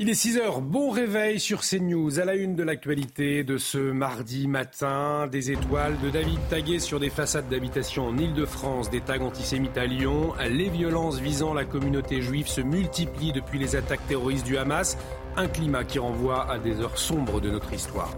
[0.00, 2.20] Il est 6 heures, bon réveil sur CNews.
[2.20, 7.00] À la une de l'actualité de ce mardi matin, des étoiles de David taguées sur
[7.00, 10.34] des façades d'habitation en Ile-de-France, des tags antisémites à Lyon.
[10.48, 14.96] Les violences visant la communauté juive se multiplient depuis les attaques terroristes du Hamas.
[15.36, 18.14] Un climat qui renvoie à des heures sombres de notre histoire.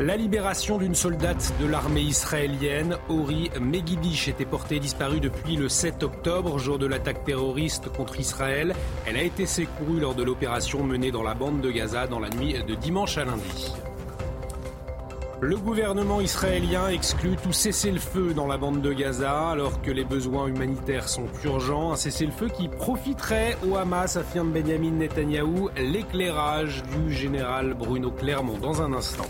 [0.00, 6.02] La libération d'une soldate de l'armée israélienne, Ori Megidish, était portée disparue depuis le 7
[6.02, 8.74] octobre, jour de l'attaque terroriste contre Israël.
[9.06, 12.28] Elle a été secourue lors de l'opération menée dans la bande de Gaza dans la
[12.30, 13.72] nuit de dimanche à lundi.
[15.40, 20.48] Le gouvernement israélien exclut tout cessez-le-feu dans la bande de Gaza alors que les besoins
[20.48, 21.92] humanitaires sont urgents.
[21.92, 25.68] Un cessez-le-feu qui profiterait au Hamas, affirme Benjamin Netanyahou.
[25.76, 29.26] L'éclairage du général Bruno Clermont dans un instant.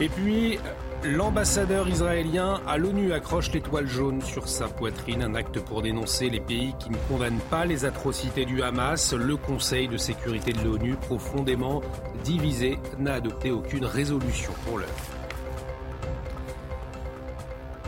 [0.00, 0.58] Et puis,
[1.04, 6.40] l'ambassadeur israélien à l'ONU accroche l'étoile jaune sur sa poitrine, un acte pour dénoncer les
[6.40, 9.14] pays qui ne condamnent pas les atrocités du Hamas.
[9.14, 11.80] Le Conseil de sécurité de l'ONU, profondément
[12.24, 15.13] divisé, n'a adopté aucune résolution pour l'heure.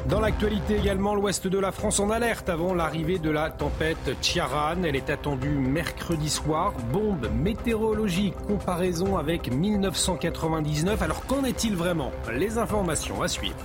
[0.09, 4.85] Dans l'actualité également, l'ouest de la France en alerte avant l'arrivée de la tempête Chiaran.
[4.85, 6.75] Elle est attendue mercredi soir.
[6.93, 11.03] Bombe météorologique, comparaison avec 1999.
[11.03, 12.13] Alors qu'en est-il vraiment?
[12.33, 13.57] Les informations à suivre.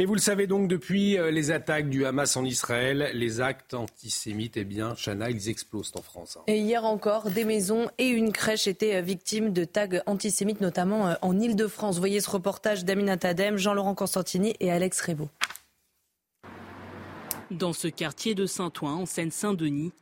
[0.00, 3.74] Et vous le savez donc, depuis euh, les attaques du Hamas en Israël, les actes
[3.74, 6.38] antisémites, eh bien, Chana, ils explosent en France.
[6.40, 6.44] Hein.
[6.46, 11.08] Et hier encore, des maisons et une crèche étaient euh, victimes de tags antisémites, notamment
[11.08, 11.98] euh, en Ile-de-France.
[11.98, 15.28] Voyez ce reportage d'Amina Tadem, Jean-Laurent Constantini et Alex Rebaud.
[17.50, 19.92] Dans ce quartier de Saint-Ouen, en Seine-Saint-Denis,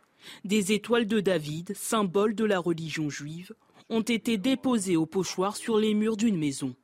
[0.44, 3.53] des étoiles de David, symbole de la religion juive,
[3.91, 6.76] ont été déposées au pochoir sur les murs d'une maison.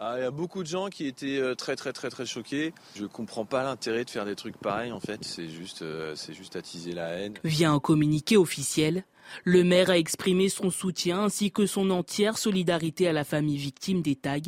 [0.00, 2.72] Ah, il y a beaucoup de gens qui étaient euh, très très très très choqués.
[2.94, 5.24] Je comprends pas l'intérêt de faire des trucs pareils en fait.
[5.24, 7.34] C'est juste, euh, c'est juste attiser la haine.
[7.42, 9.02] Via un communiqué officiel,
[9.42, 14.00] le maire a exprimé son soutien ainsi que son entière solidarité à la famille victime
[14.00, 14.38] des tags,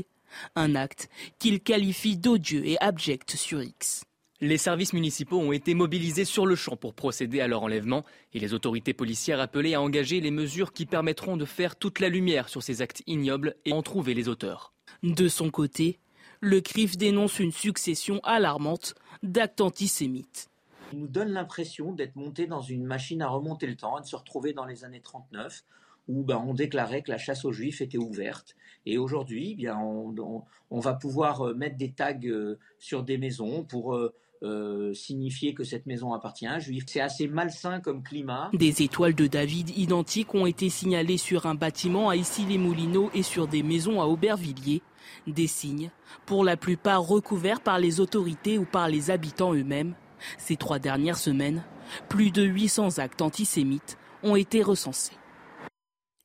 [0.54, 1.08] un acte
[1.40, 4.04] qu'il qualifie d'odieux et abject sur X.
[4.40, 8.38] Les services municipaux ont été mobilisés sur le champ pour procéder à leur enlèvement et
[8.38, 12.48] les autorités policières appelées à engager les mesures qui permettront de faire toute la lumière
[12.48, 14.72] sur ces actes ignobles et en trouver les auteurs.
[15.02, 15.98] De son côté,
[16.40, 20.50] le CRIF dénonce une succession alarmante d'actes antisémites.
[20.92, 24.06] Il nous donne l'impression d'être monté dans une machine à remonter le temps et de
[24.06, 25.64] se retrouver dans les années 39
[26.08, 28.56] où ben, on déclarait que la chasse aux juifs était ouverte.
[28.84, 33.64] Et aujourd'hui, eh bien, on, va pouvoir euh, mettre des tags euh, sur des maisons
[33.64, 33.94] pour
[34.42, 36.84] euh, signifier que cette maison appartient à un juif.
[36.88, 38.50] C'est assez malsain comme climat.
[38.54, 43.46] Des étoiles de David identiques ont été signalées sur un bâtiment à Issy-les-Moulineaux et sur
[43.46, 44.82] des maisons à Aubervilliers.
[45.26, 45.90] Des signes,
[46.26, 49.94] pour la plupart recouverts par les autorités ou par les habitants eux-mêmes.
[50.38, 51.62] Ces trois dernières semaines,
[52.08, 55.14] plus de 800 actes antisémites ont été recensés.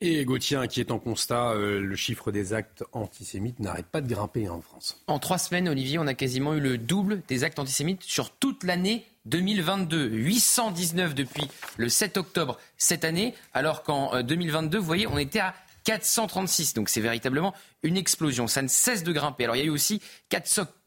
[0.01, 4.07] Et Gauthier, qui est en constat, euh, le chiffre des actes antisémites n'arrête pas de
[4.07, 5.01] grimper hein, en France.
[5.07, 8.65] En trois semaines, Olivier, on a quasiment eu le double des actes antisémites sur toute
[8.65, 10.09] l'année 2022.
[10.09, 15.39] 819 depuis le 7 octobre cette année, alors qu'en 2022, euh, vous voyez, on était
[15.39, 16.73] à 436.
[16.73, 17.53] Donc c'est véritablement
[17.83, 18.47] une explosion.
[18.47, 19.45] Ça ne cesse de grimper.
[19.45, 20.01] Alors il y a eu aussi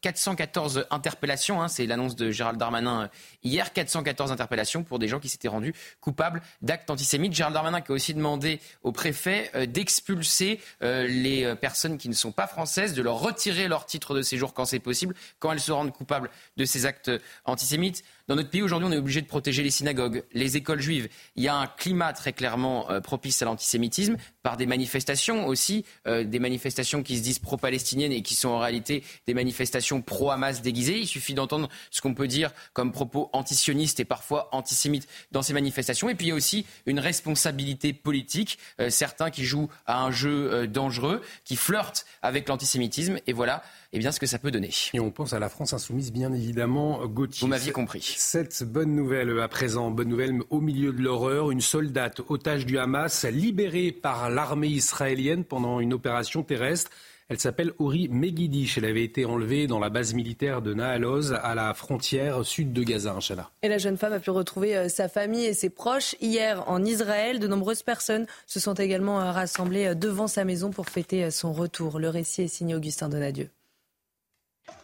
[0.01, 1.61] 414 interpellations.
[1.61, 3.07] Hein, c'est l'annonce de Gérald Darmanin euh,
[3.43, 3.73] hier.
[3.73, 7.33] 414 interpellations pour des gens qui s'étaient rendus coupables d'actes antisémites.
[7.33, 12.13] Gérald Darmanin qui a aussi demandé au préfet euh, d'expulser euh, les personnes qui ne
[12.13, 15.59] sont pas françaises, de leur retirer leur titre de séjour quand c'est possible, quand elles
[15.59, 17.11] se rendent coupables de ces actes
[17.45, 18.03] antisémites.
[18.27, 21.09] Dans notre pays, aujourd'hui, on est obligé de protéger les synagogues, les écoles juives.
[21.35, 26.39] Il y a un climat très clairement propice à l'antisémitisme par des manifestations aussi, des
[26.39, 30.99] manifestations qui se disent pro-palestiniennes et qui sont en réalité des manifestations pro-Hamas déguisées.
[30.99, 35.53] Il suffit d'entendre ce qu'on peut dire comme propos antisionistes et parfois antisémites dans ces
[35.53, 36.09] manifestations.
[36.09, 40.11] Et puis il y a aussi une responsabilité politique, euh, certains qui jouent à un
[40.11, 43.17] jeu euh, dangereux, qui flirtent avec l'antisémitisme.
[43.27, 44.69] Et voilà eh bien, ce que ça peut donner.
[44.93, 47.41] Et on pense à la France insoumise, bien évidemment, Gauthier.
[47.41, 48.15] Vous m'aviez compris.
[48.17, 52.77] Cette bonne nouvelle à présent, bonne nouvelle au milieu de l'horreur, une soldate otage du
[52.77, 56.91] Hamas libérée par l'armée israélienne pendant une opération terrestre.
[57.29, 58.79] Elle s'appelle Ori Megidish.
[58.79, 62.81] Elle avait été enlevée dans la base militaire de Naaloz à la frontière sud de
[62.81, 63.51] Gaza, Inch'Allah.
[63.61, 66.83] Et la jeune femme a pu retrouver euh, sa famille et ses proches hier en
[66.83, 67.39] Israël.
[67.39, 71.53] De nombreuses personnes se sont également euh, rassemblées euh, devant sa maison pour fêter son
[71.53, 71.99] retour.
[71.99, 73.49] Le récit est signé Augustin Donadieu.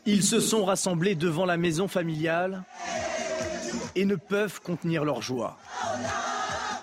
[0.05, 2.63] Ils se sont rassemblés devant la maison familiale
[3.95, 5.57] et ne peuvent contenir leur joie.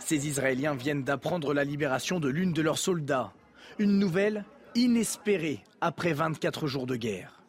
[0.05, 3.33] Ces Israéliens viennent d'apprendre la libération de l'une de leurs soldats.
[3.79, 4.45] Une nouvelle
[4.75, 7.43] inespérée après 24 jours de guerre.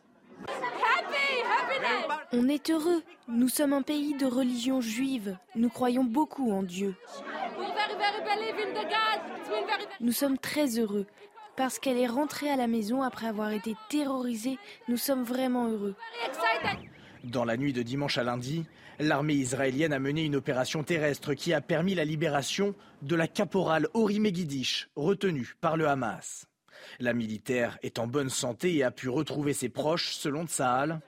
[2.32, 3.04] On est heureux.
[3.28, 5.38] Nous sommes un pays de religion juive.
[5.56, 6.96] Nous croyons beaucoup en Dieu.
[10.00, 11.06] Nous sommes très heureux.
[11.56, 15.96] Parce qu'elle est rentrée à la maison après avoir été terrorisée, nous sommes vraiment heureux.
[17.24, 18.66] Dans la nuit de dimanche à lundi,
[19.00, 22.74] l'armée israélienne a mené une opération terrestre qui a permis la libération
[23.04, 26.48] de la caporale Ori Megidish, retenue par le Hamas.
[27.00, 31.02] La militaire est en bonne santé et a pu retrouver ses proches, selon Tsahal.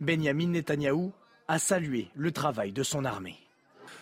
[0.00, 1.12] Benjamin Netanyahou
[1.48, 3.36] a salué le travail de son armée.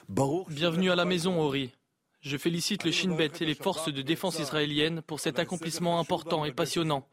[0.09, 1.73] Bienvenue à la maison, Ori.
[2.21, 6.44] Je félicite le Shin Bet et les forces de défense israéliennes pour cet accomplissement important
[6.44, 7.06] et passionnant.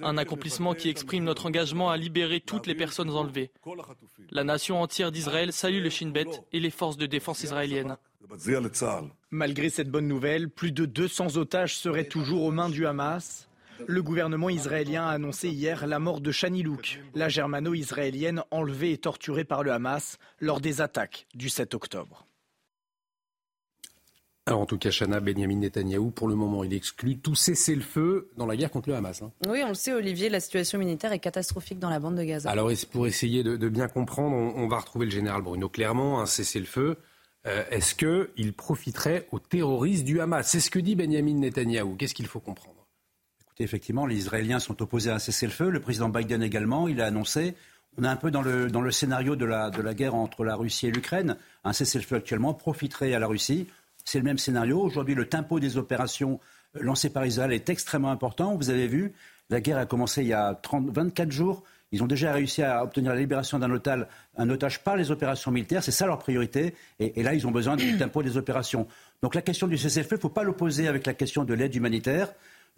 [0.00, 3.52] Un accomplissement qui exprime notre engagement à libérer toutes les personnes enlevées.
[4.30, 7.96] La nation entière d'Israël salue le Shin Bet et les forces de défense israéliennes.
[9.30, 13.47] Malgré cette bonne nouvelle, plus de 200 otages seraient toujours aux mains du Hamas.
[13.86, 18.98] Le gouvernement israélien a annoncé hier la mort de Shani Louk, la germano-israélienne enlevée et
[18.98, 22.26] torturée par le Hamas lors des attaques du 7 octobre.
[24.46, 28.46] Alors en tout cas, Chana Benjamin Netanyahou, pour le moment, il exclut tout cessez-le-feu dans
[28.46, 29.20] la guerre contre le Hamas.
[29.20, 29.30] Hein.
[29.46, 32.50] Oui, on le sait, Olivier, la situation militaire est catastrophique dans la bande de Gaza.
[32.50, 36.96] Alors pour essayer de, bien comprendre, on, va retrouver le général Bruno Clermont, un cessez-le-feu.
[37.46, 40.48] Euh, est-ce qu'il profiterait aux terroristes du Hamas?
[40.48, 41.96] C'est ce que dit Benjamin Netanyahou.
[41.96, 42.77] Qu'est-ce qu'il faut comprendre?
[43.64, 45.70] Effectivement, les Israéliens sont opposés à un cessez-le-feu.
[45.70, 47.54] Le président Biden également, il a annoncé
[47.98, 50.44] on est un peu dans le, dans le scénario de la, de la guerre entre
[50.44, 51.36] la Russie et l'Ukraine.
[51.64, 53.66] Un cessez-le-feu actuellement profiterait à la Russie.
[54.04, 54.80] C'est le même scénario.
[54.80, 56.38] Aujourd'hui, le tempo des opérations
[56.76, 58.54] euh, lancées par Israël est extrêmement important.
[58.54, 59.12] Vous avez vu,
[59.50, 61.64] la guerre a commencé il y a 30, 24 jours.
[61.90, 64.06] Ils ont déjà réussi à obtenir la libération d'un otage,
[64.36, 65.82] un otage par les opérations militaires.
[65.82, 66.74] C'est ça leur priorité.
[67.00, 68.86] Et, là, ils ont besoin du tempo des opérations.
[69.22, 71.74] Donc la question du cessez-le-feu, il ne faut pas l'opposer avec la question de l'aide
[71.74, 72.28] humanitaire.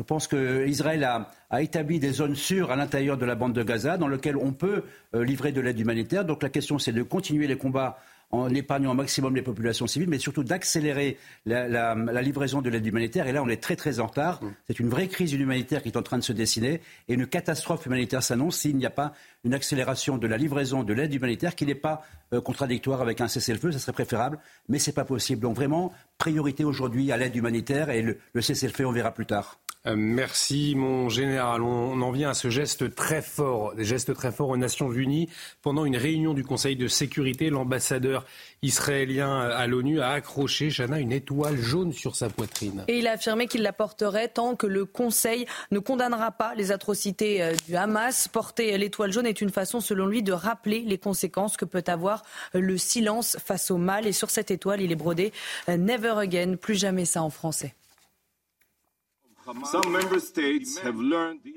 [0.01, 3.63] Je pense qu'Israël a, a, établi des zones sûres à l'intérieur de la bande de
[3.63, 6.25] Gaza dans lesquelles on peut euh, livrer de l'aide humanitaire.
[6.25, 7.99] Donc la question, c'est de continuer les combats
[8.31, 13.27] en épargnant au maximum les populations civiles, mais surtout d'accélérer la, livraison de l'aide humanitaire.
[13.27, 14.43] Et là, on est très très en retard.
[14.43, 14.53] Mm.
[14.69, 17.85] C'est une vraie crise humanitaire qui est en train de se dessiner et une catastrophe
[17.85, 19.13] humanitaire s'annonce s'il n'y a pas
[19.45, 23.29] une accélération de la livraison de l'aide humanitaire qui n'est pas euh, contradictoire avec un
[23.29, 23.73] cessez-le-feu.
[23.73, 24.39] Ça serait préférable,
[24.71, 25.43] mais ce n'est pas possible.
[25.43, 29.59] Donc vraiment, priorité aujourd'hui à l'aide humanitaire et le, le cessez-le-feu, on verra plus tard.
[29.87, 31.63] Euh, merci mon général.
[31.63, 35.29] On, en vient à ce geste très fort, des gestes très forts aux Nations Unies.
[35.63, 38.27] Pendant une réunion du Conseil de sécurité, l'ambassadeur
[38.63, 42.85] israélien à l'ONU a accroché, Chana, une étoile jaune sur sa poitrine.
[42.89, 46.73] Et il a affirmé qu'il la porterait tant que le Conseil ne condamnera pas les
[46.73, 48.29] atrocités euh, du Hamas.
[48.29, 52.23] Porter l'étoile jaune est une façon, selon lui, de rappeler les conséquences que peut avoir
[52.53, 54.07] le silence face au mal.
[54.07, 55.33] Et sur cette étoile, il est brodé
[55.71, 57.75] euh, Never Again, plus jamais ça en français.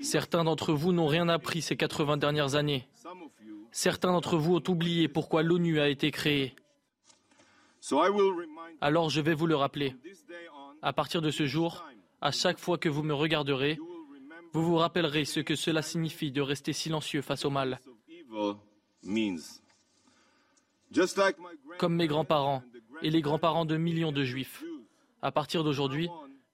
[0.02, 2.88] Certains d'entre vous n'ont rien appris ces 80 dernières années.
[3.72, 6.56] Certains d'entre vous ont oublié pourquoi l'ONU a été créée.
[8.82, 9.96] Alors je vais vous le rappeler.
[10.82, 11.84] À partir de ce jour,
[12.22, 13.80] à chaque fois que vous me regarderez,
[14.54, 17.80] vous vous rappellerez ce que cela signifie de rester silencieux face au mal.
[21.80, 22.64] Comme mes grands-parents
[23.02, 24.64] et les grands-parents de millions de juifs.
[25.22, 26.10] À partir d'aujourd'hui,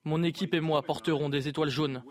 [0.06, 2.04] mon équipe et moi porterons des étoiles jaunes.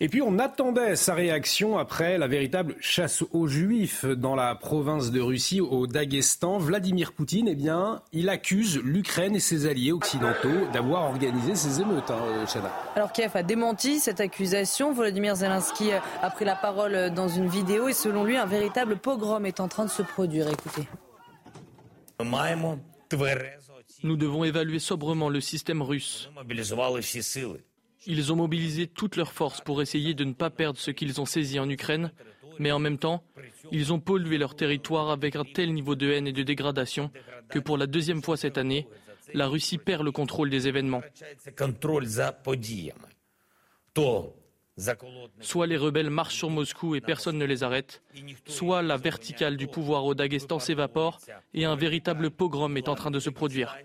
[0.00, 5.12] Et puis on attendait sa réaction après la véritable chasse aux juifs dans la province
[5.12, 6.58] de Russie, au Daghestan.
[6.58, 12.10] Vladimir Poutine, eh bien, il accuse l'Ukraine et ses alliés occidentaux d'avoir organisé ces émeutes.
[12.10, 12.44] Hein,
[12.96, 14.92] Alors Kiev a démenti cette accusation.
[14.92, 19.46] Vladimir Zelensky a pris la parole dans une vidéo et selon lui, un véritable pogrom
[19.46, 20.48] est en train de se produire.
[20.50, 20.88] Écoutez.
[24.04, 26.30] Nous devons évaluer sobrement le système russe.
[28.06, 31.24] Ils ont mobilisé toutes leurs forces pour essayer de ne pas perdre ce qu'ils ont
[31.24, 32.12] saisi en Ukraine,
[32.58, 33.24] mais en même temps,
[33.72, 37.10] ils ont pollué leur territoire avec un tel niveau de haine et de dégradation
[37.48, 38.86] que pour la deuxième fois cette année,
[39.32, 41.02] la Russie perd le contrôle des événements.
[45.40, 48.02] Soit les rebelles marchent sur Moscou et personne ne les arrête,
[48.46, 51.20] soit la verticale du pouvoir au Daghestan s'évapore
[51.54, 53.76] et un véritable pogrom est en train de se produire.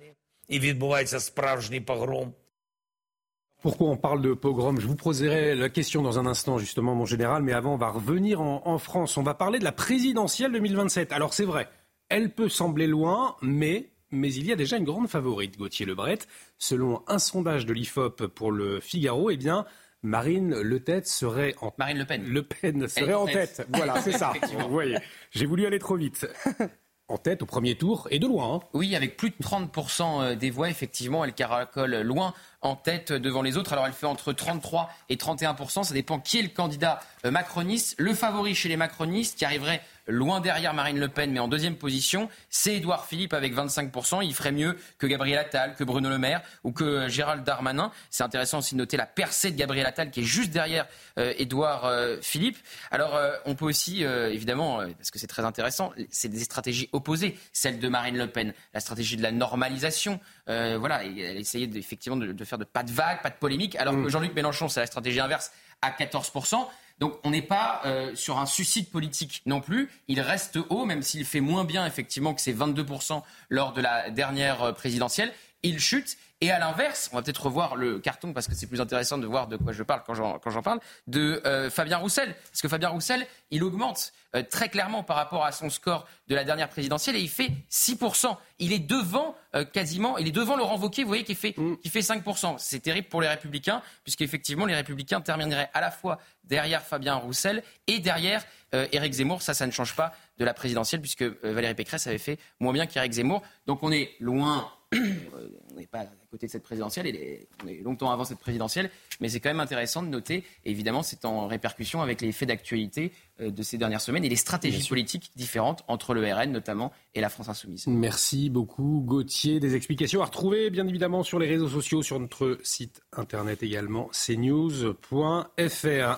[3.61, 4.79] Pourquoi on parle de pogrom?
[4.79, 7.43] Je vous poserai la question dans un instant, justement, mon général.
[7.43, 9.17] Mais avant, on va revenir en, France.
[9.17, 11.11] On va parler de la présidentielle 2027.
[11.11, 11.67] Alors, c'est vrai,
[12.07, 16.19] elle peut sembler loin, mais, mais il y a déjà une grande favorite, Gauthier Lebret.
[16.57, 19.65] Selon un sondage de l'IFOP pour le Figaro, eh bien,
[20.03, 22.23] Marine Le Tête serait en Marine Le Pen.
[22.25, 23.67] Le Pen serait en tête.
[23.73, 24.31] Voilà, c'est ça.
[24.57, 24.97] Vous voyez,
[25.31, 26.25] j'ai voulu aller trop vite.
[27.09, 28.55] en tête au premier tour et de loin.
[28.55, 28.59] Hein.
[28.73, 33.41] Oui, avec plus de 30% euh, des voix, effectivement, elle caracole loin en tête devant
[33.41, 33.73] les autres.
[33.73, 37.95] Alors elle fait entre 33 et 31%, ça dépend qui est le candidat euh, macroniste.
[37.97, 41.75] Le favori chez les macronistes, qui arriverait loin derrière Marine Le Pen, mais en deuxième
[41.75, 44.25] position, c'est Édouard Philippe avec 25%.
[44.25, 47.91] Il ferait mieux que Gabriel Attal, que Bruno Le Maire ou que Gérald Darmanin.
[48.09, 50.87] C'est intéressant aussi de noter la percée de Gabriel Attal qui est juste derrière
[51.19, 52.57] euh, Édouard euh, Philippe.
[52.89, 57.79] Alors on peut aussi, évidemment, parce que c'est très intéressant, c'est des stratégies opposées, celle
[57.79, 60.19] de Marine Le Pen, la stratégie de la normalisation.
[60.47, 63.93] voilà, elle essayait effectivement de, de faire de pas de vagues, pas de polémique, alors
[63.93, 64.09] que mm.
[64.09, 66.67] Jean-Luc Mélenchon, c'est la stratégie inverse à 14%.
[66.99, 69.89] Donc on n'est pas euh, sur un suicide politique non plus.
[70.07, 74.09] Il reste haut, même s'il fait moins bien effectivement que ses 22% lors de la
[74.09, 75.33] dernière euh, présidentielle.
[75.63, 76.17] Il chute.
[76.41, 79.27] Et à l'inverse, on va peut-être revoir le carton parce que c'est plus intéressant de
[79.27, 82.33] voir de quoi je parle quand j'en parle, de euh, Fabien Roussel.
[82.49, 86.35] Parce que Fabien Roussel, il augmente euh, très clairement par rapport à son score de
[86.35, 88.37] la dernière présidentielle et il fait 6%.
[88.59, 91.77] Il est devant euh, quasiment, il est devant Laurent Wauquiez, vous voyez, qui fait, mm.
[91.79, 92.55] qui fait 5%.
[92.57, 97.63] C'est terrible pour les Républicains, puisqu'effectivement, les Républicains termineraient à la fois derrière Fabien Roussel
[97.87, 99.41] et derrière Éric Zemmour.
[99.41, 102.85] Ça, ça ne change pas de la présidentielle, puisque Valérie Pécresse avait fait moins bien
[102.85, 103.41] qu'Éric Zemmour.
[103.67, 107.81] Donc on est loin on n'est pas à côté de cette présidentielle, est, on est
[107.81, 112.01] longtemps avant cette présidentielle, mais c'est quand même intéressant de noter, évidemment c'est en répercussion
[112.01, 116.13] avec les faits d'actualité euh, de ces dernières semaines et les stratégies politiques différentes entre
[116.13, 117.85] le RN notamment et la France insoumise.
[117.87, 119.59] Merci beaucoup Gauthier.
[119.59, 124.09] Des explications à retrouver bien évidemment sur les réseaux sociaux, sur notre site internet également,
[124.11, 124.97] cnews.fr.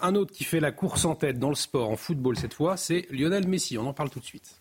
[0.04, 2.78] Un autre qui fait la course en tête dans le sport, en football cette fois,
[2.78, 3.78] c'est Lionel Messi.
[3.78, 4.61] On en parle tout de suite.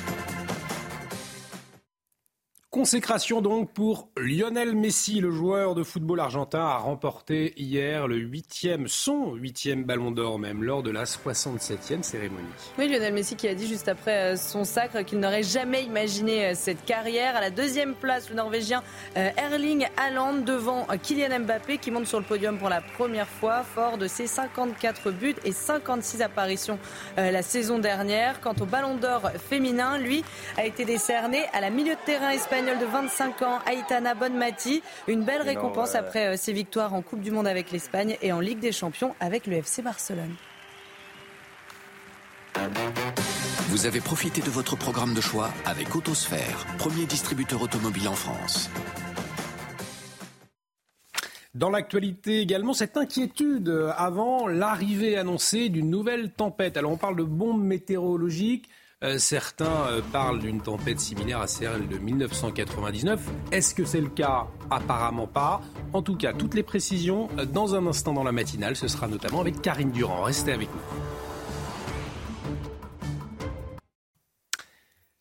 [2.71, 8.87] Consécration donc pour Lionel Messi, le joueur de football argentin, a remporté hier le huitième,
[8.87, 12.47] son huitième ballon d'or même, lors de la 67e cérémonie.
[12.79, 16.45] Oui, Lionel Messi qui a dit juste après euh, son sacre qu'il n'aurait jamais imaginé
[16.45, 17.35] euh, cette carrière.
[17.35, 18.83] À la deuxième place, le Norvégien
[19.17, 23.63] euh, Erling Haaland devant Kylian Mbappé qui monte sur le podium pour la première fois,
[23.63, 26.79] fort de ses 54 buts et 56 apparitions
[27.17, 28.39] la saison dernière.
[28.39, 30.23] Quant au ballon d'or féminin, lui
[30.57, 34.83] a été décerné à la milieu de terrain espagnol de 25 ans, Aitana Bonmati.
[35.07, 38.39] Une belle récompense après euh, ses victoires en Coupe du Monde avec l'Espagne et en
[38.39, 40.35] Ligue des Champions avec le FC Barcelone.
[43.69, 48.69] Vous avez profité de votre programme de choix avec Autosphère, premier distributeur automobile en France.
[51.55, 56.77] Dans l'actualité également, cette inquiétude avant l'arrivée annoncée d'une nouvelle tempête.
[56.77, 58.69] Alors on parle de bombes météorologiques.
[59.03, 63.19] Euh, certains euh, parlent d'une tempête similaire à celle de 1999.
[63.51, 64.45] Est-ce que c'est le cas?
[64.69, 65.59] Apparemment pas.
[65.91, 68.75] En tout cas, toutes les précisions euh, dans un instant dans la matinale.
[68.75, 70.21] Ce sera notamment avec Karine Durand.
[70.21, 70.81] Restez avec nous.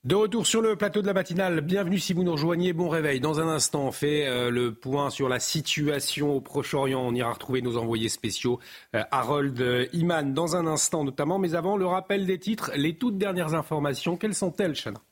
[0.02, 3.21] De retour sur le plateau de la matinale, bienvenue si vous nous rejoignez, bon réveil.
[3.21, 7.02] Dans un instant, on fait euh, le point sur la situation au Proche-Orient.
[7.02, 8.61] On ira retrouver nos envoyés spéciaux,
[8.97, 11.38] euh, Harold euh, Iman, dans un instant notamment.
[11.38, 15.02] Mais avant, le rappel des titres, les toutes dernières informations, quelles sont-elles, Chana?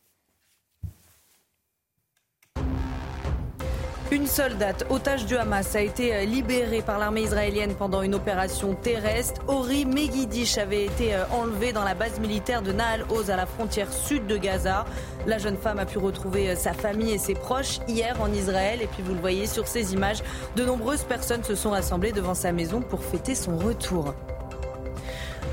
[4.11, 8.75] Une soldate, otage du Hamas, a été euh, libérée par l'armée israélienne pendant une opération
[8.75, 9.43] terrestre.
[9.49, 13.45] Ori Megidish avait été euh, enlevée dans la base militaire de Nahal Oz à la
[13.45, 14.87] frontière sud de Gaza.
[15.27, 18.81] La jeune femme a pu retrouver euh, sa famille et ses proches hier en Israël.
[18.81, 20.23] Et puis vous le voyez sur ces images,
[20.57, 24.15] de nombreuses personnes se sont rassemblées devant sa maison pour fêter son retour.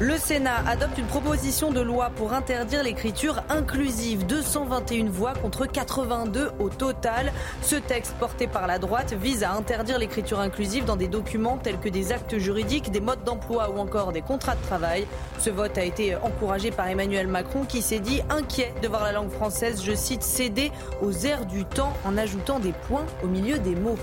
[0.02, 4.26] Le Sénat adopte une proposition de loi pour interdire l'écriture inclusive.
[4.26, 7.32] 221 voix contre 82 au total.
[7.62, 11.80] Ce texte porté par la droite vise à interdire l'écriture inclusive dans des documents tels
[11.80, 15.08] que des actes juridiques, des modes d'emploi ou encore des contrats de travail.
[15.40, 19.14] Ce vote a été encouragé par Emmanuel Macron qui s'est dit inquiet de voir la
[19.14, 23.60] langue française, je cite, céder aux airs du temps en ajoutant des points au milieu
[23.60, 23.98] des mots.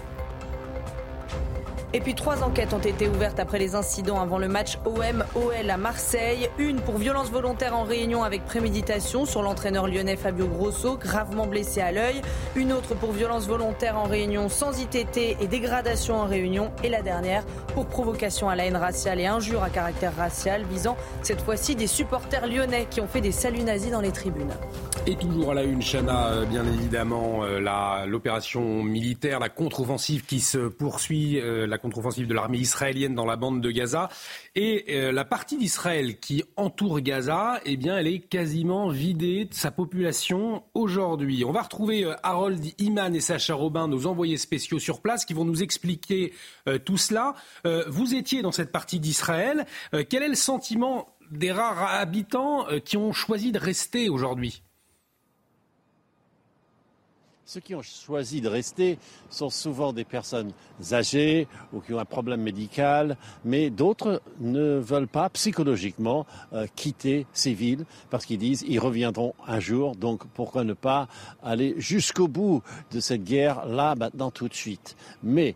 [1.95, 5.77] Et puis trois enquêtes ont été ouvertes après les incidents avant le match OM-OL à
[5.77, 6.49] Marseille.
[6.59, 11.83] Une pour violence volontaire en réunion avec préméditation sur l'entraîneur lyonnais Fabio Grosso, gravement blessé
[11.83, 12.23] à l'œil.
[12.57, 16.71] Une autre pour violence volontaire en réunion sans ITT et dégradation en réunion.
[16.83, 17.45] Et la dernière
[17.75, 21.87] pour provocation à la haine raciale et injure à caractère racial, visant cette fois-ci des
[21.87, 24.53] supporters lyonnais qui ont fait des saluts nazis dans les tribunes.
[25.07, 30.39] Et toujours à la une, Chana, euh, bien évidemment, euh, l'opération militaire, la contre-offensive qui
[30.39, 34.09] se poursuit, euh, contre-offensive de l'armée israélienne dans la bande de Gaza.
[34.55, 39.71] Et la partie d'Israël qui entoure Gaza, eh bien, elle est quasiment vidée de sa
[39.71, 41.45] population aujourd'hui.
[41.45, 45.45] On va retrouver Harold Iman et Sacha Robin, nos envoyés spéciaux sur place, qui vont
[45.45, 46.33] nous expliquer
[46.85, 47.35] tout cela.
[47.89, 49.67] vous étiez dans cette partie d'Israël.
[50.09, 54.63] quel est le sentiment des rares habitants qui ont choisi de rester aujourd'hui?
[57.53, 60.53] Ceux qui ont choisi de rester sont souvent des personnes
[60.93, 67.27] âgées ou qui ont un problème médical, mais d'autres ne veulent pas psychologiquement euh, quitter
[67.35, 71.09] ces villes parce qu'ils disent ils reviendront un jour, donc pourquoi ne pas
[71.43, 74.97] aller jusqu'au bout de cette guerre là maintenant tout de suite.
[75.23, 75.55] Mais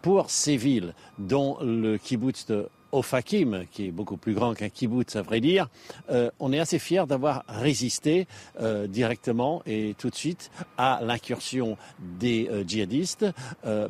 [0.00, 5.16] pour ces villes dont le kibbutz de Ofakim, qui est beaucoup plus grand qu'un kibbutz
[5.16, 5.68] à vrai dire,
[6.10, 8.26] euh, on est assez fier d'avoir résisté
[8.60, 13.26] euh, directement et tout de suite à l'incursion des euh, djihadistes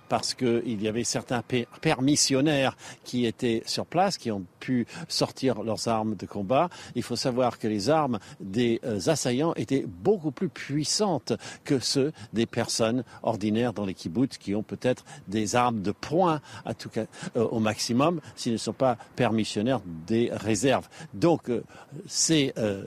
[0.08, 1.42] parce qu'il y avait certains
[1.80, 6.68] permissionnaires qui étaient sur place, qui ont pu sortir leurs armes de combat.
[6.94, 11.32] Il faut savoir que les armes des assaillants étaient beaucoup plus puissantes
[11.64, 16.40] que ceux des personnes ordinaires dans les kibbutz qui ont peut-être des armes de poing
[16.64, 20.88] à tout cas, au maximum s'ils ne sont pas permissionnaires des réserves.
[21.14, 21.62] Donc, euh,
[22.30, 22.84] euh,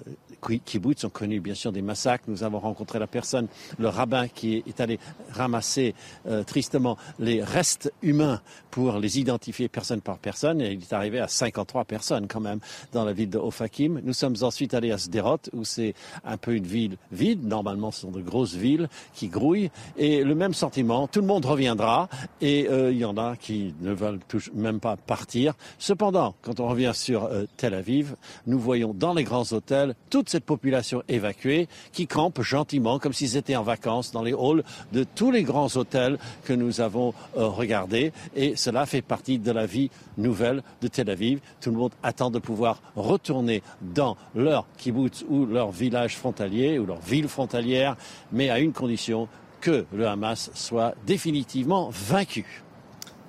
[0.65, 2.25] kibbutz ont connu bien sûr des massacres.
[2.27, 3.47] Nous avons rencontré la personne,
[3.77, 4.99] le rabbin qui est allé
[5.31, 5.95] ramasser
[6.27, 10.61] euh, tristement les restes humains pour les identifier personne par personne.
[10.61, 12.59] Et il est arrivé à 53 personnes quand même
[12.91, 14.01] dans la ville de Ofakim.
[14.03, 17.45] Nous sommes ensuite allés à Sderot où c'est un peu une ville vide.
[17.45, 19.71] Normalement, ce sont de grosses villes qui grouillent.
[19.97, 22.09] Et le même sentiment, tout le monde reviendra
[22.41, 24.19] et il y en a qui ne veulent
[24.53, 25.53] même pas partir.
[25.77, 28.15] Cependant, quand on revient sur euh, Tel Aviv,
[28.47, 33.37] nous voyons dans les grands hôtels toute cette population évacuée qui campe gentiment comme s'ils
[33.37, 37.47] étaient en vacances dans les halls de tous les grands hôtels que nous avons euh,
[37.47, 38.11] regardés.
[38.35, 41.39] Et cela fait partie de la vie nouvelle de Tel Aviv.
[41.61, 46.85] Tout le monde attend de pouvoir retourner dans leur kibbutz ou leur village frontalier ou
[46.85, 47.95] leur ville frontalière,
[48.33, 49.29] mais à une condition
[49.61, 52.65] que le Hamas soit définitivement vaincu.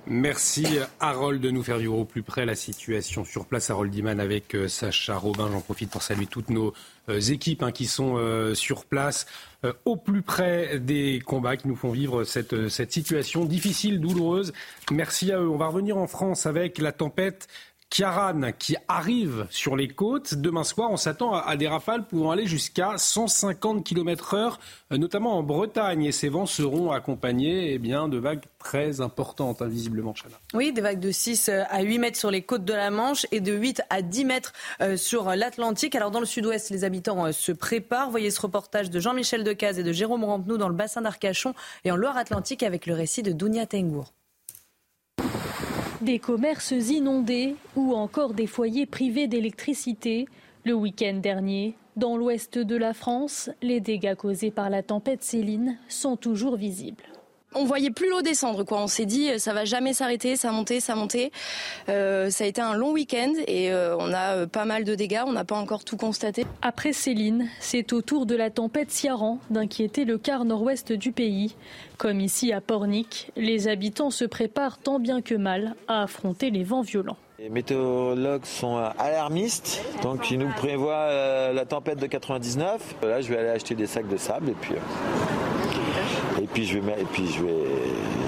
[0.09, 0.65] Merci
[1.01, 3.69] Harold de nous faire vivre au plus près la situation sur place.
[3.69, 5.49] Harold Diman avec euh, Sacha Robin.
[5.51, 6.73] J'en profite pour saluer toutes nos
[7.09, 9.25] équipes hein, qui sont euh, sur place
[9.85, 14.53] au plus près des combats qui nous font vivre cette, cette situation difficile, douloureuse.
[14.91, 15.49] Merci à eux.
[15.49, 17.47] On va revenir en France avec la tempête
[17.89, 20.35] Kiaran qui arrive sur les côtes.
[20.35, 24.59] Demain soir, on s'attend à, des rafales pouvant aller jusqu'à 150 km heure,
[24.91, 26.03] euh, notamment en Bretagne.
[26.03, 30.35] Et ces vents seront accompagnés eh bien, de vagues très importantes, invisiblement, Chana.
[30.53, 33.25] Oui, des vagues de 6 euh, à 8 mètres sur les côtes de la Manche
[33.31, 35.95] et de 8 à 10 mètres euh, sur l'Atlantique.
[35.95, 38.11] Alors dans le sud-ouest, les habitants se préparent.
[38.11, 41.53] Voyez ce reportage de Jean-Michel Decaze et de Jérôme Rampenou dans le bassin d'Arcachon
[41.85, 44.13] et en Loire-Atlantique avec le récit de Dounia Tengour.
[46.01, 50.27] Des commerces inondés ou encore des foyers privés d'électricité.
[50.63, 55.79] Le week-end dernier, dans l'ouest de la France, les dégâts causés par la tempête Céline
[55.87, 57.16] sont toujours visibles
[57.57, 58.63] on voyait plus l'eau descendre.
[58.63, 58.81] Quoi.
[58.81, 61.31] On s'est dit, ça va jamais s'arrêter, ça montait, ça montait.
[61.89, 64.95] Euh, ça a été un long week-end et euh, on a euh, pas mal de
[64.95, 65.23] dégâts.
[65.25, 66.45] On n'a pas encore tout constaté.
[66.61, 71.55] Après Céline, c'est au tour de la tempête Ciaran d'inquiéter le quart nord-ouest du pays.
[71.97, 76.63] Comme ici à Pornic, les habitants se préparent tant bien que mal à affronter les
[76.63, 77.17] vents violents.
[77.39, 82.95] Les météorologues sont alarmistes, donc ils nous prévoient la tempête de 99.
[83.03, 84.73] Là, je vais aller acheter des sacs de sable et puis
[86.41, 87.65] et puis je vais, et puis je vais,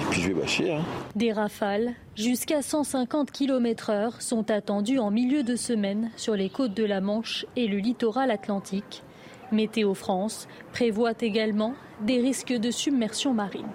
[0.09, 0.73] puis je vais bâcher.
[0.73, 0.83] Hein.
[1.15, 6.85] Des rafales jusqu'à 150 km/h sont attendues en milieu de semaine sur les côtes de
[6.85, 9.03] la Manche et le littoral atlantique.
[9.51, 13.67] Météo France prévoit également des risques de submersion marine.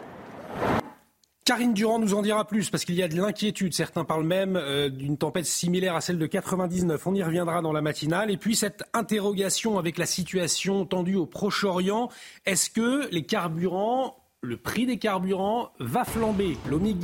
[1.45, 3.75] Karine Durand nous en dira plus parce qu'il y a de l'inquiétude.
[3.75, 7.07] Certains parlent même euh, d'une tempête similaire à celle de 99.
[7.07, 8.31] On y reviendra dans la matinale.
[8.31, 12.09] Et puis cette interrogation avec la situation tendue au Proche-Orient.
[12.47, 16.57] Est-ce que les carburants le prix des carburants va flamber.
[16.69, 16.95] Lomi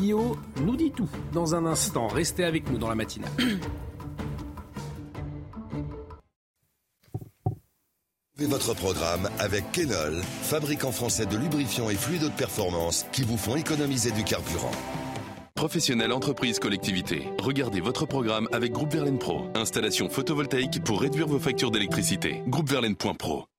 [0.63, 2.09] nous dit tout dans un instant.
[2.09, 3.31] Restez avec nous dans la matinale.
[8.39, 13.57] Votre programme avec Kenol, fabricant français de lubrifiants et fluides de performance qui vous font
[13.57, 14.71] économiser du carburant.
[15.55, 17.29] Professionnels, entreprises, collectivités.
[17.39, 19.43] Regardez votre programme avec Groupe Verlaine Pro.
[19.55, 22.43] Installation photovoltaïque pour réduire vos factures d'électricité.
[22.47, 23.50] Groupeverlaine.pro.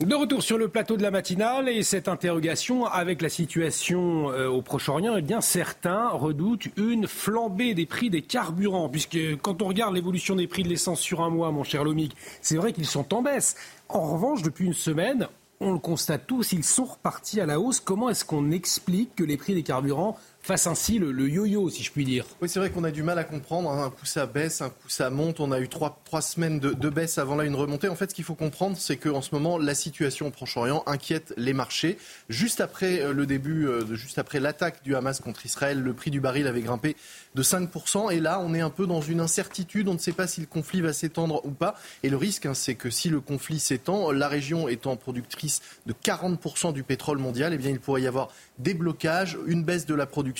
[0.00, 4.46] De retour sur le plateau de la matinale et cette interrogation avec la situation euh,
[4.46, 9.66] au Proche-Orient, eh bien certains redoutent une flambée des prix des carburants, puisque quand on
[9.66, 12.86] regarde l'évolution des prix de l'essence sur un mois, mon cher Lomic, c'est vrai qu'ils
[12.86, 13.56] sont en baisse.
[13.88, 15.26] En revanche, depuis une semaine,
[15.58, 17.80] on le constate tous, ils sont repartis à la hausse.
[17.80, 20.16] Comment est-ce qu'on explique que les prix des carburants
[20.48, 22.24] fasse ainsi le, yo-yo, si je puis dire.
[22.40, 23.70] Oui, c'est vrai qu'on a du mal à comprendre.
[23.70, 23.84] Hein.
[23.84, 25.40] Un coup ça baisse, un coup ça monte.
[25.40, 27.90] On a eu trois, trois semaines de, baisse avant là une remontée.
[27.90, 31.34] En fait, ce qu'il faut comprendre, c'est qu'en ce moment, la situation au Proche-Orient inquiète
[31.36, 31.98] les marchés.
[32.30, 36.10] Juste après euh, le début, euh, juste après l'attaque du Hamas contre Israël, le prix
[36.10, 36.96] du baril avait grimpé
[37.34, 38.10] de 5%.
[38.10, 39.86] Et là, on est un peu dans une incertitude.
[39.86, 41.74] On ne sait pas si le conflit va s'étendre ou pas.
[42.02, 45.92] Et le risque, hein, c'est que si le conflit s'étend, la région étant productrice de
[45.92, 49.94] 40% du pétrole mondial, eh bien, il pourrait y avoir des blocages, une baisse de
[49.94, 50.37] la production,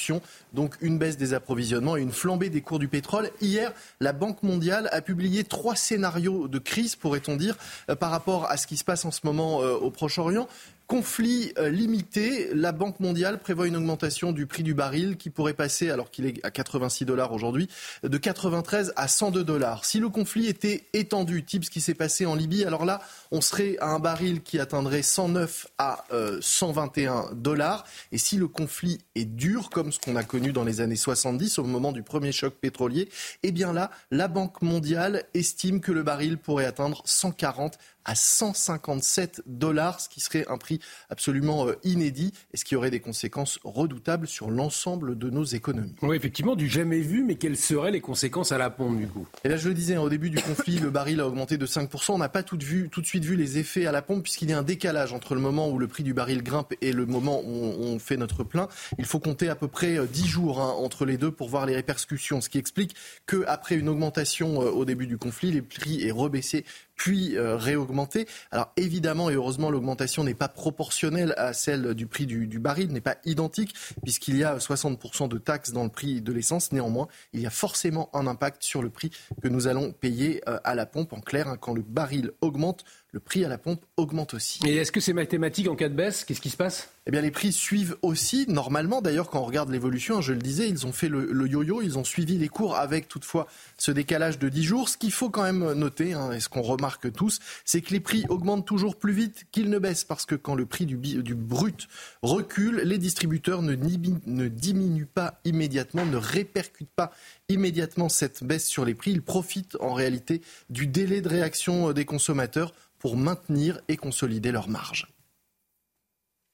[0.53, 3.31] donc une baisse des approvisionnements et une flambée des cours du pétrole.
[3.41, 7.57] Hier, la Banque mondiale a publié trois scénarios de crise, pourrait-on dire,
[7.91, 10.49] euh, par rapport à ce qui se passe en ce moment euh, au Proche-Orient.
[10.89, 15.53] Conflit euh, limité, la Banque mondiale prévoit une augmentation du prix du baril qui pourrait
[15.53, 17.69] passer, alors qu'il est à 86 dollars aujourd'hui,
[18.05, 19.85] de 93 à 102 dollars.
[19.85, 23.43] Si le conflit était étendu, type ce qui s'est passé en Libye, alors là, on
[23.43, 26.07] serait à un baril qui atteindrait 109 à
[26.41, 27.85] 121 euh, dollars.
[28.11, 31.59] Et si le conflit est dur, comme ce qu'on a connu dans les années 70,
[31.59, 33.11] au moment du premier choc pétrolier,
[33.43, 37.77] eh bien là, la Banque mondiale estime que le baril pourrait atteindre 140
[38.09, 42.91] à 157 dollars, ce qui serait un prix absolument euh, inédit et ce qui aurait
[42.91, 45.95] des conséquences redoutables sur l'ensemble de nos économies.
[46.01, 49.27] Oui, effectivement, du jamais vu, mais quelles seraient les conséquences à la pompe du coup?
[49.45, 51.67] Et là, je le disais, hein, au début du conflit, le baril a augmenté de
[51.67, 52.13] 5%.
[52.13, 54.49] On n'a pas tout, vu, tout de suite vu les effets à la pompe puisqu'il
[54.49, 57.05] y a un décalage entre le moment où le prix du baril grimpe et le
[57.05, 58.69] moment où on fait notre plein.
[58.99, 61.67] Il faut compter à peu près 10 euh, jours hein, entre les deux pour voir
[61.67, 66.07] les répercussions, ce qui explique qu'après une augmentation euh, au début du conflit, les prix
[66.07, 66.65] est rebaissé
[66.99, 68.27] puis euh, réaugmenter.
[68.51, 72.93] Alors évidemment et heureusement, l'augmentation n'est pas proportionnelle à celle du prix du, du baril,
[72.93, 76.73] n'est pas identique, puisqu'il y a 60% de taxes dans le prix de l'essence.
[76.73, 80.59] Néanmoins, il y a forcément un impact sur le prix que nous allons payer euh,
[80.65, 81.15] à la pompe.
[81.15, 84.61] En clair, hein, quand le baril augmente, le prix à la pompe augmente aussi.
[84.67, 86.25] Et est-ce que c'est mathématique en cas de baisse?
[86.25, 86.91] Qu'est-ce qui se passe?
[87.07, 89.01] Eh bien, les prix suivent aussi, normalement.
[89.01, 91.97] D'ailleurs, quand on regarde l'évolution, hein, je le disais, ils ont fait le, yo-yo, ils
[91.97, 93.47] ont suivi les cours avec toutefois
[93.79, 94.89] ce décalage de 10 jours.
[94.91, 98.01] Ce qu'il faut quand même noter, hein, et ce qu'on remarque tous, c'est que les
[98.01, 100.05] prix augmentent toujours plus vite qu'ils ne baissent.
[100.05, 101.89] Parce que quand le prix du, du brut
[102.21, 107.11] recule, les distributeurs ne, ne diminuent pas immédiatement, ne répercutent pas
[107.49, 109.13] immédiatement cette baisse sur les prix.
[109.13, 114.69] Ils profitent en réalité du délai de réaction des consommateurs pour maintenir et consolider leurs
[114.69, 115.07] marges.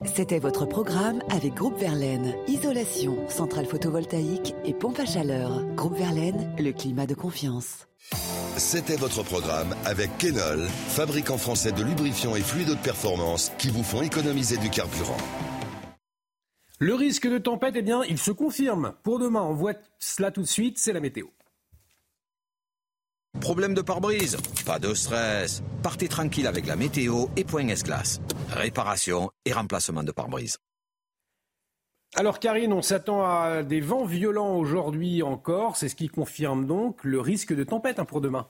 [0.05, 2.35] C'était votre programme avec Groupe Verlaine.
[2.47, 5.65] Isolation, centrale photovoltaïque et pompe à chaleur.
[5.77, 7.87] Groupe Verlaine, le climat de confiance.
[8.57, 13.83] C'était votre programme avec Kenol, fabricant français de lubrifiants et fluides de performance qui vous
[13.83, 15.17] font économiser du carburant.
[16.81, 18.95] Le risque de tempête, eh bien, il se confirme.
[19.05, 21.27] Pour demain, on voit cela tout de suite, c'est la météo.
[23.41, 25.63] Problème de pare-brise Pas de stress.
[25.83, 28.21] Partez tranquille avec la météo et point S-Glace.
[28.51, 30.59] Réparation et remplacement de pare-brise.
[32.17, 35.77] Alors Karine, on s'attend à des vents violents aujourd'hui encore.
[35.77, 38.47] C'est ce qui confirme donc le risque de tempête hein, pour demain.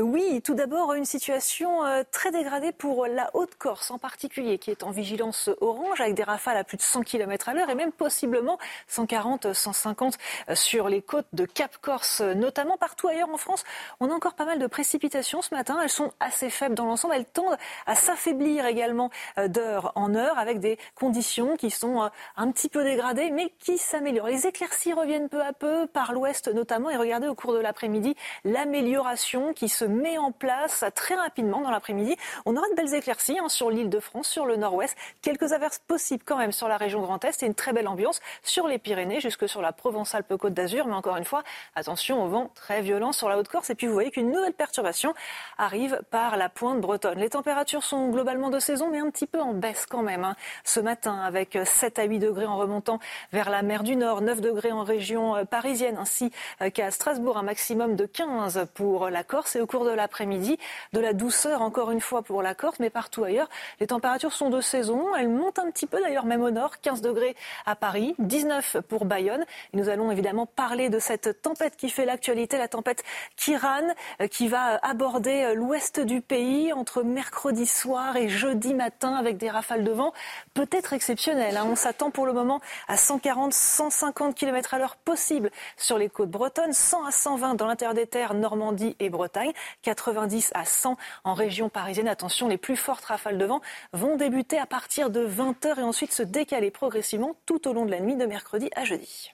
[0.00, 4.82] Oui, tout d'abord, une situation euh, très dégradée pour la Haute-Corse en particulier, qui est
[4.82, 7.92] en vigilance orange avec des rafales à plus de 100 km à l'heure et même
[7.92, 10.16] possiblement 140, 150
[10.48, 13.64] euh, sur les côtes de Cap-Corse, notamment partout ailleurs en France.
[14.00, 15.78] On a encore pas mal de précipitations ce matin.
[15.82, 17.14] Elles sont assez faibles dans l'ensemble.
[17.14, 22.50] Elles tendent à s'affaiblir également euh, d'heure en heure avec des conditions qui sont un
[22.52, 24.28] petit peu dégradées mais qui s'améliorent.
[24.28, 28.14] Les éclaircies reviennent peu à peu par l'ouest notamment et regardez au cours de l'après-midi
[28.44, 32.16] l'amélioration qui se met en place très rapidement dans l'après-midi.
[32.46, 34.96] On aura de belles éclaircies hein, sur l'île de France, sur le nord-ouest.
[35.22, 38.20] Quelques averses possibles quand même sur la région Grand Est et une très belle ambiance
[38.42, 40.86] sur les Pyrénées jusque sur la Provence-Alpes-Côte d'Azur.
[40.86, 41.42] Mais encore une fois,
[41.74, 43.70] attention au vent très violent sur la Haute-Corse.
[43.70, 45.14] Et puis vous voyez qu'une nouvelle perturbation
[45.58, 47.18] arrive par la pointe bretonne.
[47.18, 50.24] Les températures sont globalement de saison, mais un petit peu en baisse quand même.
[50.24, 50.36] Hein.
[50.64, 52.98] Ce matin, avec 7 à 8 degrés en remontant
[53.32, 57.36] vers la mer du Nord, 9 degrés en région euh, parisienne, ainsi euh, qu'à Strasbourg,
[57.36, 60.58] un maximum de 15 pour la Corse et au cours de l'après-midi.
[60.92, 64.50] De la douceur encore une fois pour la Corse, mais partout ailleurs, les températures sont
[64.50, 65.14] de saison.
[65.14, 69.04] Elles montent un petit peu d'ailleurs même au nord, 15 degrés à Paris, 19 pour
[69.04, 69.44] Bayonne.
[69.72, 73.04] Nous allons évidemment parler de cette tempête qui fait l'actualité, la tempête
[73.36, 73.82] Kiran,
[74.20, 79.36] euh, qui va aborder euh, l'ouest du pays entre mercredi soir et jeudi matin avec
[79.36, 80.12] des rafales de vent
[80.54, 81.56] peut-être exceptionnelles.
[81.56, 81.66] Hein.
[81.70, 86.30] On s'attend pour le moment à 140, 150 km à l'heure possible sur les côtes
[86.30, 91.34] bretonnes, 100 à 120 dans l'intérieur des terres, Normandie et Bretagne, 90 à 100 en
[91.34, 92.08] région parisienne.
[92.08, 93.60] Attention, les plus fortes rafales de vent
[93.92, 97.90] vont débuter à partir de 20h et ensuite se décaler progressivement tout au long de
[97.90, 99.32] la nuit de mercredi à jeudi.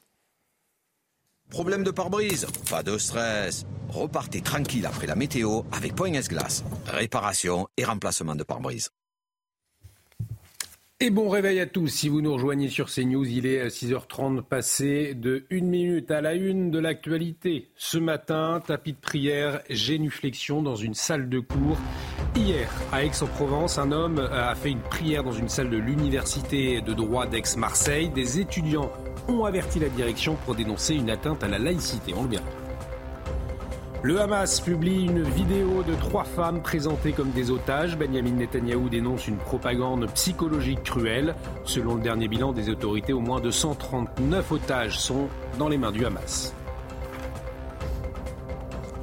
[1.51, 3.65] Problème de pare-brise Pas de stress.
[3.89, 6.65] Repartez tranquille après la météo avec Point S-Glace.
[6.87, 8.91] Réparation et remplacement de pare-brise.
[10.99, 11.89] Et bon réveil à tous.
[11.89, 16.33] Si vous nous rejoignez sur CNews, il est 6h30 passé de 1 minute à la
[16.33, 17.69] une de l'actualité.
[17.77, 21.77] Ce matin, tapis de prière, génuflexion dans une salle de cours.
[22.35, 26.95] Hier, à Aix-en-Provence, un homme a fait une prière dans une salle de l'université de
[26.95, 28.09] droit d'Aix-Marseille.
[28.09, 28.91] Des étudiants
[29.29, 32.15] ont averti la direction pour dénoncer une atteinte à la laïcité.
[32.17, 32.66] On le verra.
[34.07, 37.99] Le Hamas publie une vidéo de trois femmes présentées comme des otages.
[37.99, 41.35] Benjamin Netanyahou dénonce une propagande psychologique cruelle.
[41.65, 45.27] Selon le dernier bilan des autorités, au moins 239 otages sont
[45.59, 46.55] dans les mains du Hamas.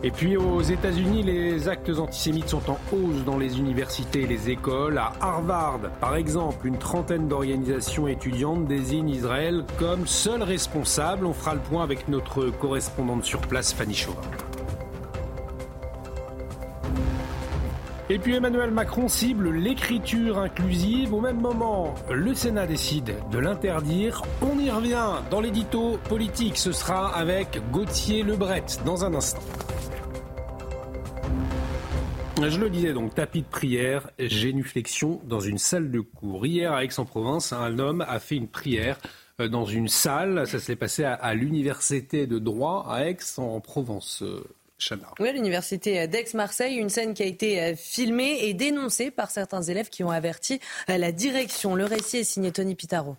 [0.04, 4.52] Et puis aux États-Unis, les actes antisémites sont en hausse dans les universités et les
[4.52, 4.98] écoles.
[4.98, 11.26] À Harvard, par exemple, une trentaine d'organisations étudiantes désignent Israël comme seul responsable.
[11.26, 14.22] On fera le point avec notre correspondante sur place, Fanny Chauvin.
[18.14, 21.16] Et puis Emmanuel Macron cible l'écriture inclusive.
[21.16, 24.22] Au même moment, le Sénat décide de l'interdire.
[24.44, 26.58] On y revient dans l'édito politique.
[26.58, 29.42] Ce sera avec Gauthier Lebret dans un instant.
[32.38, 36.46] Je le disais donc, tapis de prière, génuflexion dans une salle de cours.
[36.46, 39.00] Hier à Aix-en-Provence, un homme a fait une prière
[39.42, 40.46] euh, dans une salle.
[40.46, 44.24] Ça s'est passé à, l'université de droit à Aix-en-Provence.
[45.20, 49.90] Oui, l'université d'Aix-Marseille, une scène qui a été euh, filmée et dénoncée par certains élèves
[49.90, 51.76] qui ont averti euh, la direction.
[51.76, 53.16] Le récit est signé Tony Pitaro.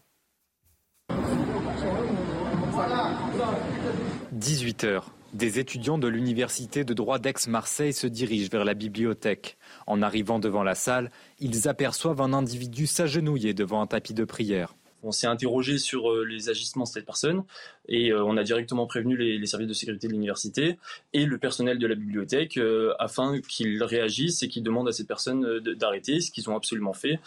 [4.32, 5.10] 18 heures.
[5.32, 9.56] Des étudiants de l'université de droit d'Aix-Marseille se dirigent vers la bibliothèque.
[9.86, 14.74] En arrivant devant la salle, ils aperçoivent un individu s'agenouiller devant un tapis de prière.
[15.02, 17.44] On s'est interrogé sur euh, les agissements de cette personne
[17.88, 20.78] et euh, on a directement prévenu les, services de sécurité de l'université
[21.12, 25.06] et le personnel de la bibliothèque euh, afin qu'ils réagissent et qu'ils demandent à cette
[25.06, 27.18] personne d'arrêter, ce qu'ils ont absolument fait.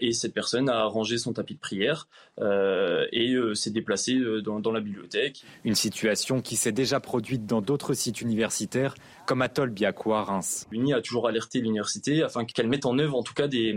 [0.00, 2.08] et cette personne a rangé son tapis de prière
[2.40, 5.44] et s'est déplacée dans, la bibliothèque.
[5.64, 8.94] Une situation qui s'est déjà produite dans d'autres sites universitaires
[9.26, 10.66] comme à Tolbiac à Reims.
[10.72, 13.72] L'UNI a toujours alerté l'université afin qu'elle mette en œuvre en tout cas des,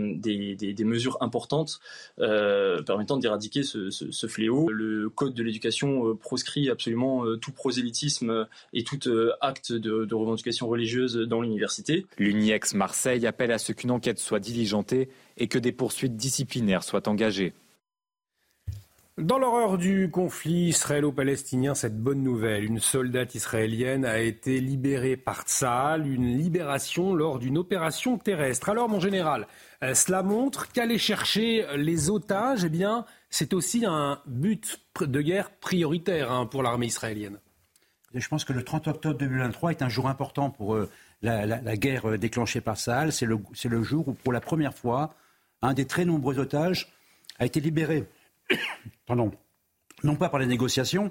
[0.80, 1.80] mesures importantes
[2.16, 4.70] permettant d'éradiquer ce, fléau.
[4.70, 10.14] Le code de l'éducation euh, proscrit absolument euh, tout prosélytisme et tout euh, acte de,
[10.14, 12.06] revendication religieuse dans l'université.
[12.18, 17.08] L'UNIEX Marseille appelle à ce qu'une enquête soit diligentée et que des poursuites disciplinaires soient
[17.08, 17.52] engagées.
[19.18, 25.44] Dans l'horreur du conflit israélo-palestinien, cette bonne nouvelle, une soldate israélienne a été libérée par
[25.44, 28.68] Tsahal, une libération lors d'une opération terrestre.
[28.68, 29.46] Alors mon général,
[29.82, 35.50] euh, cela montre qu'aller chercher les otages, eh bien, c'est aussi un but de guerre
[35.50, 37.38] prioritaire hein, pour l'armée israélienne.
[38.14, 40.88] Je pense que le 30 octobre 2023 est un jour important pour euh,
[41.22, 43.12] la, guerre euh, déclenchée par Sahel.
[43.12, 45.14] C'est le, le, jour où, pour la première fois,
[45.60, 46.92] un des très nombreux otages
[47.38, 48.06] a été libéré.
[49.06, 49.32] Pardon
[50.04, 51.10] non pas par les négociations,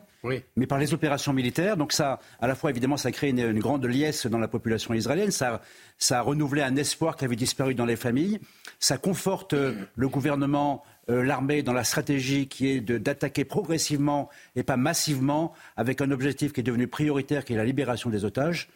[0.56, 1.78] mais par les opérations militaires.
[1.78, 4.94] Donc ça, à la fois, évidemment, ça crée une, une grande liesse dans la population
[4.94, 5.62] israélienne, ça,
[5.98, 8.40] ça, a renouvelé un espoir qui avait disparu dans les familles,
[8.80, 14.64] ça conforte euh, le gouvernement, euh, l'armée dans la stratégie qui est d'attaquer progressivement et
[14.64, 18.70] pas massivement, avec un objectif qui est devenu prioritaire, qui est la libération des otages.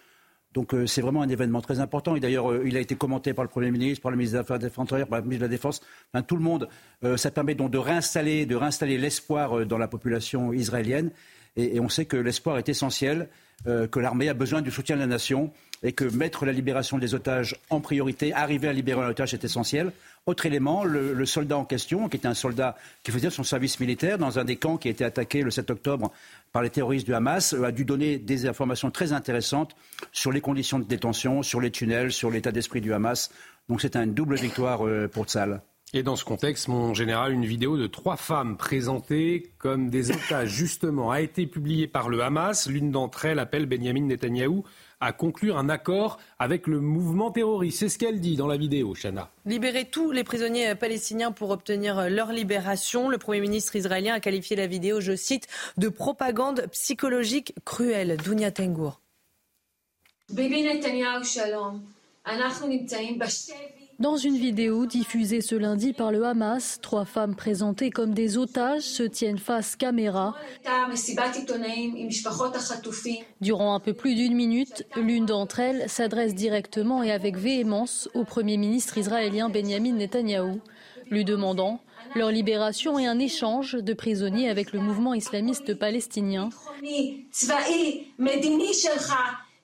[0.54, 2.15] Donc euh, c'est vraiment un événement très important.
[2.15, 4.42] Et d'ailleurs, euh, il a été commenté par le Premier ministre, par le ministre des
[4.42, 5.82] Affaires étrangères, par le ministre de la Défense,
[6.13, 6.70] enfin, tout le monde.
[7.18, 11.12] Ça permet donc de réinstaller, de réinstaller l'espoir dans la population israélienne.
[11.56, 13.30] Et, on sait que l'espoir est essentiel,
[13.65, 15.52] que l'armée a besoin du soutien de la nation
[15.84, 19.44] et que mettre la libération des otages en priorité, arriver à libérer un otage est
[19.44, 19.92] essentiel.
[20.25, 24.17] Autre élément, le, soldat en question, qui était un soldat qui faisait son service militaire
[24.17, 26.12] dans un des camps qui a été attaqué le 7 octobre
[26.51, 29.75] par les terroristes du Hamas, a dû donner des informations très intéressantes
[30.12, 33.32] sur les conditions de détention, sur les tunnels, sur l'état d'esprit du Hamas.
[33.69, 35.62] Donc c'est une double victoire euh, pour Tzal.
[35.91, 40.49] Et dans ce contexte, mon général, une vidéo de trois femmes présentées comme des otages,
[40.49, 42.69] justement, a été publiée par le Hamas.
[42.69, 44.63] L'une d'entre elles appelle Benjamin Netanyahou
[44.99, 47.79] à conclure un accord avec le mouvement terroriste.
[47.79, 49.29] C'est ce qu'elle dit dans la vidéo, Chana.
[49.45, 53.09] Libérer tous les prisonniers palestiniens pour obtenir leur libération.
[53.09, 58.17] Le Premier ministre israélien a qualifié la vidéo, je cite, de propagande psychologique cruelle.
[58.17, 58.99] Dounia Tengour.
[63.99, 68.83] Dans une vidéo diffusée ce lundi par le Hamas, trois femmes présentées comme des otages
[68.83, 70.35] se tiennent face caméra.
[73.41, 78.23] Durant un peu plus d'une minute, l'une d'entre elles s'adresse directement et avec véhémence au
[78.23, 80.62] Premier ministre israélien Benjamin Netanyahou,
[81.12, 81.81] lui demandant
[82.15, 86.49] leur libération et un échange de prisonniers avec le mouvement islamiste palestinien.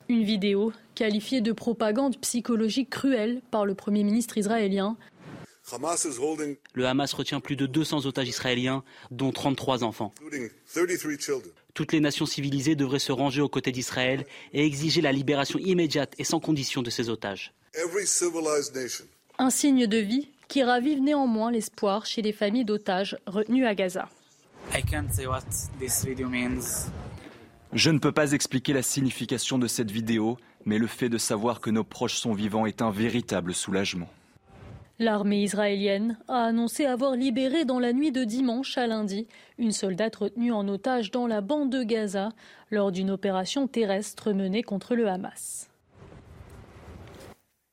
[0.08, 4.98] Une vidéo qualifiée de propagande psychologique cruelle par le Premier ministre israélien.
[6.74, 10.14] Le Hamas retient plus de 200 otages israéliens, dont 33 enfants.
[11.74, 16.14] Toutes les nations civilisées devraient se ranger aux côtés d'Israël et exiger la libération immédiate
[16.20, 17.54] et sans condition de ces otages.
[19.40, 24.08] Un signe de vie qui ravive néanmoins l'espoir chez les familles d'otages retenues à Gaza.
[27.76, 31.60] Je ne peux pas expliquer la signification de cette vidéo, mais le fait de savoir
[31.60, 34.08] que nos proches sont vivants est un véritable soulagement.
[34.98, 40.16] L'armée israélienne a annoncé avoir libéré dans la nuit de dimanche à lundi une soldate
[40.16, 42.30] retenue en otage dans la bande de Gaza
[42.72, 45.70] lors d'une opération terrestre menée contre le Hamas.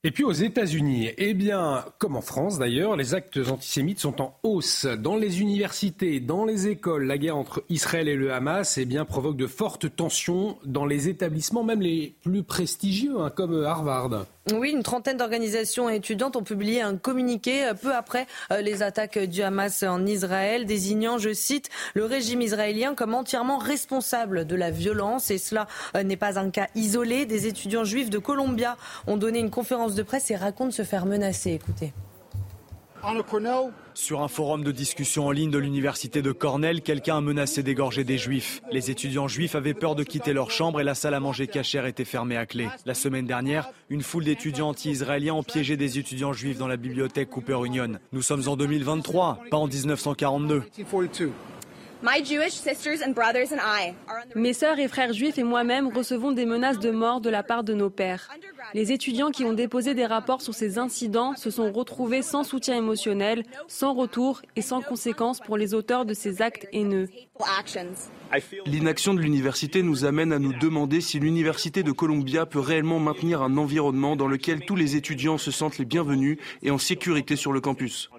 [0.04, 4.36] Et puis aux États-Unis, eh bien, comme en France d'ailleurs, les actes antisémites sont en
[4.42, 4.84] hausse.
[4.84, 9.36] Dans les universités, dans les écoles, la guerre entre Israël et le Hamas eh provoque
[9.36, 14.26] de fortes tensions dans les établissements, même les plus prestigieux, hein, comme Harvard.
[14.50, 19.16] Oui, une trentaine d'organisations étudiantes ont publié un communiqué euh, peu après euh, les attaques
[19.16, 24.72] du Hamas en Israël, désignant, je cite, le régime israélien comme entièrement responsable de la
[24.72, 25.30] violence.
[25.30, 27.24] Et cela euh, n'est pas un cas isolé.
[27.24, 28.76] Des étudiants juifs de Columbia
[29.06, 31.52] ont donné une conférence de presse et racontent se faire menacer.
[31.52, 31.92] Écoutez.
[33.94, 38.04] Sur un forum de discussion en ligne de l'université de Cornell, quelqu'un a menacé d'égorger
[38.04, 38.62] des juifs.
[38.70, 41.86] Les étudiants juifs avaient peur de quitter leur chambre et la salle à manger cachère
[41.86, 42.68] était fermée à clé.
[42.86, 47.30] La semaine dernière, une foule d'étudiants anti-israéliens ont piégé des étudiants juifs dans la bibliothèque
[47.30, 47.92] Cooper Union.
[48.12, 50.62] Nous sommes en 2023, pas en 1942.
[54.34, 57.62] Mes sœurs et frères juifs et moi-même recevons des menaces de mort de la part
[57.62, 58.28] de nos pères.
[58.74, 62.76] Les étudiants qui ont déposé des rapports sur ces incidents se sont retrouvés sans soutien
[62.76, 67.08] émotionnel, sans retour et sans conséquences pour les auteurs de ces actes haineux.
[68.66, 73.42] L'inaction de l'université nous amène à nous demander si l'université de Columbia peut réellement maintenir
[73.42, 77.52] un environnement dans lequel tous les étudiants se sentent les bienvenus et en sécurité sur
[77.52, 78.10] le campus.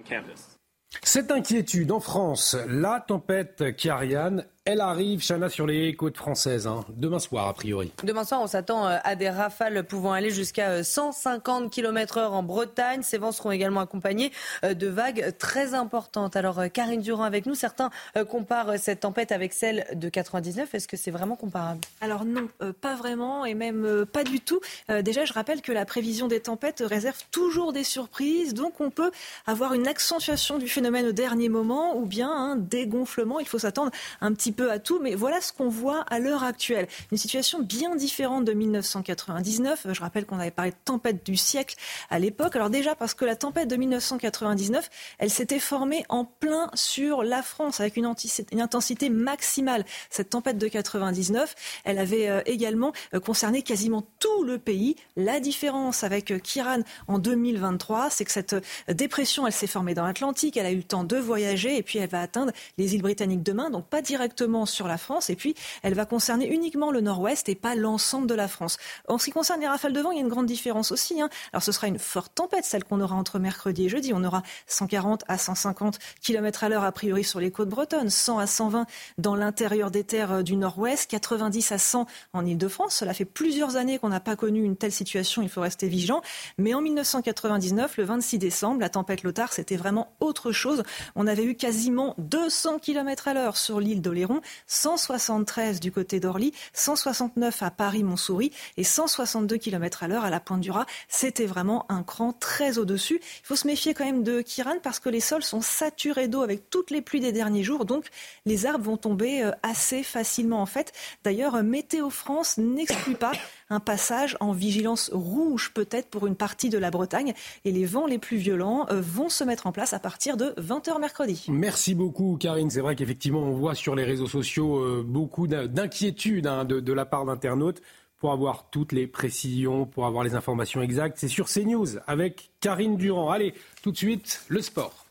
[1.02, 6.86] Cette inquiétude en France, la tempête Kiariane elle arrive, Chana, sur les côtes françaises, hein.
[6.96, 7.92] demain soir, a priori.
[8.02, 13.02] Demain soir, on s'attend euh, à des rafales pouvant aller jusqu'à 150 km/h en Bretagne.
[13.04, 14.32] Ces vents seront également accompagnés
[14.64, 16.38] euh, de vagues très importantes.
[16.38, 17.56] Alors, euh, Karine Durand avec nous.
[17.56, 17.90] Certains
[18.30, 20.74] comparent cette tempête avec celle de 99.
[20.74, 21.82] Est-ce que c'est vraiment comparable?
[22.00, 22.48] Alors non,
[22.80, 24.62] pas vraiment et même pas du tout.
[25.02, 28.54] déjà, je rappelle que la prévision des tempêtes réserve toujours des surprises.
[28.54, 29.12] Donc, on peut
[29.46, 33.40] avoir une accentuation du phénomène au dernier moment ou bien un dégonflement.
[33.40, 36.44] Il faut s'attendre un petit peu à tout, mais voilà ce qu'on voit à l'heure
[36.44, 36.88] actuelle.
[37.12, 39.88] Une situation bien différente de 1999.
[39.92, 41.76] Je rappelle qu'on avait parlé de tempête du siècle
[42.10, 42.56] à l'époque.
[42.56, 47.42] Alors déjà parce que la tempête de 1999, elle s'était formée en plein sur la
[47.42, 49.86] France avec une, intensité maximale.
[50.10, 54.96] Cette tempête de 99, elle avait euh, également euh, concerné quasiment tout le pays.
[55.16, 58.56] La différence avec euh, Kiran en 2023, c'est que cette
[58.90, 62.00] dépression, elle s'est formée dans l'Atlantique, elle a eu le temps de voyager et puis
[62.00, 65.56] elle va atteindre les îles britanniques demain, donc pas directement sur la France et puis
[65.82, 68.78] elle va concerner uniquement le nord-ouest et pas l'ensemble de la France.
[69.08, 71.22] En ce qui concerne les rafales de vent, il y a une grande différence aussi.
[71.22, 71.30] Hein.
[71.54, 74.12] Alors ce sera une forte tempête, celle qu'on aura entre mercredi et jeudi.
[74.14, 78.40] On aura 140 à 150 km à l'heure a priori sur les côtes bretonnes, 100
[78.40, 78.86] à 120
[79.18, 82.96] dans l'intérieur des terres euh, du nord-ouest, 90 à 100 en Ile-de-France.
[82.96, 86.22] Cela fait plusieurs années qu'on n'a pas connu une telle situation, il faut rester vigilant.
[86.58, 90.84] Mais en 1999, le 26 décembre, la tempête Lothar, c'était vraiment autre chose.
[91.16, 96.20] On avait eu quasiment 200 km à l'heure sur l'île d'Oléron environ, 173 du côté
[96.20, 100.86] d'Orly, 169 à Paris-Montsouris et 162 km à l'heure à la Pointe du Raz.
[101.08, 103.20] C'était vraiment un cran très au-dessus.
[103.22, 106.42] Il faut se méfier quand même de Kiran parce que les sols sont saturés d'eau
[106.42, 108.08] avec toutes les pluies des derniers jours, donc
[108.46, 110.92] les arbres vont tomber euh, assez facilement en fait.
[111.24, 113.34] D'ailleurs, Météo France n'exclut pas
[113.70, 117.34] un passage en vigilance rouge peut-être pour une partie de la Bretagne.
[117.66, 120.54] Et les vents les plus violents euh, vont se mettre en place à partir de
[120.60, 121.46] 20h mercredi.
[121.50, 122.70] Merci beaucoup Karine.
[122.70, 127.06] C'est vrai qu'effectivement on voit sur les réseaux sociaux euh, beaucoup d'inquiétudes hein, de, la
[127.06, 127.82] part d'internautes
[128.18, 131.18] pour avoir toutes les précisions, pour avoir les informations exactes.
[131.20, 133.32] C'est sur CNews avec Karine Durand.
[133.32, 135.06] Allez, tout de suite, le sport.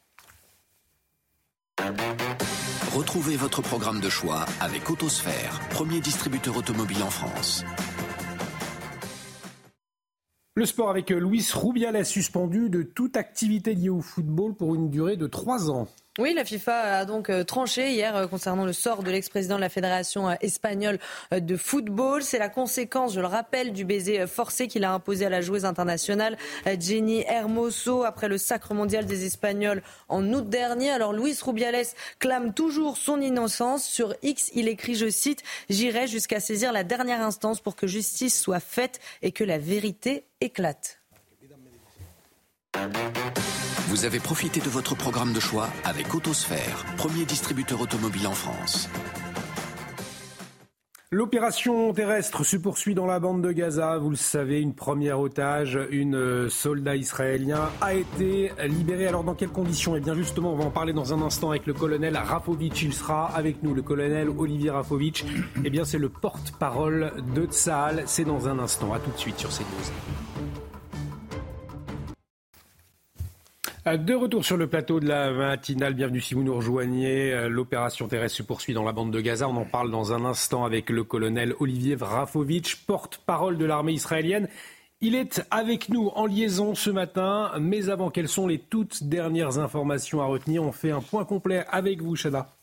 [2.94, 7.64] Retrouvez votre programme de choix avec Autosphère, premier distributeur automobile en France.
[10.54, 15.16] Le sport avec Luis Rubiales suspendu de toute activité liée au football pour une durée
[15.16, 15.88] de trois ans.
[16.18, 19.62] Oui, la FIFA a donc euh, tranché hier euh, concernant le sort de l'ex-président de
[19.62, 20.98] la Fédération euh, espagnole
[21.30, 22.22] de football.
[22.22, 25.64] C'est la conséquence, je le rappelle, du baiser forcé qu'il a imposé à la joueuse
[25.64, 26.36] internationale
[26.78, 30.90] Jenny Hermoso après le sacre mondial des Espagnols en août dernier.
[30.90, 31.86] Alors Luis Rubiales
[32.18, 33.82] clame toujours son innocence.
[33.82, 38.38] Sur X, il écrit, je cite, J'irai jusqu'à saisir la dernière instance pour que justice
[38.38, 41.00] soit faite et que la vérité éclate.
[43.92, 48.88] Vous avez profité de votre programme de choix avec Autosphère, premier distributeur automobile en France.
[51.10, 53.98] L'opération terrestre se poursuit dans la bande de Gaza.
[53.98, 59.08] Vous le savez, une première otage, une euh, soldat israélien a été libéré.
[59.08, 59.94] Alors dans quelles conditions?
[59.94, 62.84] Eh bien justement, on va en parler dans un instant avec le colonel Rafovitch.
[62.84, 65.26] Il sera avec nous, le colonel Olivier Rafovitch.
[65.62, 68.04] Eh bien c'est le porte-parole de Tsahal.
[68.06, 68.94] C'est dans un instant.
[68.94, 70.31] À tout de suite sur CNews.
[73.84, 77.32] De retour sur le plateau de la matinale, bienvenue si vous nous rejoignez.
[77.32, 79.48] Euh, l'opération terrestre se poursuit dans la bande de Gaza.
[79.48, 84.48] On en parle dans un instant avec le colonel Olivier Vrafovitch, porte-parole de l'armée israélienne.
[85.00, 89.58] Il est avec nous en liaison ce matin, mais avant, quelles sont les toutes dernières
[89.58, 90.62] informations à retenir?
[90.62, 92.54] On fait un point complet avec vous, Shada.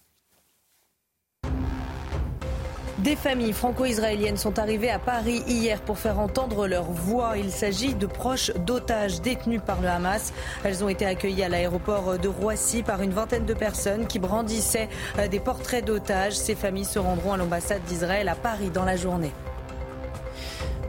[3.03, 7.37] Des familles franco-israéliennes sont arrivées à Paris hier pour faire entendre leur voix.
[7.37, 10.33] Il s'agit de proches d'otages détenus par le Hamas.
[10.65, 14.89] Elles ont été accueillies à l'aéroport de Roissy par une vingtaine de personnes qui brandissaient
[15.17, 16.33] euh, des portraits d'otages.
[16.33, 19.31] Ces familles se rendront à l'ambassade d'Israël à Paris dans la journée.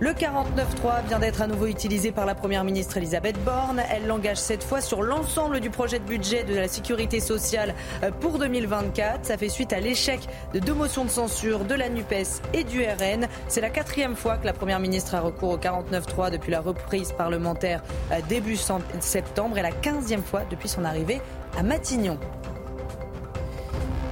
[0.00, 3.82] Le 49.3 vient d'être à nouveau utilisé par la Première ministre Elisabeth Borne.
[3.90, 8.10] Elle l'engage cette fois sur l'ensemble du projet de budget de la sécurité sociale euh,
[8.10, 9.26] pour 2024.
[9.26, 10.20] Ça fait suite à l'échec
[10.54, 13.28] de deux motions de censure de la NUPES et du RN.
[13.48, 17.12] C'est la quatrième fois que la Première ministre a recours au 49.3 depuis la reprise
[17.12, 18.56] parlementaire euh, début
[19.00, 21.20] septembre et la quinzième fois depuis son arrivée
[21.58, 22.18] à Matignon.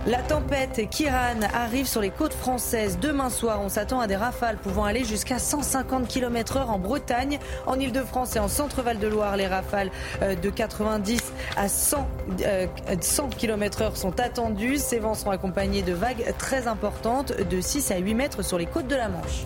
[0.06, 2.98] La tempête Kiran arrive sur les côtes françaises.
[3.00, 7.38] Demain soir, on s'attend à des rafales pouvant aller jusqu'à 150 km/h en Bretagne.
[7.66, 9.90] En Ile-de-France et en Centre-Val de Loire, les rafales
[10.22, 12.08] euh, de 90 à 100,
[13.00, 14.78] 100 km/h sont attendues.
[14.78, 18.66] Ces vents sont accompagnés de vagues très importantes de 6 à 8 mètres sur les
[18.66, 19.44] côtes de la Manche.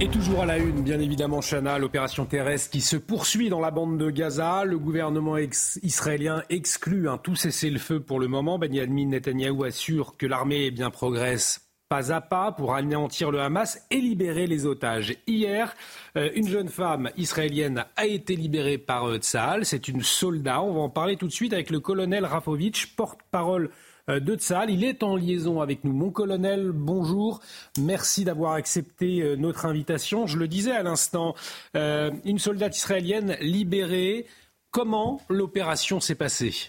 [0.00, 3.70] Et toujours à la une, bien évidemment, Chana, l'opération terrestre qui se poursuit dans la
[3.70, 4.64] bande de Gaza.
[4.64, 5.36] Le gouvernement
[5.82, 8.58] israélien exclut un tout cessez-le-feu pour le moment.
[8.58, 14.00] Benjamin Netanyahou assure que l'armée bien progresse pas à pas pour anéantir le Hamas et
[14.00, 15.16] libérer les otages.
[15.28, 15.74] Hier,
[16.16, 19.64] euh, une jeune femme israélienne a été libérée par euh, Tsahal.
[19.64, 20.60] C'est une soldat.
[20.62, 23.70] On va en parler tout de suite avec le colonel Rafovitch, porte-parole
[24.08, 24.70] de Tsahal.
[24.70, 25.92] Il est en liaison avec nous.
[25.92, 27.40] Mon colonel, bonjour.
[27.80, 30.26] Merci d'avoir accepté euh, notre invitation.
[30.26, 31.34] Je le disais à l'instant,
[31.76, 34.26] euh, une soldate israélienne libérée.
[34.70, 36.68] Comment l'opération s'est passée?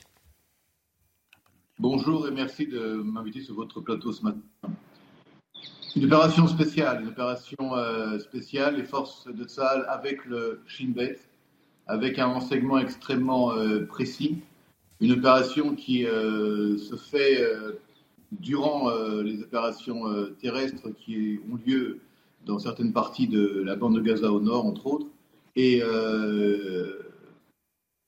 [1.77, 4.39] Bonjour et merci de m'inviter sur votre plateau ce matin.
[5.95, 7.73] Une opération spéciale, une opération
[8.19, 11.19] spéciale, les forces de Tsahal avec le Shin Bet,
[11.87, 13.53] avec un renseignement extrêmement
[13.87, 14.41] précis
[15.01, 17.73] une opération qui euh, se fait euh,
[18.31, 20.03] durant euh, les opérations
[20.39, 21.99] terrestres qui ont lieu
[22.45, 25.07] dans certaines parties de la bande de Gaza au nord, entre autres.
[25.55, 25.81] Et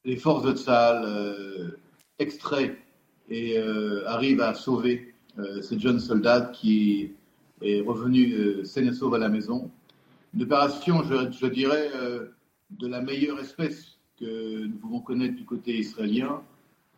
[0.04, 1.78] les forces de Tsahal
[2.20, 2.78] extraient
[3.30, 3.58] et
[4.06, 5.16] arrivent à sauver
[5.62, 7.14] cette jeune soldate qui
[7.62, 9.72] est revenue saine et sauve à la maison.
[10.36, 11.90] Une opération, je dirais,
[12.70, 16.44] de la meilleure espèce que nous pouvons connaître du côté israélien,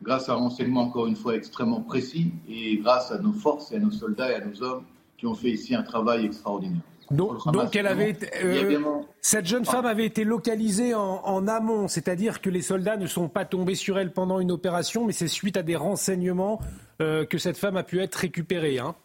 [0.02, 3.76] grâce à un renseignement encore une fois extrêmement précis et grâce à nos forces et
[3.76, 4.84] à nos soldats et à nos hommes
[5.18, 6.82] qui ont fait ici un travail extraordinaire.
[7.12, 8.80] Donc, elle avait euh,
[9.20, 13.46] cette jeune femme avait été localisée en, amont, c'est-à-dire que les soldats ne sont pas
[13.46, 16.62] tombés sur elle pendant une opération, mais c'est suite à des renseignements
[17.02, 18.78] euh, que cette femme a pu être récupérée.
[18.78, 18.96] Hein.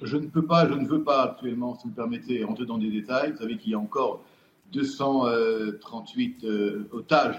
[0.00, 2.78] Je ne peux pas, je ne veux pas actuellement, si vous me permettez, rentrer dans
[2.78, 3.32] des détails.
[3.32, 4.24] Vous savez qu'il y a encore
[4.72, 7.36] 238 euh, otages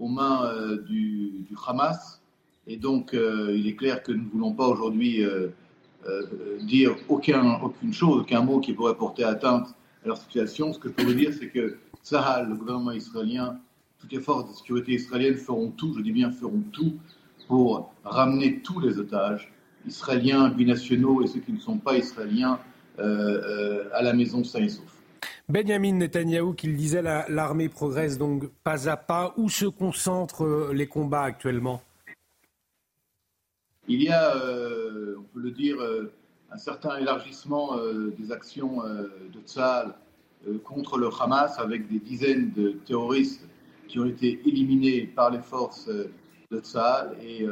[0.00, 0.50] aux mains
[0.88, 2.20] du, du, Hamas,
[2.66, 5.24] et donc il est clair que nous ne voulons pas aujourd'hui
[6.08, 6.26] euh,
[6.62, 10.72] dire aucun, aucune chose, aucun mot qui pourrait porter atteinte à leur situation.
[10.72, 13.58] Ce que je peux vous dire, c'est que Sahel, le gouvernement israélien,
[13.98, 16.94] toutes les forces de sécurité israéliennes feront tout, je dis bien feront tout,
[17.48, 19.52] pour ramener tous les otages,
[19.86, 22.58] israéliens, binationaux et ceux qui ne sont pas israéliens,
[22.98, 24.99] euh, euh, à la maison sain et sauf.
[25.50, 29.34] Benjamin Netanyahou, qu'il disait, l'armée progresse donc pas à pas.
[29.36, 31.82] Où se concentrent les combats actuellement?
[33.88, 36.12] Il y a, euh, on peut le dire, euh,
[36.52, 39.94] un certain élargissement euh, des actions de Tsahal
[40.64, 43.46] contre le Hamas avec des dizaines de terroristes
[43.88, 47.16] qui ont été éliminés par les forces de Tsahal.
[47.22, 47.44] Et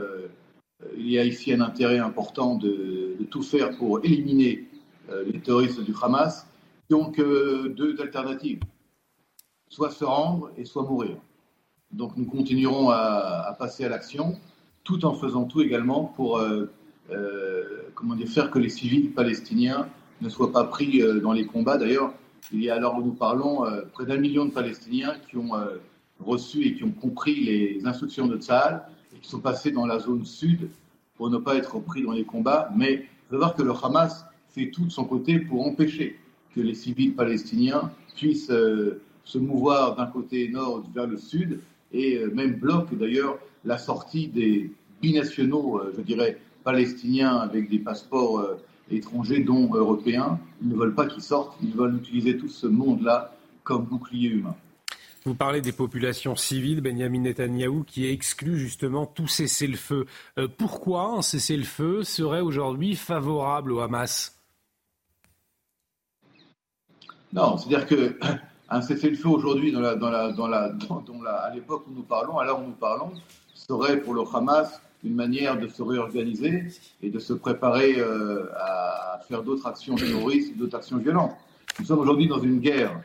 [0.96, 4.66] il y a ici un intérêt important de, tout faire pour éliminer
[5.26, 6.47] les terroristes du Hamas.
[6.90, 8.60] Donc, deux alternatives
[9.68, 11.16] soit se rendre et soit mourir.
[11.92, 14.38] Donc, nous continuerons à passer à l'action
[14.88, 16.64] tout en faisant tout également pour euh,
[17.10, 19.86] euh, comment dire, faire que les civils palestiniens
[20.22, 21.76] ne soient pas pris euh, dans les combats.
[21.76, 22.14] D'ailleurs,
[22.52, 25.50] il y a alors où nous parlons près d'un million de Palestiniens qui ont
[26.20, 29.98] reçu et qui ont compris les instructions de Tzahal et qui sont passés dans la
[29.98, 30.70] zone sud
[31.16, 32.70] pour ne pas être pris dans les combats.
[32.74, 36.18] Mais il faut savoir que le Hamas fait tout de son côté pour empêcher
[36.58, 38.52] que les civils palestiniens puissent
[39.24, 41.60] se mouvoir d'un côté nord vers le sud
[41.92, 48.40] et même bloque d'ailleurs la sortie des binationaux, euh, je dirais, palestiniens avec des passeports
[48.40, 48.56] euh,
[48.90, 50.38] étrangers, dont européens.
[50.62, 54.56] Ils ne veulent pas qu'ils sortent, ils veulent utiliser tout ce monde-là comme bouclier humain.
[55.24, 60.06] Vous parlez des populations civiles, Benjamin Netanyahou, qui exclut justement tout cessez-le-feu.
[60.38, 64.37] Euh, pourquoi un cessez-le-feu serait aujourd'hui favorable au Hamas?
[67.32, 68.18] Non, c'est-à-dire que
[68.70, 73.12] un cessez-le-feu aujourd'hui, à l'époque où nous parlons, à l'heure où nous parlons,
[73.54, 76.68] serait pour le Hamas une manière de se réorganiser
[77.02, 81.36] et de se préparer euh, à faire d'autres actions terroristes, d'autres actions violentes.
[81.78, 83.00] Nous sommes aujourd'hui dans une guerre,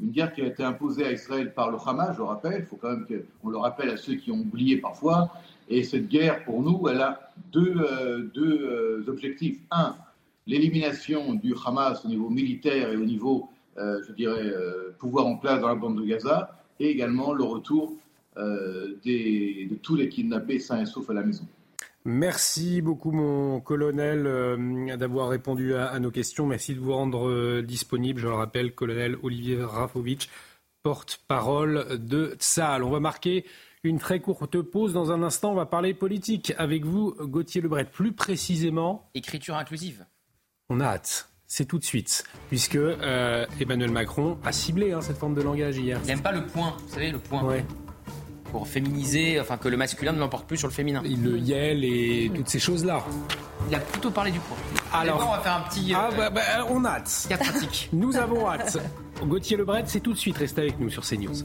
[0.00, 2.66] une guerre qui a été imposée à Israël par le Hamas, je le rappelle, il
[2.66, 5.32] faut quand même qu'on le rappelle à ceux qui ont oublié parfois.
[5.70, 9.58] Et cette guerre, pour nous, elle a deux, euh, deux euh, objectifs.
[9.70, 9.96] Un,
[10.46, 14.52] l'élimination du Hamas au niveau militaire et au niveau, je dirais,
[14.98, 17.94] pouvoir en place dans la bande de Gaza, et également le retour
[18.38, 21.44] euh, de tous les kidnappés sains et saufs à la maison.
[22.04, 26.46] Merci beaucoup, mon colonel, euh, d'avoir répondu à, nos questions.
[26.46, 28.20] Merci de vous rendre euh, disponible.
[28.20, 30.28] Je le rappelle, colonel Olivier Rafovitch,
[30.84, 32.84] porte-parole de Tsahal.
[32.84, 33.44] On va marquer
[33.82, 34.92] une très courte pause.
[34.92, 37.86] Dans un instant, on va parler politique avec vous, Gauthier Lebret.
[37.86, 39.10] Plus précisément.
[39.14, 40.06] Écriture inclusive.
[40.68, 41.27] On a hâte.
[41.50, 42.78] C'est tout de suite, puisque
[43.58, 45.98] Emmanuel Macron a ciblé hein, cette forme de langage hier.
[46.04, 47.42] Il n'aime pas le point, vous savez, le point
[48.50, 51.02] pour féminiser, enfin que le masculin ne l'emporte plus sur le féminin.
[51.02, 53.04] Le yel et toutes ces choses-là.
[53.68, 54.56] Il a plutôt parlé du point.
[54.92, 55.92] Alors, on va faire un petit.
[55.94, 57.28] Ah, bah, bah, on a hâte.
[57.28, 57.88] pratique.
[57.92, 58.78] nous avons hâte.
[59.24, 60.38] Gauthier Lebret, c'est tout de suite.
[60.38, 61.44] Restez avec nous sur CNews.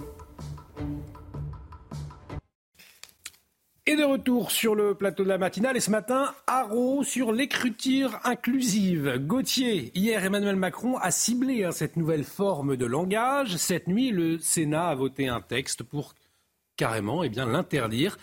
[3.86, 8.17] Et de retour sur le plateau de la matinale, et ce matin, haro sur l'écriture
[8.23, 9.17] inclusive.
[9.17, 13.57] Gauthier, hier, Emmanuel Macron a ciblé hein, cette nouvelle forme de langage.
[13.57, 16.15] Cette nuit, le Sénat a voté un texte pour
[16.77, 18.17] carrément eh bien, l'interdire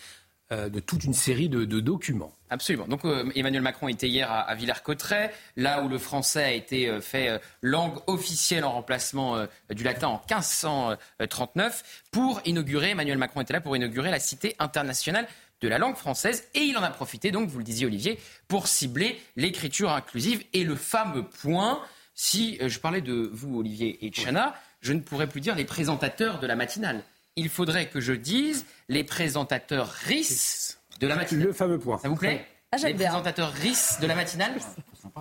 [0.50, 2.32] euh, de toute une série de, documents.
[2.48, 2.88] Absolument.
[2.88, 7.02] Donc euh, Emmanuel Macron était hier à, Villers-Cotterêts, là où le français a été euh,
[7.02, 13.60] fait langue officielle en remplacement du latin en 1539, pour inaugurer, Emmanuel Macron était là
[13.60, 15.28] pour inaugurer la Cité internationale
[15.60, 18.66] de la langue française, et il en a profité, donc vous le disiez Olivier, pour
[18.66, 21.80] cibler l'écriture inclusive et le fameux point.
[22.14, 26.40] Si je parlais de vous, Olivier et Chana, je ne pourrais plus dire les présentateurs
[26.40, 27.02] de la matinale
[27.36, 31.46] il faudrait que je dise les présentateurs RIS de la matinale.
[31.46, 31.98] Le fameux point.
[31.98, 32.46] Ça vous plaît?
[32.72, 34.52] Ah, Les présentateur RIS de la matinale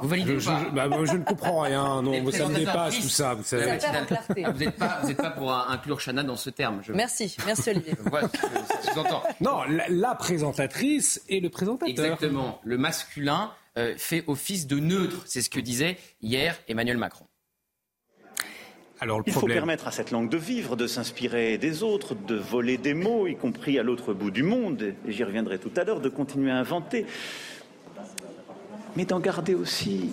[0.01, 2.01] vous validez je, pas bah, je, ne comprends rien.
[2.01, 3.33] Non, vous, ça me dépasse tout ça.
[3.33, 3.69] Vous savez.
[3.69, 6.81] Ah, vous n'êtes pas, pas, pour inclure Chana dans ce terme.
[6.93, 7.93] Merci, merci Olivier.
[8.93, 9.23] je entends.
[9.41, 11.89] Non, la, présentatrice et le présentateur.
[11.89, 12.59] Exactement.
[12.63, 15.23] Le masculin euh, fait office de neutre.
[15.25, 17.25] C'est ce que disait hier Emmanuel Macron.
[19.25, 22.93] Il faut permettre à cette langue de vivre, de s'inspirer des autres, de voler des
[22.93, 26.09] mots, y compris à l'autre bout du monde, et j'y reviendrai tout à l'heure, de
[26.09, 27.05] continuer à inventer,
[28.97, 30.09] mais d'en garder aussi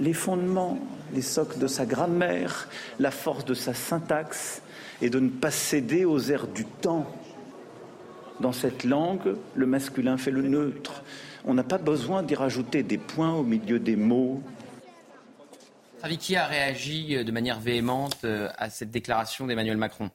[0.00, 0.78] les fondements,
[1.12, 2.68] les socles de sa grammaire,
[2.98, 4.62] la force de sa syntaxe,
[5.02, 7.06] et de ne pas céder aux airs du temps.
[8.40, 11.02] Dans cette langue, le masculin fait le neutre.
[11.44, 14.42] On n'a pas besoin d'y rajouter des points au milieu des mots.
[16.20, 20.10] Qui a réagi euh, de manière véhémente euh, à cette déclaration d'Emmanuel Macron?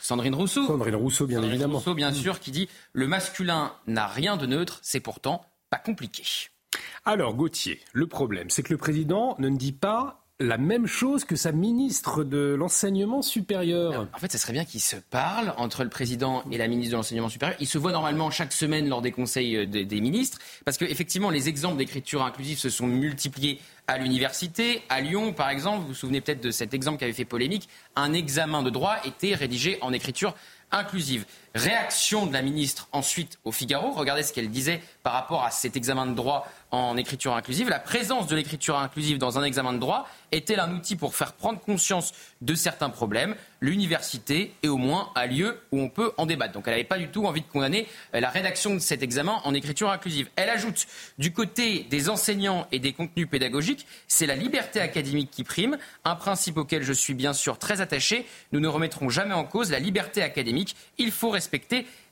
[0.00, 0.66] Sandrine Rousseau.
[0.66, 1.78] Sandrine Rousseau, bien Sandrine évidemment.
[1.78, 6.24] Rousseau, bien sûr, qui dit Le masculin n'a rien de neutre, c'est pourtant pas compliqué.
[7.04, 11.34] Alors, Gauthier, le problème, c'est que le président ne dit pas la même chose que
[11.34, 14.06] sa ministre de l'enseignement supérieur.
[14.14, 16.96] En fait, ça serait bien qu'ils se parlent entre le président et la ministre de
[16.96, 17.56] l'enseignement supérieur.
[17.60, 21.48] Ils se voient normalement chaque semaine lors des conseils euh, des, ministres, parce qu'effectivement, les
[21.48, 23.58] exemples d'écriture inclusive se sont multipliés
[23.88, 24.82] à l'université.
[24.88, 27.68] À Lyon, par exemple, vous vous souvenez peut-être de cet exemple qui avait fait polémique,
[27.96, 30.34] un examen de droit était rédigé en écriture
[30.70, 31.24] inclusive.
[31.58, 33.90] Réaction de la ministre ensuite au Figaro.
[33.90, 37.68] Regardez ce qu'elle disait par rapport à cet examen de droit en écriture inclusive.
[37.68, 41.32] La présence de l'écriture inclusive dans un examen de droit est-elle un outil pour faire
[41.32, 43.34] prendre conscience de certains problèmes?
[43.60, 46.52] L'université est au moins un lieu où on peut en débattre.
[46.52, 49.40] Donc elle n'avait pas du tout envie de condamner euh, la rédaction de cet examen
[49.42, 50.28] en écriture inclusive.
[50.36, 50.86] Elle ajoute,
[51.18, 56.14] du côté des enseignants et des contenus pédagogiques, c'est la liberté académique qui prime, un
[56.14, 58.26] principe auquel je suis bien sûr très attaché.
[58.52, 60.76] Nous ne remettrons jamais en cause la liberté académique.
[60.98, 61.47] Il faut respecter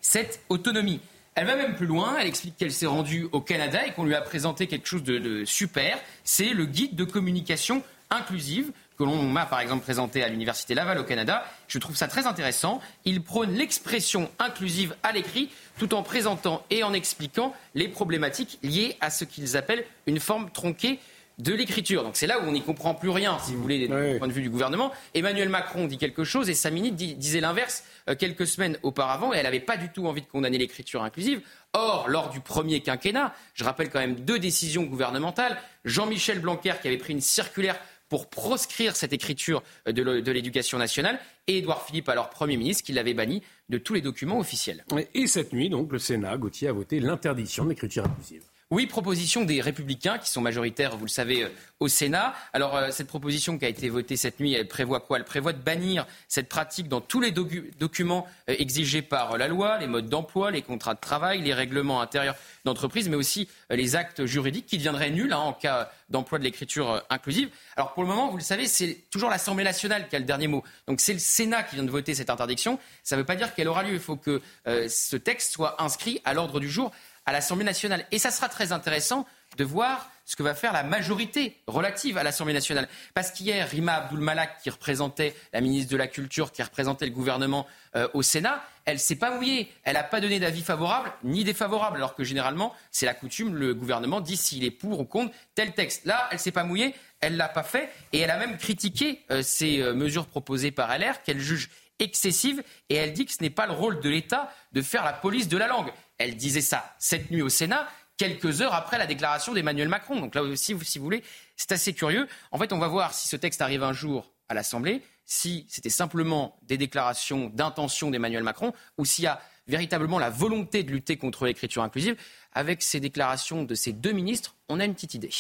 [0.01, 1.01] cette autonomie.
[1.35, 4.15] Elle va même plus loin, elle explique qu'elle s'est rendue au Canada et qu'on lui
[4.15, 5.99] a présenté quelque chose de, super.
[6.25, 10.99] C'est le guide de communication inclusive que l'on m'a par exemple présenté à l'Université Laval
[10.99, 11.45] au Canada.
[11.69, 12.81] Je trouve ça très intéressant.
[13.05, 18.97] Il prône l'expression inclusive à l'écrit tout en présentant et en expliquant les problématiques liées
[19.03, 21.01] à ce qu'ils appellent une forme tronquée
[21.39, 22.03] de l'écriture.
[22.03, 24.33] Donc c'est là où on n'y comprend plus rien, si vous voulez, du point de
[24.33, 24.93] vue du gouvernement.
[25.15, 29.37] Emmanuel Macron dit quelque chose et sa ministre disait l'inverse euh, quelques semaines auparavant et
[29.37, 31.41] elle n'avait pas du tout envie de condamner l'écriture inclusive.
[31.73, 35.59] Or, lors du premier quinquennat, je rappelle quand même deux décisions gouvernementales.
[35.85, 37.79] Jean-Michel Blanquer qui avait pris une circulaire
[38.09, 41.19] pour proscrire cette écriture euh, de l'éducation nationale
[41.49, 44.85] et Édouard Philippe, alors Premier ministre, qui l'avait banni de tous les documents officiels.
[45.15, 48.43] Et cette nuit, donc, le Sénat, Gauthier, a voté l'interdiction de l'écriture inclusive.
[48.73, 51.49] Oui, proposition des Républicains qui sont majoritaires, vous le savez, euh,
[51.79, 52.35] au Sénat.
[52.53, 55.19] Alors, euh, cette proposition qui a été votée cette nuit, elle prévoit quoi?
[55.19, 59.79] Elle prévoit de bannir cette pratique dans tous les documents euh, exigés par la loi,
[59.79, 64.27] les modes d'emploi, les contrats de travail, les règlements intérieurs d'entreprise, mais aussi les actes
[64.27, 67.51] juridiques qui deviendraient nuls hein, en cas d'emploi de l'écriture inclusive.
[67.77, 70.49] Alors, pour le moment, vous le savez, c'est toujours l'Assemblée nationale qui a le dernier
[70.49, 70.65] mot.
[70.89, 72.81] Donc, c'est le Sénat qui vient de voter cette interdiction.
[73.05, 73.93] Ça ne veut pas dire qu'elle aura lieu.
[73.93, 76.91] Il faut que ce texte soit inscrit à l'ordre du jour
[77.27, 78.07] à l'Assemblée nationale.
[78.13, 82.25] Et ça sera très intéressant de voir ce que va faire la majorité relative à
[82.25, 82.89] l'Assemblée nationale.
[83.15, 87.13] Parce qu'hier, Rima Abdul Malak, qui représentait la ministre de la Culture, qui représentait le
[87.13, 89.73] gouvernement euh, au Sénat, elle s'est pas mouillée.
[89.85, 93.73] Elle n'a pas donné d'avis favorable ni défavorable, alors que généralement, c'est la coutume, le
[93.73, 96.05] gouvernement dit s'il est pour ou contre tel texte.
[96.07, 99.43] Là, elle s'est pas mouillée, elle l'a pas fait, et elle a même critiqué euh,
[99.43, 103.51] ces euh, mesures proposées par LR, qu'elle juge excessives, et elle dit que ce n'est
[103.51, 105.91] pas le rôle de l'État de faire la police de la langue.
[106.19, 110.21] Elle disait ça cette nuit au Sénat, quelques heures après la déclaration d'Emmanuel Macron.
[110.21, 111.23] Donc là aussi, si vous voulez,
[111.57, 112.27] c'est assez curieux.
[112.53, 115.91] En fait, on va voir si ce texte arrive un jour à l'Assemblée, si c'était
[115.91, 121.17] simplement des déclarations d'intention d'Emmanuel Macron, ou s'il y a véritablement la volonté de lutter
[121.17, 122.17] contre l'écriture inclusive.
[122.53, 125.31] Avec ces déclarations de ces deux ministres, on a une petite idée.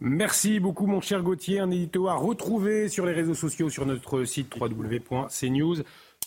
[0.00, 1.60] Merci beaucoup, mon cher Gauthier.
[1.60, 5.76] Un édito à retrouver sur les réseaux sociaux, sur notre site www.cnews.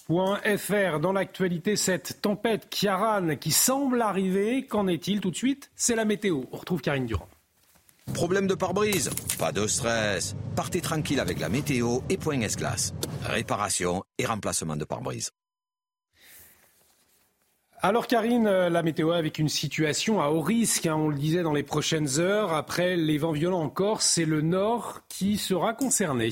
[0.10, 1.00] .fr.
[1.00, 5.72] Dans l'actualité, cette tempête Kiaran qui semble arriver, qu'en est-il tout de suite?
[5.76, 6.42] C'est la météo.
[6.52, 7.30] On retrouve Karine Durand.
[8.14, 9.12] Problème de pare-brise?
[9.38, 10.36] Pas de stress.
[10.56, 12.94] Partez tranquille avec la météo et Point S-Glace.
[13.24, 15.30] Réparation et remplacement de pare-brise.
[17.82, 21.54] Alors Karine, la météo avec une situation à haut risque, hein, on le disait dans
[21.54, 22.52] les prochaines heures.
[22.52, 26.32] Après les vents violents en Corse, c'est le nord qui sera concerné.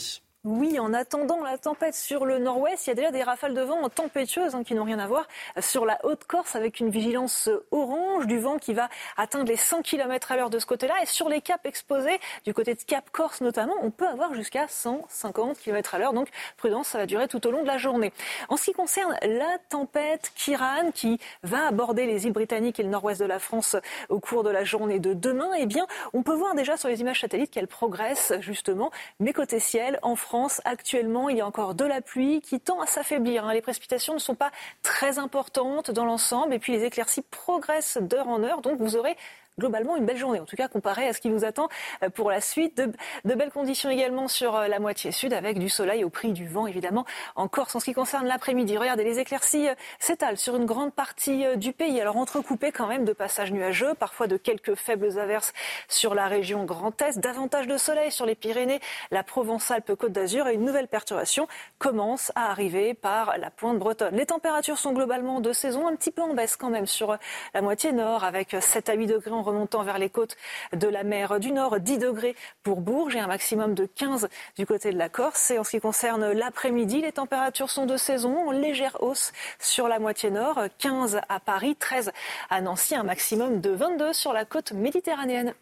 [0.49, 3.59] Oui, en attendant la tempête sur le nord-ouest, il y a déjà des rafales de
[3.59, 5.27] vent tempétueuses hein, qui n'ont rien à voir
[5.59, 8.87] sur la Haute-Corse avec une vigilance orange du vent qui va
[9.17, 10.93] atteindre les 100 km à l'heure de ce côté-là.
[11.03, 14.69] Et sur les caps exposés, du côté de Cap Corse notamment, on peut avoir jusqu'à
[14.69, 16.13] 150 km à l'heure.
[16.13, 18.13] Donc prudence, ça va durer tout au long de la journée.
[18.47, 22.89] En ce qui concerne la tempête Kiran qui va aborder les îles britanniques et le
[22.89, 23.75] nord-ouest de la France
[24.07, 27.01] au cours de la journée de demain, eh bien, on peut voir déjà sur les
[27.01, 31.73] images satellites qu'elle progresse justement, mais côté ciel, en France, actuellement, il y a encore
[31.73, 33.45] de la pluie qui tend à s'affaiblir.
[33.45, 33.53] Hein.
[33.53, 34.51] Les précipitations ne sont pas
[34.83, 38.61] très importantes dans l'ensemble et puis les éclaircies progressent d'heure en heure.
[38.61, 39.15] Donc vous aurez
[39.59, 41.67] globalement une belle journée, en tout cas comparé à ce qui nous attend
[42.03, 42.77] euh, pour la suite.
[42.77, 42.91] De,
[43.25, 46.47] de belles conditions également sur euh, la moitié sud avec du soleil au prix du
[46.47, 47.05] vent évidemment.
[47.35, 49.67] En Corse, en ce qui concerne l'après-midi, regardez, les éclaircies
[49.99, 51.99] s'étalent sur une grande partie du pays.
[51.99, 55.53] Alors entrecoupées quand même de passages nuageux, parfois de quelques faibles averses
[55.87, 58.79] sur la région Grand Est, davantage de soleil sur les Pyrénées,
[59.11, 61.47] la Provence-Alpes-Côte d'Azur et une nouvelle perturbation
[61.79, 64.15] commence à arriver par la pointe bretonne.
[64.15, 67.17] Les températures sont globalement de saison, un petit peu en baisse quand même sur
[67.53, 70.37] la moitié nord, avec 7 à 8 degrés en remontant vers les côtes
[70.73, 74.27] de la mer du Nord, 10 degrés pour Bourges et un maximum de 15
[74.57, 75.51] du côté de la Corse.
[75.51, 79.87] Et en ce qui concerne l'après-midi, les températures sont de saison, en légère hausse sur
[79.87, 82.11] la moitié nord, 15 à Paris, 13
[82.49, 85.53] à Nancy, un maximum de 22 sur la côte méditerranéenne.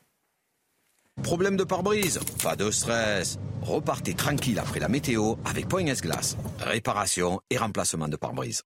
[1.23, 3.39] Problème de pare-brise Pas de stress.
[3.61, 6.35] Repartez tranquille après la météo avec Point S-Glace.
[6.59, 8.63] Réparation et remplacement de pare-brise.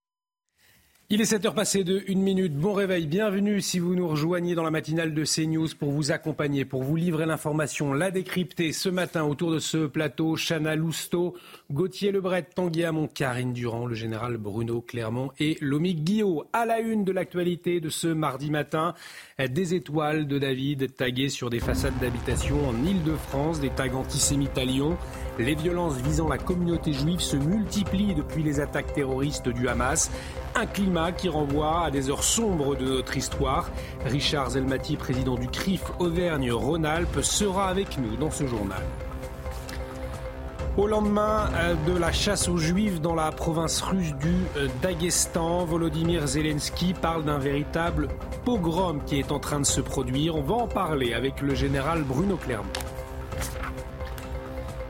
[1.12, 2.56] Il est 7h passé de 1 minute.
[2.56, 6.66] Bon réveil, bienvenue si vous nous rejoignez dans la matinale de CNews pour vous accompagner,
[6.66, 10.36] pour vous livrer l'information, la décrypter ce matin autour de ce plateau.
[10.36, 11.36] Chana Lousteau,
[11.72, 16.46] Gauthier Lebret, Tanguy Hamon, Karine Durand, le général Bruno Clermont et Lomi Guillot.
[16.54, 18.94] À la une de l'actualité de ce mardi matin,
[19.40, 24.64] des étoiles de David taguées sur des façades d'habitation en Ile-de-France, des tags antisémites à
[24.64, 24.96] Lyon.
[25.40, 30.12] Les violences visant la communauté juive se multiplient depuis les attaques terroristes du Hamas.
[30.56, 33.70] Un climat qui renvoie à des heures sombres de notre histoire.
[34.06, 38.82] Richard Zelmati, président du CRIF Auvergne-Rhône-Alpes, sera avec nous dans ce journal.
[40.78, 45.66] Au lendemain euh, de la chasse aux juifs dans la province russe du euh, Daghestan,
[45.66, 48.08] Volodymyr Zelensky parle d'un véritable
[48.46, 50.36] pogrom qui est en train de se produire.
[50.36, 52.70] On va en parler avec le général Bruno Clermont.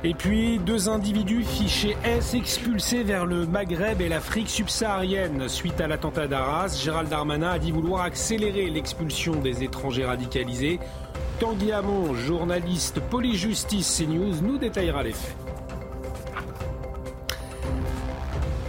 [0.06, 5.50] Et puis, deux individus fichés S expulsés vers le Maghreb et l'Afrique subsaharienne.
[5.50, 10.80] Suite à l'attentat d'Arras, Gérald Darmanin a dit vouloir accélérer l'expulsion des étrangers radicalisés.
[11.41, 15.36] Tanguy Hamon, journaliste police-justice CNews, nous détaillera les faits.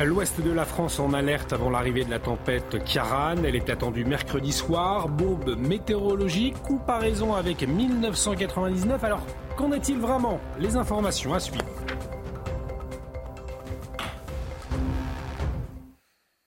[0.04, 3.44] L'ouest de la France en alerte avant l'arrivée de la tempête Kiaran.
[3.44, 5.08] Elle est attendue mercredi soir.
[5.08, 9.04] Bombe météorologique, comparaison avec 1999.
[9.04, 9.26] Alors,
[9.56, 10.40] qu'en est-il vraiment?
[10.58, 11.66] Les informations à suivre.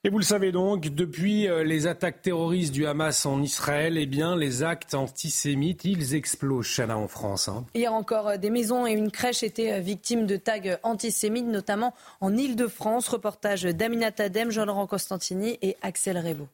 [0.06, 4.06] Et vous le savez donc, depuis euh, les attaques terroristes du Hamas en Israël, eh
[4.06, 7.48] bien, les actes antisémites, ils explosent, Chana, en France.
[7.48, 7.66] Hein.
[7.74, 11.94] Hier encore, euh, des maisons et une crèche étaient euh, victimes de tags antisémites, notamment
[12.20, 13.08] en Ile-de-France.
[13.08, 16.50] Reportage d'Aminat Adem, Jean-Laurent Costantini et Axel Rebaud.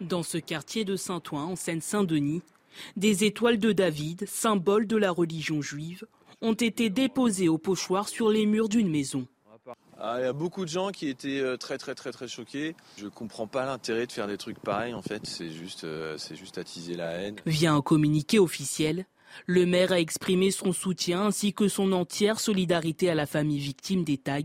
[0.00, 2.40] Dans ce quartier de Saint-Ouen, en Seine-Saint-Denis,
[2.96, 6.06] des étoiles de David, symbole de la religion juive,
[6.40, 9.26] ont été déposées au pochoir sur les murs d'une maison.
[10.00, 12.74] Ah, il y a beaucoup de gens qui étaient euh, très très très très choqués.
[12.98, 16.36] Je comprends pas l'intérêt de faire des trucs pareils en fait, c'est juste, euh, c'est
[16.36, 17.36] juste attiser la haine.
[17.46, 19.06] Via un communiqué officiel,
[19.46, 24.04] le maire a exprimé son soutien ainsi que son entière solidarité à la famille victime
[24.04, 24.40] des tags,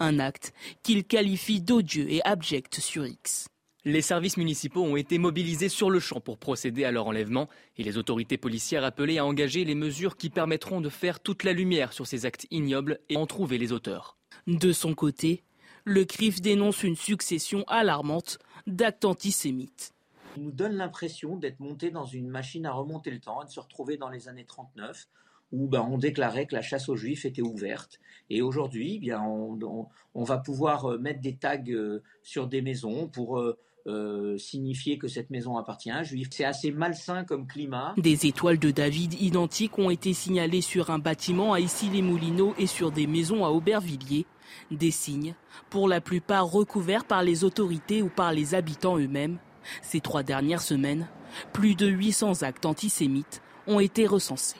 [0.00, 3.48] un acte qu'il qualifie d'odieux et abject sur X.
[3.84, 7.84] Les services municipaux ont été mobilisés sur le champ pour procéder à leur enlèvement et
[7.84, 11.92] les autorités policières appelées à engager les mesures qui permettront de faire toute la lumière
[11.92, 14.17] sur ces actes ignobles et en trouver les auteurs.
[14.48, 15.42] De son côté,
[15.84, 19.92] le CRIF dénonce une succession alarmante d'actes antisémites.
[20.38, 23.60] Il nous donne l'impression d'être monté dans une machine à remonter le temps, de se
[23.60, 25.06] retrouver dans les années 39,
[25.52, 28.00] où ben, on déclarait que la chasse aux juifs était ouverte.
[28.30, 33.06] Et aujourd'hui, eh bien, on, va pouvoir euh, mettre des tags euh, sur des maisons
[33.06, 33.38] pour
[33.86, 36.28] euh, signifier que cette maison appartient à un juif.
[36.30, 37.92] C'est assez malsain comme climat.
[37.98, 42.90] Des étoiles de David identiques ont été signalées sur un bâtiment à Issy-les-Moulineaux et sur
[42.90, 44.24] des maisons à Aubervilliers.
[44.70, 45.34] Des signes,
[45.70, 49.38] pour la plupart recouverts par les autorités ou par les habitants eux-mêmes.
[49.82, 51.08] Ces trois dernières semaines,
[51.52, 54.56] plus de 800 actes antisémites ont été recensés.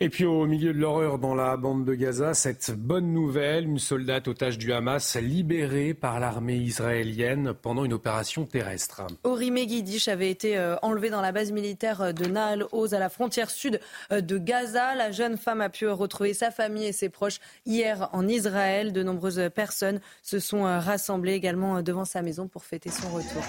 [0.00, 3.78] Et puis au milieu de l'horreur dans la bande de Gaza, cette bonne nouvelle, une
[3.78, 9.02] soldate otage du Hamas libérée par l'armée israélienne pendant une opération terrestre.
[9.22, 13.08] Ori Megidish avait été euh, enlevée dans la base militaire de Nahal Oz à la
[13.08, 13.78] frontière sud
[14.10, 14.96] euh, de Gaza.
[14.96, 18.92] La jeune femme a pu retrouver sa famille et ses proches hier en Israël.
[18.92, 23.44] De nombreuses personnes se sont euh, rassemblées également devant sa maison pour fêter son retour.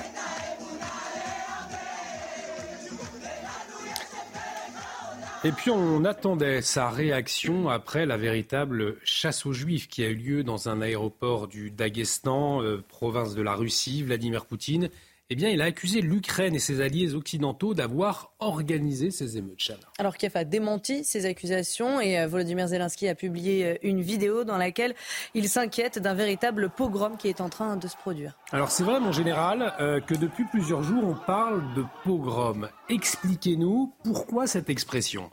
[5.45, 10.15] Et puis on attendait sa réaction après la véritable chasse aux juifs qui a eu
[10.15, 14.01] lieu dans un aéroport du Daghestan, euh, province de la Russie.
[14.01, 14.89] Vladimir Poutine
[15.31, 19.71] eh bien, il a accusé l'Ukraine et ses alliés occidentaux d'avoir organisé ces émeutes.
[19.97, 24.43] Alors Kiev a démenti ces accusations et euh, Volodymyr Zelensky a publié euh, une vidéo
[24.43, 24.93] dans laquelle
[25.33, 28.37] il s'inquiète d'un véritable pogrom qui est en train de se produire.
[28.51, 32.69] Alors c'est vrai, mon général, euh, que depuis plusieurs jours, on parle de pogrom.
[32.89, 35.31] Expliquez-nous pourquoi cette expression.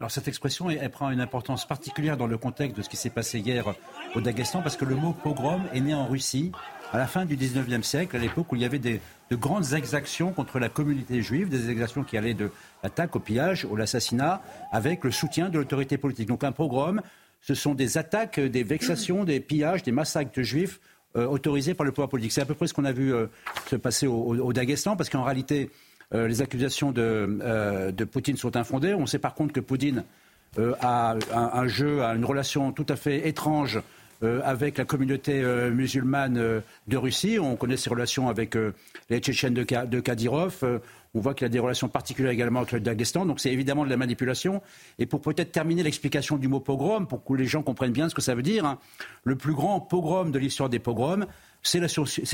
[0.00, 3.10] Alors cette expression, elle, prend une importance particulière dans le contexte de ce qui s'est
[3.10, 3.74] passé hier
[4.14, 6.52] au Daghestan, parce que le mot pogrom est né en Russie
[6.94, 9.00] à la fin du 19e siècle, à l'époque où il y avait de
[9.32, 12.52] grandes exactions contre la communauté juive, des exactions qui allaient de
[12.84, 14.40] l'attaque au pillage, au l'assassinat,
[14.70, 16.28] avec le soutien de l'autorité politique.
[16.28, 17.02] Donc un pogrom,
[17.40, 20.78] ce sont des attaques, des vexations, des pillages, des massacres de juifs
[21.16, 22.30] euh, autorisés par le pouvoir politique.
[22.30, 23.26] C'est à peu près ce qu'on a vu euh,
[23.66, 25.70] se passer au, Daghestan, parce qu'en réalité,
[26.14, 28.94] euh, les accusations de, de, Poutine sont infondées.
[28.94, 30.04] On sait par contre que Poutine
[30.80, 33.82] a un, jeu, a une relation tout à fait étrange
[34.44, 37.38] avec la communauté euh, musulmane euh, de Russie.
[37.38, 38.56] On connaît ses relations avec
[39.10, 40.80] les Tchétchènes de, Kadyrov.
[41.14, 43.26] on voit qu'il a des relations particulières également avec le Daghestan.
[43.26, 44.62] Donc c'est évidemment de la manipulation.
[44.98, 48.14] Et pour peut-être terminer l'explication du mot pogrom, pour que les gens comprennent bien ce
[48.14, 48.78] que ça veut dire, hein,
[49.24, 51.26] le plus grand pogrom de l'histoire des pogroms,
[51.62, 51.88] c'est la,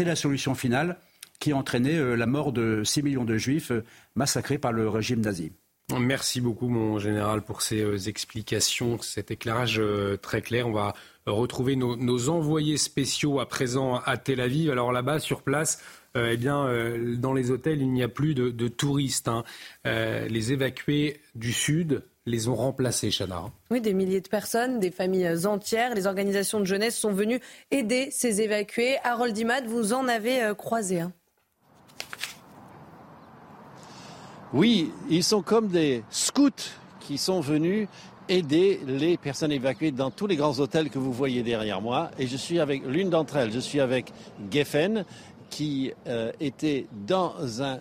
[0.04, 0.96] la, solution finale
[1.38, 3.72] qui a entraîné la mort de 6 millions de juifs
[4.14, 5.52] massacrés par le régime nazi.
[5.98, 9.80] Merci beaucoup, mon général, pour ces explications, cet éclairage
[10.22, 10.68] très clair.
[10.68, 10.94] On va
[11.26, 14.70] retrouver nos, envoyés spéciaux à présent à Tel Aviv.
[14.70, 15.82] Alors là-bas, sur place,
[16.16, 19.28] euh, eh bien, euh, dans les hôtels, il n'y a plus de, touristes.
[19.28, 19.44] Hein.
[19.86, 23.44] Euh, les évacués du Sud les ont remplacés, Chana.
[23.70, 28.10] Oui, des milliers de personnes, des familles entières, les organisations de jeunesse sont venues aider
[28.10, 28.98] ces évacués.
[29.04, 31.12] Harold Imad, vous en avez croisé un.
[34.52, 36.50] Oui, ils sont comme des scouts
[36.98, 37.86] qui sont venus
[38.28, 42.10] aider les personnes évacuées dans tous les grands hôtels que vous voyez derrière moi.
[42.18, 43.52] Et je suis avec l'une d'entre elles.
[43.52, 44.12] Je suis avec
[44.50, 45.04] Geffen,
[45.50, 47.78] qui euh, était dans un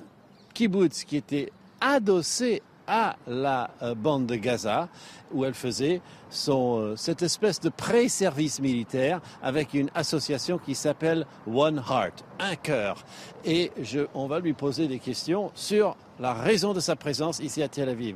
[0.53, 1.51] kibbutz qui était
[1.82, 4.89] adossé à la euh, bande de Gaza,
[5.31, 11.25] où elle faisait son, euh, cette espèce de pré-service militaire avec une association qui s'appelle
[11.47, 13.05] One Heart, un cœur.
[13.45, 17.61] Et je, on va lui poser des questions sur la raison de sa présence ici
[17.61, 18.15] à Tel Aviv.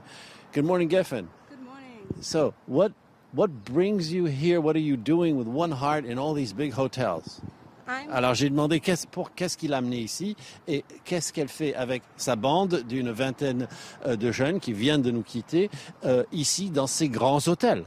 [0.54, 1.26] Good morning, Geffen.
[2.22, 2.92] So, what
[3.34, 4.62] what brings you here?
[4.62, 7.42] What are you doing with One Heart in all these big hotels?
[7.88, 10.36] Alors j'ai demandé qu'est-ce, pour qu'est-ce qu'il a amené ici
[10.68, 13.68] et qu'est-ce qu'elle fait avec sa bande d'une vingtaine
[14.06, 15.70] euh, de jeunes qui viennent de nous quitter
[16.06, 17.86] euh, ici dans ces grands hôtels.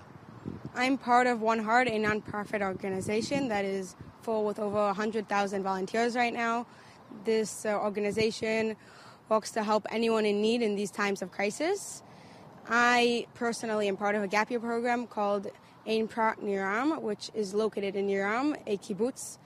[0.76, 6.14] I'm part of One Heart, a non-profit organization that is full with over 100,000 volunteers
[6.14, 6.66] right now.
[7.24, 8.76] This uh, organization
[9.28, 12.02] works to help anyone in need in these times of crisis.
[12.68, 15.48] I personally am part of a gap year program called
[15.86, 19.38] Ain Prat Niram, which is located in Niram, a kibbutz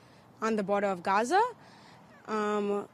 [0.42, 1.40] on the border of Gaza.
[2.28, 2.86] Um,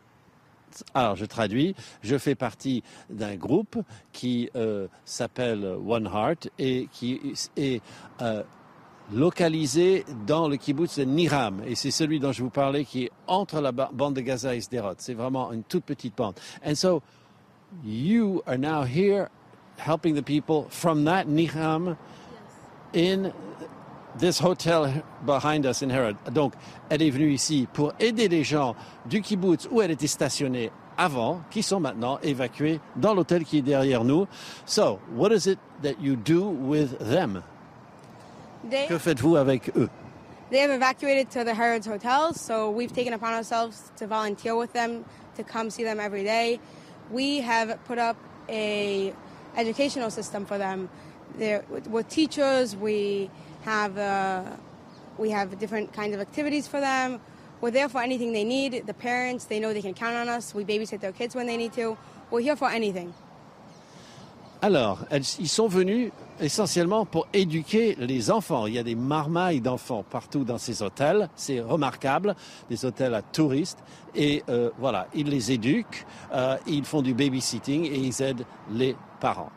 [0.94, 1.74] alors, je traduis.
[2.02, 3.78] Je fais partie d'un groupe
[4.12, 7.80] qui euh, s'appelle One Heart et qui est
[8.20, 8.42] euh,
[9.12, 11.62] localisé dans le kibbutz de Niram.
[11.66, 14.60] Et c'est celui dont je vous parlais qui est entre la bande de Gaza et
[14.60, 14.94] Sderot.
[14.98, 16.34] C'est vraiment une toute petite bande.
[16.64, 17.02] And so,
[17.84, 19.28] you are now here
[19.78, 21.96] helping the people from that Niham
[22.94, 23.32] in
[24.18, 26.16] this hotel behind us in Herod.
[26.32, 26.54] Donc,
[26.88, 28.74] elle est venue ici pour aider les gens
[29.06, 33.62] du kibbutz où elle était stationnée avant, qui sont maintenant évacués dans l'hôtel qui est
[33.62, 34.26] derrière nous.
[34.64, 37.42] So, what is it that you do with them?
[38.68, 39.88] They, que faites-vous avec eux?
[40.50, 44.72] They have evacuated to the Harrods Hotel, so we've taken upon ourselves to volunteer with
[44.72, 45.04] them,
[45.36, 46.60] to come see them every day.
[47.10, 48.16] We have put up
[48.48, 49.12] a
[49.56, 50.88] educational system for them.
[51.36, 53.28] They're, with teachers, we
[53.66, 54.42] have uh,
[55.18, 57.20] we have different kinds of activities for them.
[57.60, 58.86] We're there for anything they need.
[58.86, 60.54] The parents, they know they can count on us.
[60.54, 61.96] We babysit their kids when they need to.
[62.30, 63.12] We're here for anything.
[64.62, 65.04] Alors,
[65.38, 66.10] ils sont venus
[66.40, 68.66] essentiellement pour éduquer les enfants.
[68.66, 71.28] Il y a des marmailles d'enfants partout dans ces hôtels.
[71.36, 72.34] C'est remarquable,
[72.70, 73.78] des hôtels à touristes.
[74.14, 78.96] Et euh, voilà, ils les éduquent, euh, ils font du babysitting et ils aident les
[79.20, 79.50] parents.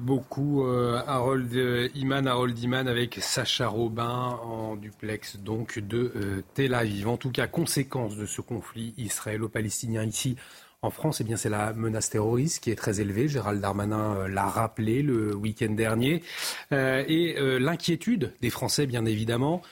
[0.00, 1.52] Beaucoup euh, Harold
[1.94, 7.08] Iman, Harold Iman avec Sacha Robin en duplex donc de Tel Aviv.
[7.08, 10.36] En tout cas, conséquence de ce conflit israélo-palestinien ici
[10.82, 13.28] en France, eh bien, c'est la menace terroriste qui est très élevée.
[13.28, 16.22] Gérald Darmanin euh, l'a rappelé le week-end dernier.
[16.72, 19.66] Euh, et euh, l'inquiétude des Français, bien évidemment, euh,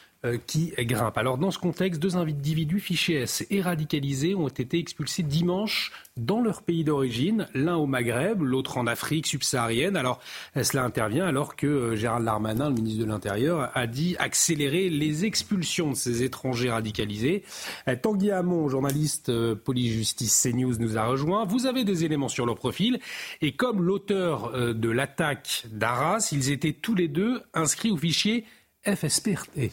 [0.46, 1.16] qui grimpe.
[1.16, 6.40] Alors dans ce contexte, deux individus fichés S et radicalisés ont été expulsés dimanche dans
[6.40, 9.96] leur pays d'origine, l'un au Maghreb, l'autre en Afrique subsaharienne.
[9.96, 10.20] Alors
[10.60, 15.24] cela intervient alors que euh, Gérald Darmanin, le ministre de l'Intérieur, a dit accélérer les
[15.24, 17.44] expulsions de ces étrangers radicalisés.
[17.86, 21.44] Euh, Tanguy Hamon, journaliste police-justice CNews, nous a rejoint.
[21.44, 22.98] Vous avez des éléments sur leur profil
[23.40, 28.44] et comme l'auteur de l'attaque d'Arras, ils étaient tous les deux inscrits au fichier
[28.84, 29.70] FSPRT.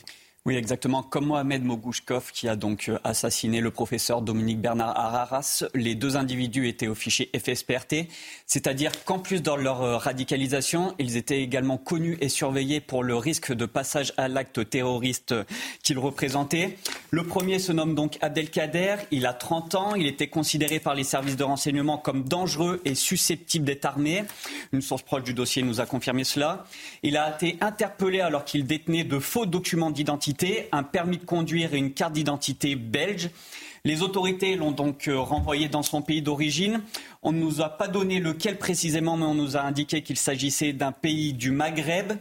[0.47, 1.01] Oui, exactement.
[1.01, 6.17] Comme Mohamed Mogouchkov, qui a donc euh, assassiné le professeur Dominique Bernard Araras, les deux
[6.17, 8.07] individus étaient au fichier FSPRT,
[8.45, 13.15] c'est-à-dire qu'en plus de leur euh, radicalisation, ils étaient également connus et surveillés pour le
[13.15, 15.33] risque de passage à l'acte terroriste
[15.81, 16.77] qu'ils représentaient.
[17.09, 21.03] Le premier se nomme donc Abdelkader, il a 30 ans, il était considéré par les
[21.03, 24.23] services de renseignement comme dangereux et susceptible d'être armé.
[24.73, 26.67] Une source proche du dossier nous a confirmé cela.
[27.01, 30.34] Il a été interpellé alors qu'il détenait de faux documents d'identité
[30.71, 33.29] un permis de conduire et une carte d'identité belge.
[33.85, 36.81] Les autorités l'ont donc euh, renvoyé dans son pays d'origine.
[37.21, 40.73] On ne nous a pas donné lequel précisément, mais on nous a indiqué qu'il s'agissait
[40.73, 42.13] d'un pays du Maghreb.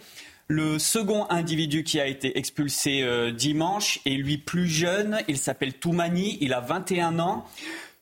[0.47, 5.21] Le second individu qui a été expulsé euh, dimanche est lui plus jeune.
[5.27, 6.37] Il s'appelle Toumani.
[6.43, 7.47] Il a 21 ans.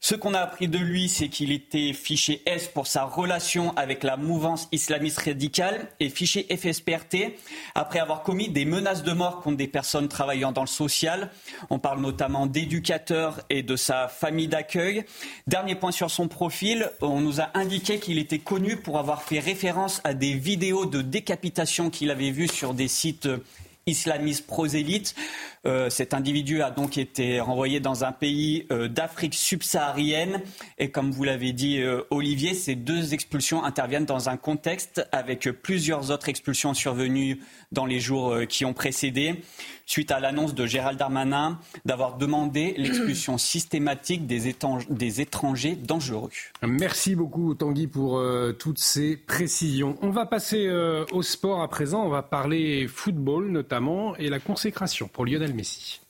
[0.04, 4.02] Ce qu'on a appris de lui, c'est qu'il était fiché S pour sa relation avec
[4.02, 7.36] la mouvance islamiste radicale et fiché FSPRT
[7.76, 11.30] après avoir commis des menaces de mort contre des personnes travaillant dans le social.
[11.70, 15.04] On parle notamment d'éducateurs et de sa famille d'accueil.
[15.46, 19.38] Dernier point sur son profil, on nous a indiqué qu'il était connu pour avoir fait
[19.38, 23.28] référence à des vidéos de décapitation qu'il avait vues sur des sites
[23.86, 25.14] islamiste prosélyte.
[25.64, 30.40] Euh, cet individu a donc été renvoyé dans un pays euh, d'Afrique subsaharienne.
[30.78, 35.48] Et comme vous l'avez dit, euh, Olivier, ces deux expulsions interviennent dans un contexte avec
[35.62, 37.40] plusieurs autres expulsions survenues
[37.70, 39.42] dans les jours qui ont précédé,
[39.86, 44.54] suite à l'annonce de Gérald Darmanin d'avoir demandé l'expulsion systématique des,
[44.90, 46.30] des, étrangers dangereux.
[46.62, 48.22] Merci beaucoup Tanguy pour
[48.58, 49.96] toutes ces précisions.
[50.02, 50.68] On va passer
[51.12, 52.04] au sport à présent.
[52.04, 56.00] On va parler football notamment et la consécration pour Lionel Messi.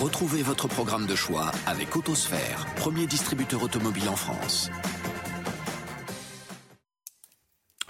[0.00, 4.70] Retrouvez votre programme de choix avec Autosphère, premier distributeur automobile en France.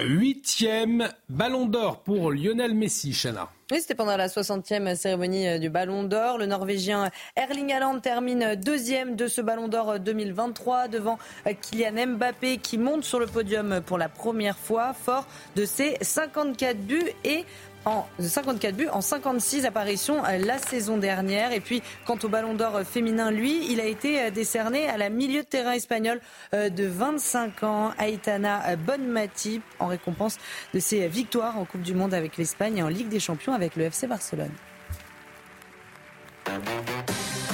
[0.00, 3.50] Huitième ballon d'or pour Lionel Messi, Chana.
[3.70, 6.38] Oui, c'était pendant la 60e cérémonie euh, du Ballon d'Or.
[6.38, 12.56] Le Norvégien Erling Haaland termine deuxième de ce Ballon d'Or 2023 devant euh, Kylian Mbappé
[12.56, 15.24] qui monte sur le podium pour la première fois, fort
[15.54, 17.44] de ses 54 buts et
[17.84, 21.52] en 54 buts en 56 apparitions euh, la saison dernière.
[21.52, 25.08] Et puis, quant au Ballon d'Or féminin, lui, il a été euh, décerné à la
[25.08, 26.20] milieu de terrain espagnole
[26.54, 30.38] euh, de 25 ans, Aitana Bonmati, en récompense
[30.74, 33.76] de ses victoires en Coupe du Monde avec l'Espagne et en Ligue des Champions avec
[33.76, 34.52] le FC Barcelone.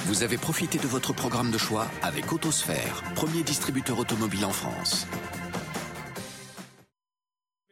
[0.06, 5.06] Vous avez profité de votre programme de choix avec Autosphère, premier distributeur automobile en France.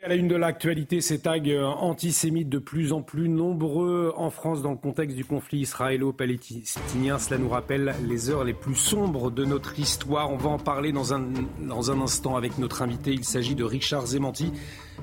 [0.04, 4.28] À la une de l'actualité, ces tags euh, antisémites de plus en plus nombreux en
[4.28, 7.18] France dans le contexte du conflit israélo-palestinien.
[7.18, 10.30] Cela nous rappelle les heures les plus sombres de notre histoire.
[10.30, 11.24] On va en parler dans un,
[11.66, 13.12] dans un instant avec notre invité.
[13.12, 14.52] Il s'agit de Richard Zemanti.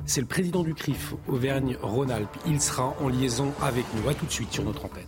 [0.05, 2.37] C'est le président du CRIF Auvergne-Rhône-Alpes.
[2.45, 4.07] Il sera en liaison avec nous.
[4.07, 5.07] A tout de suite sur notre antenne.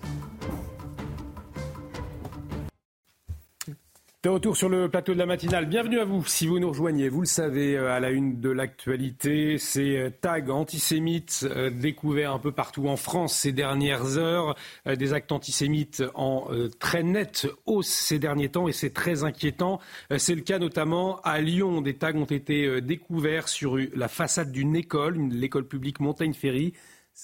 [4.24, 5.66] De retour sur le plateau de la matinale.
[5.66, 6.24] Bienvenue à vous.
[6.26, 10.10] Si vous nous rejoignez, vous le savez, euh, à la une de l'actualité, ces euh,
[10.12, 14.56] tags antisémites euh, découverts un peu partout en France ces dernières heures,
[14.86, 16.48] des actes antisémites en
[16.80, 19.82] très nette hausse ces derniers temps et c'est très inquiétant.
[20.18, 21.82] C'est le cas notamment à Lyon.
[21.82, 26.74] Des tags ont été découverts sur la façade d'une école, l'école publique Montaigne-Ferry.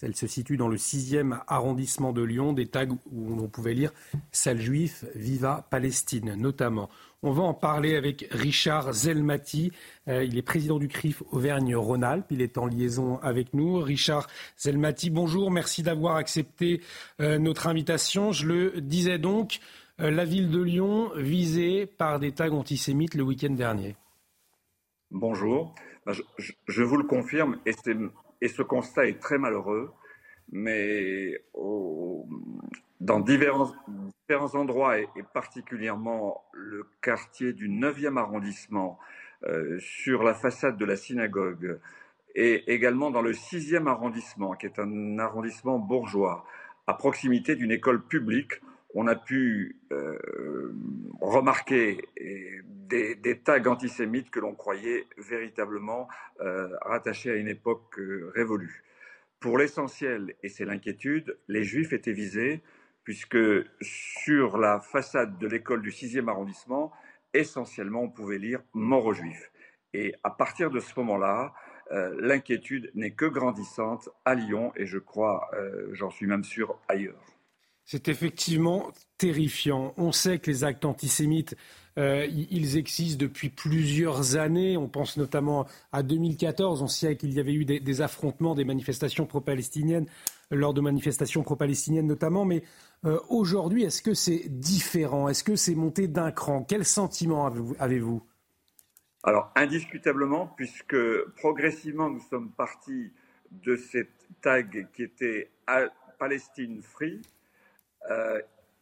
[0.01, 3.91] Elle se situe dans le 6e arrondissement de Lyon, des tags où on pouvait lire
[4.31, 6.89] Salle juif, Viva Palestine notamment.
[7.21, 9.73] On va en parler avec Richard Zelmati.
[10.07, 12.27] Euh, il est président du CRIF Auvergne-Rhône-Alpes.
[12.29, 13.79] Il est en liaison avec nous.
[13.79, 14.27] Richard
[14.57, 15.51] Zelmati, bonjour.
[15.51, 16.81] Merci d'avoir accepté
[17.19, 18.31] euh, notre invitation.
[18.31, 19.59] Je le disais donc,
[19.99, 23.97] euh, la ville de Lyon visée par des tags antisémites le week-end dernier.
[25.11, 25.75] Bonjour.
[26.05, 26.13] Ben,
[26.67, 27.97] je vous le confirme, et c'est
[28.41, 29.91] et ce constat est très malheureux,
[30.51, 31.41] mais
[32.99, 38.99] dans divers, différents endroits, et, particulièrement le quartier du 9e arrondissement,
[39.43, 41.79] euh, sur la façade de la synagogue,
[42.35, 46.45] et également dans le 6e arrondissement, qui est un arrondissement bourgeois,
[46.87, 48.61] à proximité d'une école publique,
[48.93, 50.73] on a pu euh,
[51.21, 52.01] remarquer
[52.87, 56.07] des, tags antisémites que l'on croyait véritablement
[56.41, 58.83] euh, rattachés à une époque euh, révolue.
[59.39, 62.61] Pour l'essentiel, et c'est l'inquiétude, les juifs étaient visés,
[63.03, 63.37] puisque
[63.81, 66.91] sur la façade de l'école du 6e arrondissement,
[67.33, 69.51] essentiellement, on pouvait lire mort aux juifs.
[69.93, 71.53] Et à partir de ce moment-là,
[72.19, 75.49] l'inquiétude n'est que grandissante à Lyon et je crois,
[75.91, 77.38] j'en suis même sûr, ailleurs.
[77.91, 79.95] C'est effectivement terrifiant.
[79.97, 81.55] On sait que les actes antisémites,
[81.97, 84.77] euh, ils existent depuis plusieurs années.
[84.77, 86.83] On pense notamment à 2014.
[86.83, 90.05] On sait qu'il y avait eu des, affrontements, des manifestations pro-palestiniennes,
[90.51, 92.45] lors de manifestations pro-palestiniennes notamment.
[92.45, 92.61] Mais
[93.27, 95.27] aujourd'hui, est-ce que c'est différent?
[95.27, 96.63] Est-ce que c'est monté d'un cran?
[96.63, 98.21] Quel sentiment avez-vous
[99.23, 100.95] alors, indiscutablement, puisque
[101.37, 103.11] progressivement nous sommes partis
[103.51, 105.49] de cette tag qui était
[106.19, 107.21] Palestine free,
[108.09, 108.41] euh,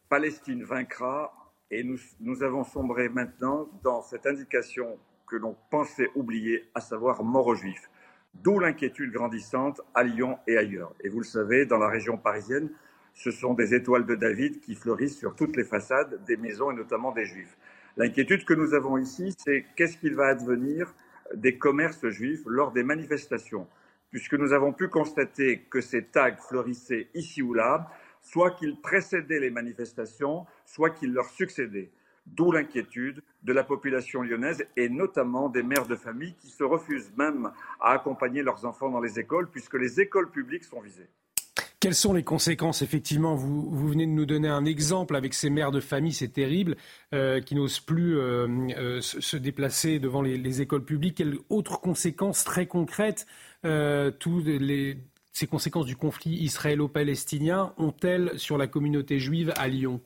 [0.10, 1.34] Palestine vaincra,
[1.70, 4.98] et nous, nous, avons sombré maintenant dans cette indication
[5.28, 7.90] que l'on pensait oublier, à savoir mort aux juifs.
[8.36, 10.94] D'où l'inquiétude grandissante à Lyon et ailleurs.
[11.04, 12.70] Et vous le savez, dans la région parisienne,
[13.14, 16.76] ce sont des étoiles de David qui fleurissent sur toutes les façades des maisons et
[16.76, 17.58] notamment des juifs.
[17.98, 20.94] L'inquiétude que nous avons ici, c'est qu'est-ce qu'il va advenir
[21.34, 23.68] des commerces juifs lors des manifestations,
[24.12, 27.92] puisque nous avons pu constater que ces tags fleurissaient ici ou là,
[28.32, 31.92] soit qu'ils précédaient les manifestations, soit qu'ils leur succédaient.
[32.26, 37.12] D'où l'inquiétude de la population lyonnaise et notamment des mères de famille qui se refusent
[37.18, 41.08] même à accompagner leurs enfants dans les écoles, puisque les écoles publiques sont visées.
[41.80, 45.72] Quelles sont les conséquences Effectivement, vous, venez de nous donner un exemple avec ces mères
[45.72, 46.76] de famille, c'est terrible,
[47.14, 48.48] euh, qui n'osent plus euh,
[48.78, 51.18] euh, se déplacer devant les, écoles publiques.
[51.18, 53.28] Quelles autres conséquences très concrètes
[55.38, 60.02] ces conséquences du conflit israélo-palestinien ont-elles sur la communauté juive à Lyon?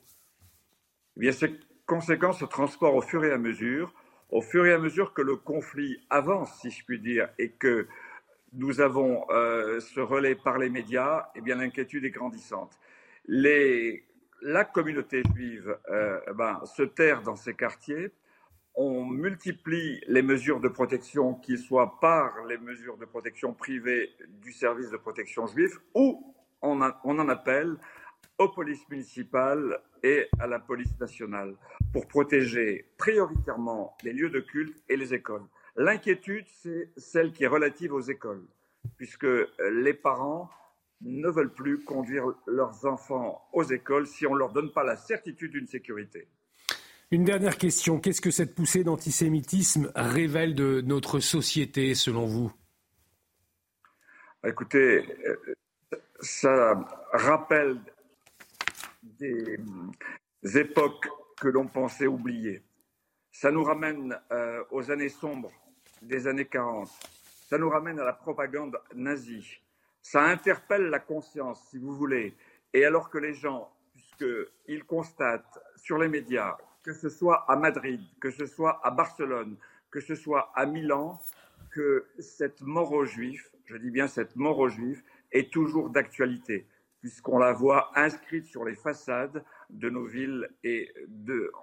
[1.16, 3.94] Eh bien, Ces conséquences se transportent au fur et à mesure,
[4.28, 7.88] au fur et à mesure que le conflit avance, si je puis dire, et que
[8.52, 12.78] nous avons euh, ce relais par les médias, eh bien l'inquiétude est grandissante.
[13.24, 18.10] La communauté juive euh, ben, se terre dans ces quartiers.
[18.74, 24.10] On multiplie les mesures de protection, qu'ils soient par les mesures de protection privées
[24.40, 27.76] du service de protection juif, ou on, on en appelle
[28.38, 31.54] aux polices municipales et à la police nationale
[31.92, 35.44] pour protéger prioritairement les lieux de culte et les écoles.
[35.76, 38.44] L'inquiétude, c'est celle qui est relative aux écoles,
[38.96, 39.26] puisque
[39.70, 40.50] les parents
[41.02, 44.96] ne veulent plus conduire leurs enfants aux écoles si on ne leur donne pas la
[44.96, 46.28] certitude d'une sécurité.
[47.12, 48.00] Une dernière question.
[48.00, 52.50] Qu'est-ce que cette poussée d'antisémitisme révèle de notre société, selon vous?
[54.42, 55.04] Écoutez,
[56.20, 56.72] ça
[57.12, 57.76] rappelle
[59.02, 59.58] des
[60.54, 61.06] époques
[61.38, 62.62] que l'on pensait oublier.
[63.30, 65.52] Ça nous ramène euh, aux années sombres
[66.00, 66.88] des années 40.
[67.46, 69.60] Ça nous ramène à la propagande nazie.
[70.00, 72.34] Ça interpelle la conscience, si vous voulez.
[72.72, 78.00] Et alors que les gens, puisqu'ils constatent sur les médias, que ce soit à Madrid,
[78.20, 79.56] que ce soit à Barcelone,
[79.90, 81.20] que ce soit à Milan,
[81.70, 86.66] que cette mort aux Juifs, je dis bien cette mort aux Juifs, est toujours d'actualité,
[87.00, 90.92] puisqu'on la voit inscrite sur les façades de nos villes et,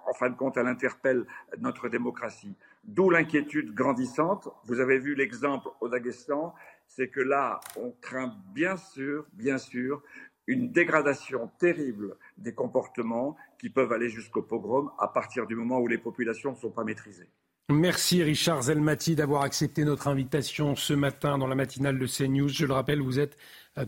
[0.08, 1.24] en fin de compte, elle interpelle
[1.58, 2.56] notre démocratie.
[2.82, 4.48] D'où l'inquiétude grandissante.
[4.64, 6.54] Vous avez vu l'exemple au Daghestan,
[6.86, 10.02] c'est que là, on craint bien sûr, bien sûr,
[10.46, 15.86] une dégradation terrible des comportements qui peuvent aller jusqu'au pogrom à partir du moment où
[15.86, 17.28] les populations ne sont pas maîtrisées.
[17.70, 22.48] Merci Richard Zelmati d'avoir accepté notre invitation ce matin dans la matinale de CNews.
[22.48, 23.36] Je le rappelle, vous êtes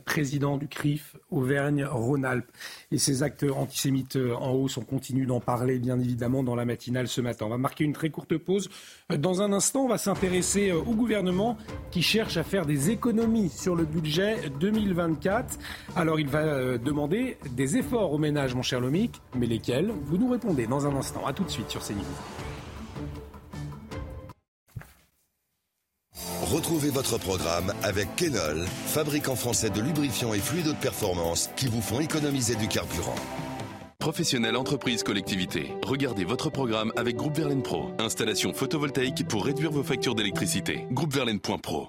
[0.05, 2.51] président du CRIF Auvergne-Rhône-Alpes.
[2.91, 6.65] Et ces actes antisémites euh, en hausse, on continue d'en parler bien évidemment dans la
[6.65, 7.47] matinale ce matin.
[7.47, 8.69] On va marquer une très courte pause.
[9.11, 11.57] Euh, dans un instant, on va s'intéresser au gouvernement
[11.91, 15.59] qui cherche à faire des économies sur le budget 2024.
[15.97, 19.93] Alors il va demander des efforts aux ménages, mon cher Lomic, mais lesquels?
[20.05, 21.27] Vous nous répondez dans un instant.
[21.27, 22.52] A tout de suite sur CNews.
[26.53, 31.81] Retrouvez votre programme avec Kenol, fabricant français de lubrifiants et fluides de performance qui vous
[31.81, 33.15] font économiser du carburant.
[33.99, 35.73] Professionnels, entreprises, collectivités.
[35.83, 37.93] Regardez votre programme avec Groupe Verlaine Pro.
[37.99, 40.87] Installation photovoltaïque pour réduire vos factures d'électricité.
[40.91, 41.89] Groupeverlaine.pro.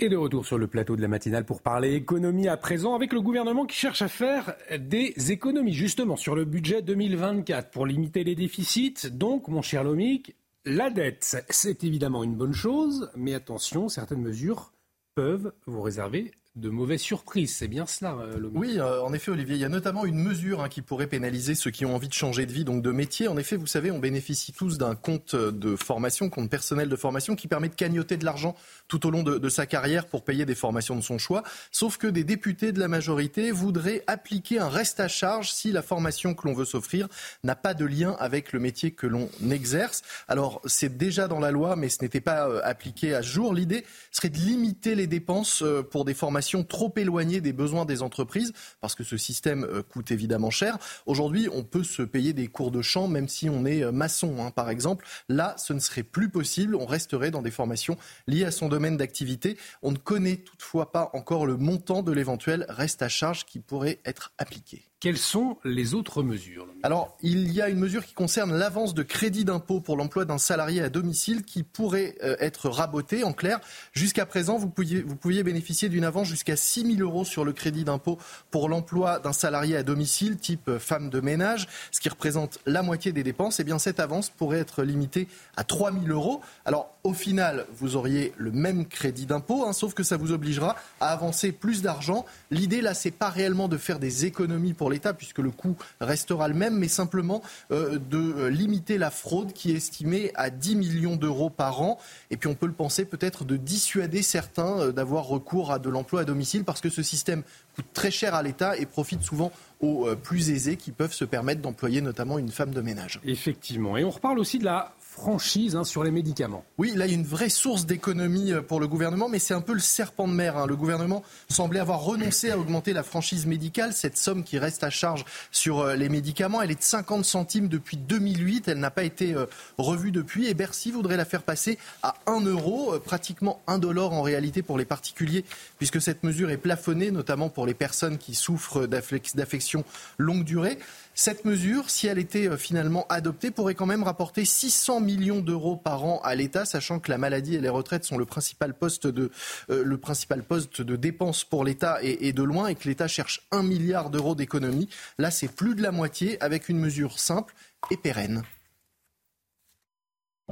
[0.00, 3.12] Et de retour sur le plateau de la matinale pour parler économie à présent avec
[3.12, 8.24] le gouvernement qui cherche à faire des économies justement sur le budget 2024 pour limiter
[8.24, 9.08] les déficits.
[9.12, 10.34] Donc, mon cher Lomic,
[10.64, 14.72] la dette, c'est évidemment une bonne chose, mais attention, certaines mesures
[15.14, 17.56] peuvent vous réserver de mauvaises surprises.
[17.56, 20.60] C'est bien cela, euh, Oui, euh, en effet, Olivier, il y a notamment une mesure
[20.60, 23.26] hein, qui pourrait pénaliser ceux qui ont envie de changer de vie, donc de métier.
[23.26, 27.36] En effet, vous savez, on bénéficie tous d'un compte de formation, compte personnel de formation,
[27.36, 28.54] qui permet de cagnoter de l'argent
[28.86, 31.42] tout au long de, sa carrière pour payer des formations de son choix.
[31.70, 35.82] Sauf que des députés de la majorité voudraient appliquer un reste à charge si la
[35.82, 37.08] formation que l'on veut s'offrir
[37.44, 40.02] n'a pas de lien avec le métier que l'on exerce.
[40.28, 43.54] Alors, c'est déjà dans la loi, mais ce n'était pas euh, appliqué à jour.
[43.54, 48.52] L'idée serait de limiter les dépenses pour des formations trop éloignée des besoins des entreprises,
[48.80, 50.78] parce que ce système euh, coûte évidemment cher.
[51.06, 54.36] Aujourd'hui, on peut se payer des cours de chant, même si on est euh, maçon,
[54.40, 55.06] hein, par exemple.
[55.28, 56.76] Là, ce ne serait plus possible.
[56.76, 59.56] On resterait dans des formations liées à son domaine d'activité.
[59.82, 64.00] On ne connaît toutefois pas encore le montant de l'éventuel reste à charge qui pourrait
[64.04, 64.91] être appliqué.
[65.02, 69.02] Quelles sont les autres mesures Alors, il y a une mesure qui concerne l'avance de
[69.02, 73.24] crédit d'impôt pour l'emploi d'un salarié à domicile qui pourrait euh, être rabotée.
[73.24, 73.58] En clair,
[73.92, 77.52] jusqu'à présent, vous pouviez, vous pouviez bénéficier d'une avance jusqu'à 6 000 euros sur le
[77.52, 78.16] crédit d'impôt
[78.52, 82.82] pour l'emploi d'un salarié à domicile, type euh, femme de ménage, ce qui représente la
[82.82, 83.58] moitié des dépenses.
[83.58, 85.26] Eh bien, cette avance pourrait être limitée
[85.56, 86.42] à 3 000 euros.
[86.64, 90.76] Alors, au final, vous auriez le même crédit d'impôt, hein, sauf que ça vous obligera
[91.00, 92.24] à avancer plus d'argent.
[92.52, 96.46] L'idée, là, c'est pas réellement de faire des économies pour l'État, puisque le coût restera
[96.46, 97.42] le même, mais simplement
[97.72, 101.98] euh, de euh, limiter la fraude qui est estimée à 10 millions d'euros par an.
[102.30, 105.90] Et puis on peut le penser peut-être de dissuader certains euh, d'avoir recours à de
[105.90, 107.42] l'emploi à domicile, parce que ce système
[107.74, 109.50] coûte très cher à l'État et profite souvent
[109.80, 113.18] aux plus aisés qui peuvent se permettre d'employer notamment une femme de ménage.
[113.24, 113.96] Effectivement.
[113.96, 116.64] Et on reparle aussi de la franchise hein, sur les médicaments.
[116.78, 119.52] Oui, là, il y a une vraie source d'économie euh, pour le gouvernement, mais c'est
[119.52, 120.56] un peu le serpent de mer.
[120.56, 120.66] Hein.
[120.66, 123.92] Le gouvernement semblait avoir renoncé à augmenter la franchise médicale.
[123.92, 127.68] Cette somme qui reste à charge sur euh, les médicaments, elle est de 50 centimes
[127.68, 128.68] depuis 2008.
[128.68, 129.44] Elle n'a pas été euh,
[129.76, 130.46] revue depuis.
[130.46, 134.78] Et Bercy voudrait la faire passer à 1 euro, pratiquement 1 dollar en réalité pour
[134.78, 135.44] les particuliers,
[135.76, 139.84] puisque cette mesure est plafonnée, notamment pour les personnes qui souffrent d'affections
[140.16, 140.78] longue durée.
[141.14, 145.76] Cette mesure, si elle était euh, finalement adoptée, pourrait quand même rapporter 600 millions d'euros
[145.76, 149.06] par an à l'État, sachant que la maladie et les retraites sont le principal poste
[149.06, 149.30] de,
[149.70, 154.88] euh, dépenses pour l'État et, de loin, et que l'État cherche 1 milliard d'euros d'économie.
[155.18, 157.54] Là, c'est plus de la moitié, avec une mesure simple
[157.90, 158.42] et pérenne.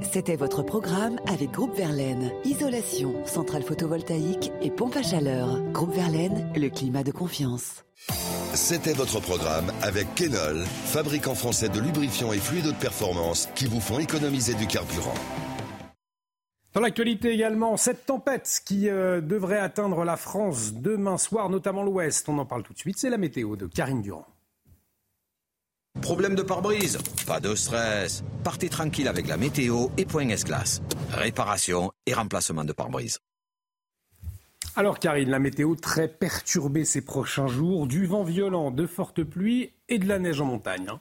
[0.03, 2.31] C'était votre programme avec Groupe Verlaine.
[2.43, 5.61] Isolation, centrale photovoltaïque et pompe à chaleur.
[5.71, 7.85] Groupe Verlaine, le climat de confiance.
[8.53, 13.79] C'était votre programme avec Kenol, fabricant français de lubrifiants et fluides de performance qui vous
[13.79, 15.13] font économiser du carburant.
[16.73, 22.27] Dans l'actualité également, cette tempête qui euh, devrait atteindre la France demain soir, notamment l'Ouest.
[22.27, 22.97] On en parle tout de suite.
[22.97, 24.25] C'est la météo de Karine Durand.
[26.01, 26.97] Problème de pare-brise
[27.27, 28.23] Pas de stress.
[28.43, 30.81] Partez tranquille avec la météo et Point S-Glace.
[31.11, 33.19] Réparation et remplacement de pare-brise.
[34.75, 39.73] Alors Karine, la météo très perturbée ces prochains jours, du vent violent, de fortes pluies
[39.89, 40.87] et de la neige en montagne.
[40.89, 40.99] Hein.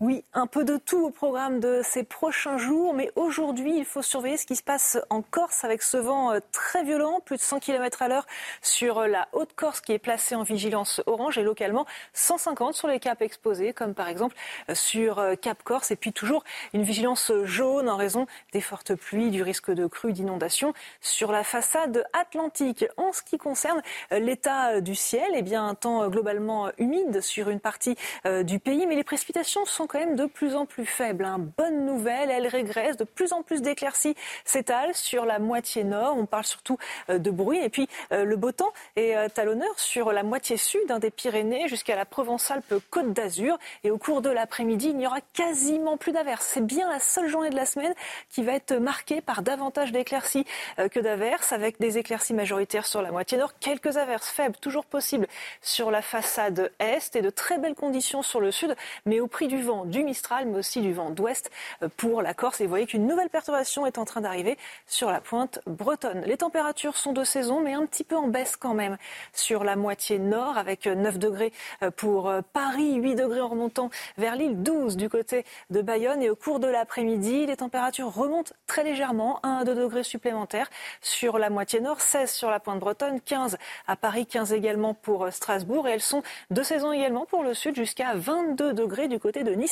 [0.00, 4.00] Oui, un peu de tout au programme de ces prochains jours, mais aujourd'hui, il faut
[4.00, 7.42] surveiller ce qui se passe en Corse avec ce vent euh, très violent, plus de
[7.42, 8.26] 100 km à l'heure
[8.62, 13.20] sur la Haute-Corse qui est placée en vigilance orange et localement 150 sur les caps
[13.20, 14.34] exposés, comme par exemple
[14.70, 18.94] euh, sur euh, Cap Corse, et puis toujours une vigilance jaune en raison des fortes
[18.94, 20.72] pluies, du risque de crue, d'inondation
[21.02, 22.86] sur la façade atlantique.
[22.96, 27.60] En ce qui concerne l'état du ciel, eh bien, un temps globalement humide sur une
[27.60, 27.96] partie
[28.44, 31.24] du pays, mais les précipitations sont quand même de plus en plus faible.
[31.24, 31.38] Hein.
[31.56, 32.96] Bonne nouvelle, elle régresse.
[32.96, 34.14] De plus en plus d'éclaircies
[34.44, 36.16] s'étalent sur la moitié nord.
[36.16, 37.58] On parle surtout euh, de bruit.
[37.58, 41.00] Et puis euh, le beau temps est euh, à l'honneur sur la moitié sud hein,
[41.00, 43.58] des Pyrénées jusqu'à la Provence-Alpes-Côte d'Azur.
[43.82, 46.46] Et au cours de l'après-midi, il n'y aura quasiment plus d'averses.
[46.46, 47.94] C'est bien la seule journée de la semaine
[48.28, 50.44] qui va être marquée par davantage d'éclaircies
[50.76, 55.26] que d'averses, avec des éclaircies majoritaires sur la moitié nord, quelques averses faibles, toujours possibles
[55.62, 58.76] sur la façade est et de très belles conditions sur le sud,
[59.06, 61.50] mais au prix du vent du Mistral, mais aussi du vent d'ouest
[61.82, 62.60] euh, pour la Corse.
[62.60, 66.22] Et vous voyez qu'une nouvelle perturbation est en train d'arriver sur la pointe bretonne.
[66.26, 68.96] Les températures sont de saison, mais un petit peu en baisse quand même
[69.32, 71.52] sur la moitié nord, avec 9 degrés
[71.82, 76.22] euh, pour euh, Paris, 8 degrés en remontant vers l'île, 12 du côté de Bayonne.
[76.22, 80.70] Et au cours de l'après-midi, les températures remontent très légèrement, 1 à 2 degrés supplémentaires
[81.00, 85.32] sur la moitié nord, 16 sur la pointe bretonne, 15 à Paris, 15 également pour
[85.32, 85.88] Strasbourg.
[85.88, 89.52] Et elles sont de saison également pour le sud, jusqu'à 22 degrés du côté de
[89.52, 89.69] Nice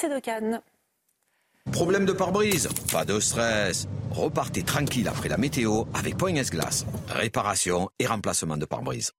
[1.73, 3.89] Problème de pare-brise Pas de stress.
[4.11, 6.87] Repartez tranquille après la météo avec Point S-Glace.
[7.09, 9.13] Réparation et remplacement de pare-brise.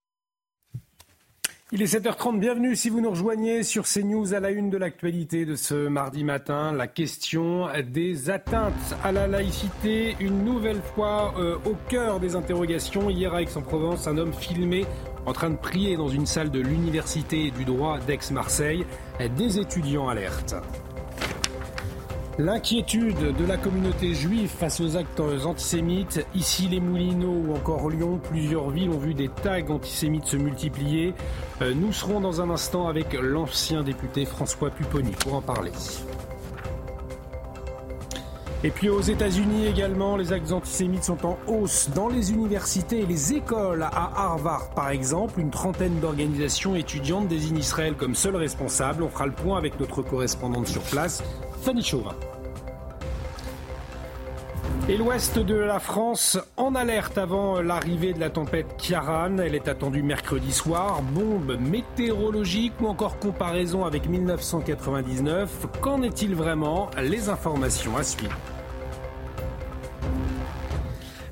[1.71, 5.45] Il est 7h30, bienvenue si vous nous rejoignez sur CNews à la une de l'actualité
[5.45, 6.71] de ce mardi matin.
[6.71, 8.73] La question des atteintes
[9.03, 13.11] à la laïcité, une nouvelle fois euh, au cœur des interrogations.
[13.11, 14.87] Hier à Aix-en-Provence, un homme filmé
[15.27, 18.83] en train de prier dans une salle de l'université du droit d'Aix-Marseille.
[19.37, 20.55] Des étudiants alertent.
[22.40, 28.18] L'inquiétude de la communauté juive face aux actes antisémites, ici les Moulineaux ou encore Lyon,
[28.18, 31.14] plusieurs villes ont vu des tags antisémites se multiplier.
[31.61, 35.72] Euh, nous serons dans un instant avec l'ancien député François Pupponi pour en parler.
[38.64, 43.06] Et puis aux États-Unis également, les actes antisémites sont en hausse dans les universités et
[43.06, 43.84] les écoles.
[43.84, 49.03] À Harvard, par exemple, une trentaine d'organisations étudiantes désignent Israël comme seul responsable.
[49.03, 51.23] On fera le point avec notre correspondante sur place,
[51.61, 52.15] Fanny Chauvin.
[54.88, 59.38] Et l'ouest de la France en alerte avant l'arrivée de la tempête Kiaran.
[59.38, 61.01] Elle est attendue mercredi soir.
[61.01, 65.68] Bombe météorologique ou encore comparaison avec 1999.
[65.81, 66.89] Qu'en est-il vraiment?
[67.01, 68.35] Les informations à suivre.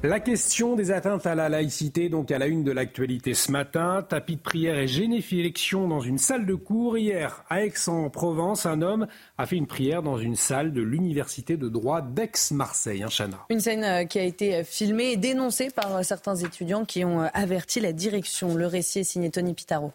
[0.07, 4.05] La question des atteintes à la laïcité, donc à la une de l'actualité ce matin.
[4.07, 6.97] Tapis de prière et généfilection dans une salle de cours.
[6.97, 9.07] Hier, à Aix-en-Provence, un homme
[9.37, 13.03] a fait une prière dans une salle de l'université de droit d'Aix-Marseille.
[13.03, 13.09] Hein.
[13.49, 17.23] Une scène euh, qui a été filmée et dénoncée par euh, certains étudiants qui ont
[17.23, 18.55] euh, averti la direction.
[18.55, 19.91] Le récit est signé Tony Pitaro.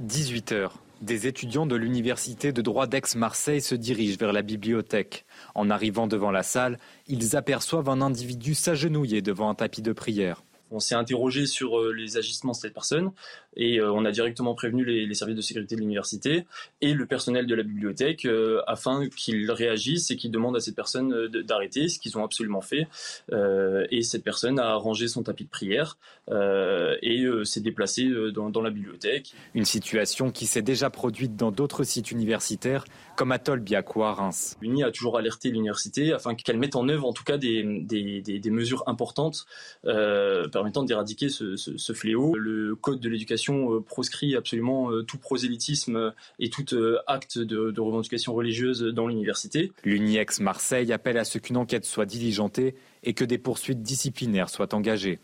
[0.00, 0.82] 18 heures.
[1.00, 5.24] Des étudiants de l'université de droit d'Aix-Marseille se dirigent vers la bibliothèque.
[5.58, 6.78] En arrivant devant la salle,
[7.08, 10.44] ils aperçoivent un individu s'agenouiller devant un tapis de prière.
[10.70, 13.10] On s'est interrogé sur euh, les agissements de cette personne
[13.58, 16.46] et euh, on a directement prévenu les, services de sécurité de l'université
[16.80, 20.76] et le personnel de la bibliothèque euh, afin qu'ils réagissent et qu'ils demandent à cette
[20.76, 22.86] personne d'arrêter, ce qu'ils ont absolument fait.
[23.90, 25.98] et cette personne a rangé son tapis de prière
[26.30, 29.32] et s'est déplacée dans, dans, la bibliothèque.
[29.54, 32.84] Une situation qui s'est déjà produite dans d'autres sites universitaires
[33.16, 34.56] comme à Tolbiac à Reims.
[34.60, 38.20] L'UNI a toujours alerté l'université afin qu'elle mette en œuvre en tout cas des, des,
[38.20, 39.46] des, mesures importantes
[39.82, 42.36] permettant d'éradiquer ce, ce, fléau.
[42.36, 46.66] Le code de l'éducation euh, proscrit absolument euh, tout prosélytisme euh, et tout
[47.06, 49.72] acte de, de revendication religieuse dans l'université.
[49.84, 54.74] L'UNIEX Marseille appelle à ce qu'une enquête soit diligentée et que des poursuites disciplinaires soient
[54.74, 55.18] engagées.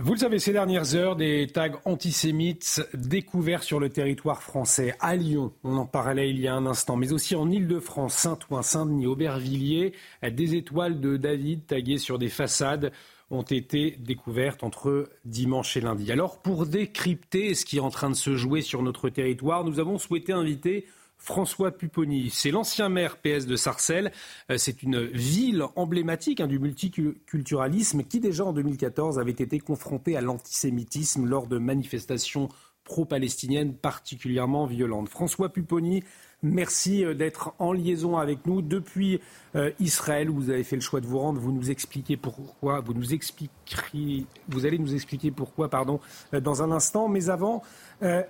[0.00, 5.14] Vous le savez, ces dernières heures, des tags antisémites découverts sur le territoire français, à
[5.14, 9.06] Lyon, on en parlait il y a un instant, mais aussi en Ile-de-France, Saint-Ouen, Saint-Denis,
[9.06, 9.92] Aubervilliers,
[10.28, 12.90] des étoiles de David taguées sur des façades
[13.30, 16.10] ont été découvertes entre dimanche et lundi.
[16.12, 19.80] Alors, pour décrypter ce qui est en train de se jouer sur notre territoire, nous
[19.80, 20.86] avons souhaité inviter
[21.18, 22.28] François Pupponi.
[22.30, 24.12] C'est l'ancien maire PS de Sarcelles.
[24.50, 30.16] Euh, c'est une ville emblématique hein, du multiculturalisme qui, déjà en 2014, avait été confrontée
[30.16, 32.48] à l'antisémitisme lors de manifestations
[32.84, 35.08] pro-palestiniennes particulièrement violentes.
[35.08, 36.04] François Pupponi,
[36.44, 39.18] Merci euh, d'être en liaison avec nous depuis
[39.56, 41.40] euh, Israël vous avez fait le choix de vous rendre.
[41.40, 42.80] Vous nous expliquez pourquoi.
[42.80, 46.00] Vous nous expliquerez, vous allez nous expliquer pourquoi, pardon,
[46.34, 47.08] euh, dans un instant.
[47.08, 47.62] Mais avant,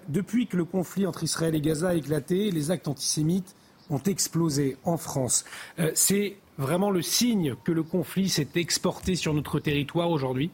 [0.08, 3.56] depuis que le conflit entre Israël et Gaza a éclaté, les actes antisémites
[3.90, 5.44] ont explosé en France.
[5.94, 10.50] C'est vraiment le signe que le conflit s'est exporté sur notre territoire aujourd'hui?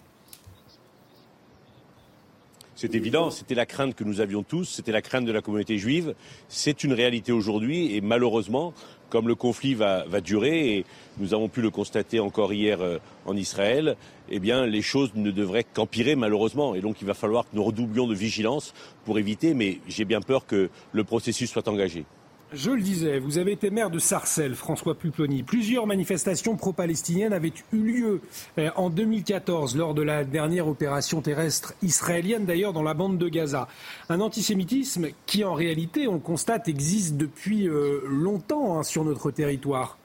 [2.80, 5.76] C'est évident, c'était la crainte que nous avions tous, c'était la crainte de la communauté
[5.76, 6.14] juive.
[6.48, 8.72] C'est une réalité aujourd'hui et malheureusement,
[9.10, 10.86] comme le conflit va, durer, et
[11.18, 12.96] nous avons pu le constater encore hier euh,
[13.26, 13.98] en Israël,
[14.30, 16.74] eh bien, les choses ne devraient qu'empirer malheureusement.
[16.74, 18.72] Et donc, il va falloir que nous redoublions de vigilance
[19.04, 22.06] pour éviter, mais j'ai bien peur que le processus soit engagé.
[22.52, 25.44] Je le disais, vous avez été maire de Sarcelles, François Pupponi.
[25.44, 28.20] Plusieurs manifestations pro-palestiniennes avaient eu lieu
[28.58, 33.28] euh, en 2014 lors de la dernière opération terrestre israélienne, d'ailleurs dans la bande de
[33.28, 33.68] Gaza.
[34.08, 39.96] Un antisémitisme qui, en réalité, on constate, existe depuis euh, longtemps hein, sur notre territoire.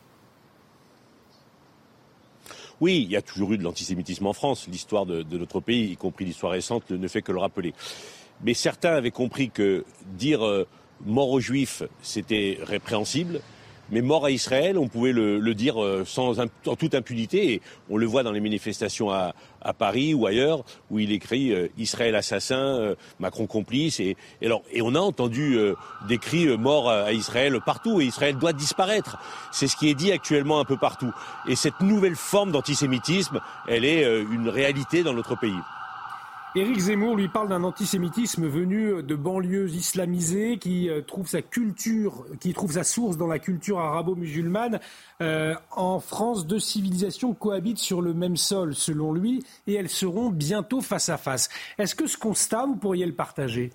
[2.79, 4.67] Oui, il y a toujours eu de l'antisémitisme en France.
[4.67, 7.73] L'histoire de, notre pays, y compris l'histoire récente, ne fait que le rappeler.
[8.43, 9.83] Mais certains avaient compris que
[10.15, 10.67] dire euh,
[11.05, 13.41] mort aux Juifs, c'était répréhensible.
[13.91, 17.53] Mais mort à Israël, on pouvait le, dire euh, sans en toute impunité.
[17.53, 19.33] Et on le voit dans les manifestations à,
[19.79, 23.99] Paris ou ailleurs, où il écrit euh, Israël assassin, euh, Macron complice.
[23.99, 25.57] Et, alors, et on a entendu
[26.07, 28.01] des cris mort à Israël partout.
[28.01, 29.17] Et Israël doit disparaître.
[29.51, 31.11] C'est ce qui est dit actuellement un peu partout.
[31.47, 35.53] Et cette nouvelle forme d'antisémitisme, elle est une réalité dans notre pays.
[36.57, 43.17] Éric Zemmour lui parle d'un antisémitisme venu de banlieues islamisées qui euh, trouve sa source
[43.17, 44.79] dans la culture arabo-musulmane.
[45.21, 50.29] Euh, en France, deux civilisations cohabitent sur le même sol, selon lui, et elles seront
[50.29, 51.49] bientôt face à face.
[51.77, 53.73] Est-ce que ce constat, vous pourriez le partager?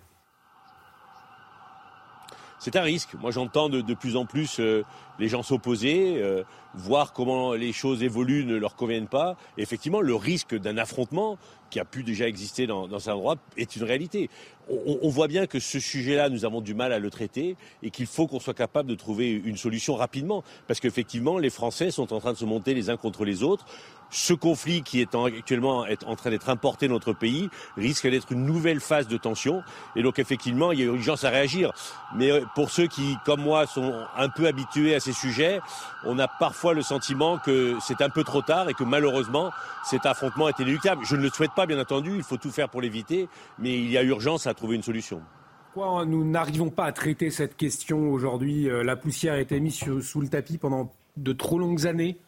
[2.61, 3.15] C'est un risque.
[3.15, 4.85] Moi, j'entends de, plus en plus euh,
[5.21, 6.43] les gens s'opposer, euh,
[6.75, 9.37] voir comment les choses évoluent ne leur conviennent pas.
[9.59, 11.39] effectivement, le risque d'un affrontement
[11.69, 14.29] qui a pu déjà exister dans, dans un endroit est une réalité.
[14.69, 17.91] On, on voit bien que ce sujet-là, nous avons du mal à le traiter et
[17.91, 20.43] qu'il faut qu'on soit capable de trouver une solution rapidement.
[20.67, 23.67] Parce qu'effectivement, les Français sont en train de se monter les uns contre les autres
[24.11, 28.45] ce conflit qui est actuellement en train d'être importé dans notre pays risque d'être une
[28.45, 29.63] nouvelle phase de tension.
[29.97, 31.73] Et donc effectivement, il y a urgence à réagir.
[32.15, 35.61] Mais euh, pour ceux qui, comme moi, sont un peu habitués à ces sujets,
[36.05, 39.51] on a parfois le sentiment que c'est un peu trop tard et que malheureusement,
[39.85, 41.05] cet affrontement est inéluctable.
[41.05, 43.28] Je ne le souhaite pas, bien entendu, il faut tout faire pour l'éviter,
[43.59, 45.20] mais il y a urgence à trouver une solution.
[45.73, 49.78] Pourquoi nous n'arrivons pas à traiter cette question aujourd'hui euh, La poussière a été mise
[50.01, 52.19] sous le tapis pendant de trop longues années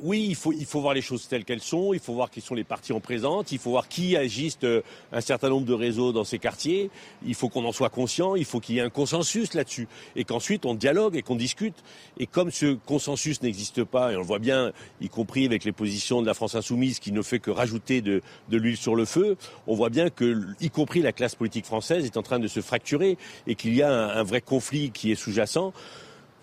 [0.00, 2.40] oui, il faut, il faut voir les choses telles qu'elles sont, il faut voir qui
[2.42, 4.82] sont les parties en présence, il faut voir qui agissent euh,
[5.12, 6.90] un certain nombre de réseaux dans ces quartiers,
[7.24, 10.24] il faut qu'on en soit conscient, il faut qu'il y ait un consensus là-dessus, et
[10.24, 11.76] qu'ensuite on dialogue et qu'on discute.
[12.18, 15.72] Et comme ce consensus n'existe pas, et on le voit bien, y compris avec les
[15.72, 19.36] positions de la France insoumise qui ne fait que rajouter de, l'huile sur le feu,
[19.66, 22.60] on voit bien que, y compris la classe politique française, est en train de se
[22.60, 23.16] fracturer
[23.46, 25.72] et qu'il y a un vrai conflit qui est sous-jacent.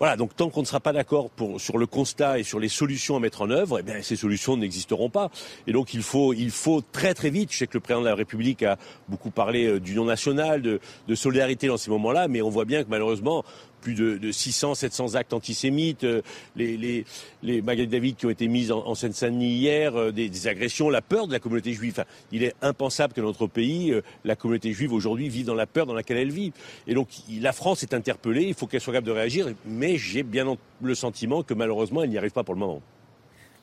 [0.00, 3.16] Voilà, donc tant qu'on ne sera pas d'accord sur le constat et sur les solutions
[3.16, 5.30] à mettre en œuvre, eh bien, ces solutions n'existeront pas.
[5.66, 8.08] Et donc il faut, il faut très très vite, je sais que le président de
[8.08, 8.76] la République a
[9.08, 12.82] beaucoup parlé euh, d'union nationale, de, de solidarité dans ces moments-là, mais on voit bien
[12.82, 13.44] que malheureusement,
[13.84, 16.22] plus de, de 600, 700 actes antisémites, euh,
[16.56, 17.04] les, les,
[17.42, 21.32] les David qui ont été mises en, Seine-Saint-Denis hier, euh, des, agressions, la peur de
[21.32, 22.04] la communauté juive.
[22.32, 25.84] il est impensable que notre pays, euh, la communauté juive aujourd'hui vive dans la peur
[25.84, 26.52] dans laquelle elle vit.
[26.86, 27.08] Et donc
[27.40, 30.94] la France est interpellée, il faut qu'elle soit capable de réagir, mais j'ai bien le
[30.94, 32.80] sentiment que malheureusement elle n'y arrive pas pour le moment.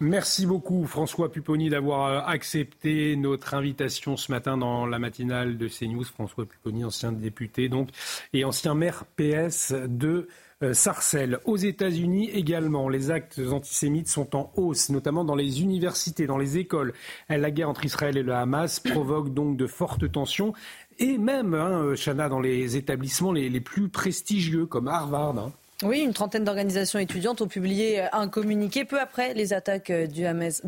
[0.01, 5.67] Merci beaucoup François Pupponi d'avoir euh, accepté notre invitation ce matin dans la matinale de
[5.67, 6.05] CNews.
[6.05, 7.89] François Pupponi, ancien député donc
[8.33, 10.27] et ancien maire PS de
[10.63, 11.37] euh, Sarcelles.
[11.45, 16.57] Aux États-Unis également, les actes antisémites sont en hausse, notamment dans les universités, dans les
[16.57, 16.93] écoles.
[17.29, 20.55] La guerre entre Israël et le Hamas provoque donc de fortes tensions
[20.97, 25.37] et même, hein, Chana, dans les établissements les, plus prestigieux comme Harvard.
[25.37, 25.51] Hein.
[25.83, 30.25] Oui, une trentaine d'organisations étudiantes ont publié un communiqué peu après les attaques euh, du
[30.25, 30.61] Hamas,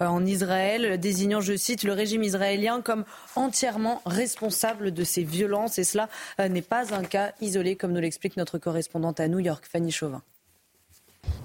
[0.00, 3.04] euh, en Israël, désignant, je cite, le régime israélien comme
[3.36, 5.78] entièrement responsable de ces violences.
[5.78, 6.08] Et cela
[6.40, 9.92] euh, n'est pas un cas isolé, comme nous l'explique notre correspondante à New York, Fanny
[9.92, 10.22] Chauvin.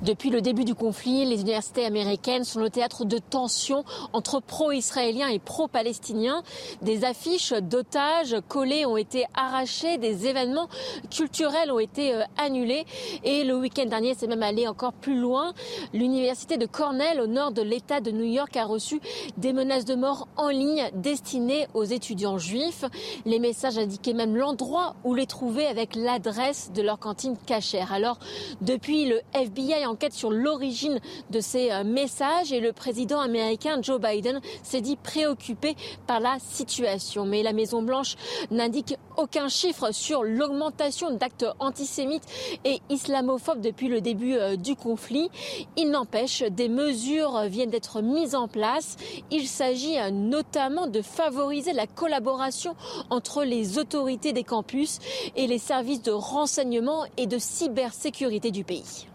[0.02, 3.84] Depuis le début du conflit, les universités américaines sont le théâtre de tensions
[4.14, 6.42] entre pro-israéliens et pro-palestiniens.
[6.82, 10.70] Des affiches d'otages collées ont été arrachées, des événements
[11.12, 12.86] culturels ont été euh, annulés
[13.24, 15.54] et le week-end dernier, c'est même allé encore plus loin.
[15.94, 19.02] L'université de Cornell, au nord de l'État de New York, a reçu
[19.38, 22.86] des menaces de mort en ligne destinées aux étudiants juifs.
[23.26, 27.92] Les messages indiquaient même l'endroit où les trouver avec l'adresse de leur cantine cachère.
[27.92, 28.20] Alors,
[28.62, 31.00] depuis le FBI Enquête sur l'origine
[31.30, 35.76] de ces euh, messages et le président américain Joe Biden s'est dit préoccupé
[36.08, 37.26] par la situation.
[37.26, 38.16] Mais la Maison-Blanche
[38.52, 42.26] n'indique aucun chiffre sur l'augmentation d'actes antisémites
[42.66, 45.30] et islamophobes depuis le début euh, du conflit.
[45.78, 48.98] Il n'empêche, des mesures viennent d'être mises en place.
[49.32, 52.76] Il s'agit euh, notamment de favoriser la collaboration
[53.10, 55.00] entre les autorités des campus
[55.36, 59.08] et les services de renseignement et de cybersécurité du pays.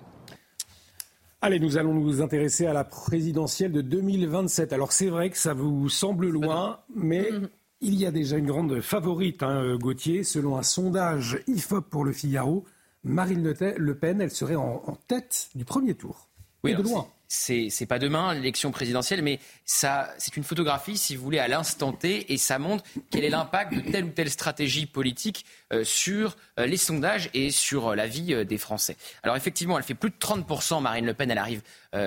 [1.47, 4.73] Allez, nous allons nous intéresser à la présidentielle de 2027.
[4.73, 7.29] Alors c'est vrai que ça vous semble loin, mais
[7.83, 10.25] il y a déjà une grande favorite, hein, euh, Gauthier.
[10.25, 12.65] Selon un sondage IFOP pour le Figaro,
[13.03, 16.31] Marine Le Pen, elle serait en, tête du premier tour.
[16.63, 21.39] Oui, de loin c'est pas demain l'élection présidentielle, mais c'est une photographie, si vous voulez,
[21.39, 25.45] à l'instant T, et ça montre quel est l'impact de telle ou telle stratégie politique
[25.73, 28.97] euh, sur euh, les sondages et sur euh, la vie des Français.
[29.23, 30.47] Alors effectivement, elle fait plus de 30
[30.81, 31.63] Marine Le Pen, elle arrive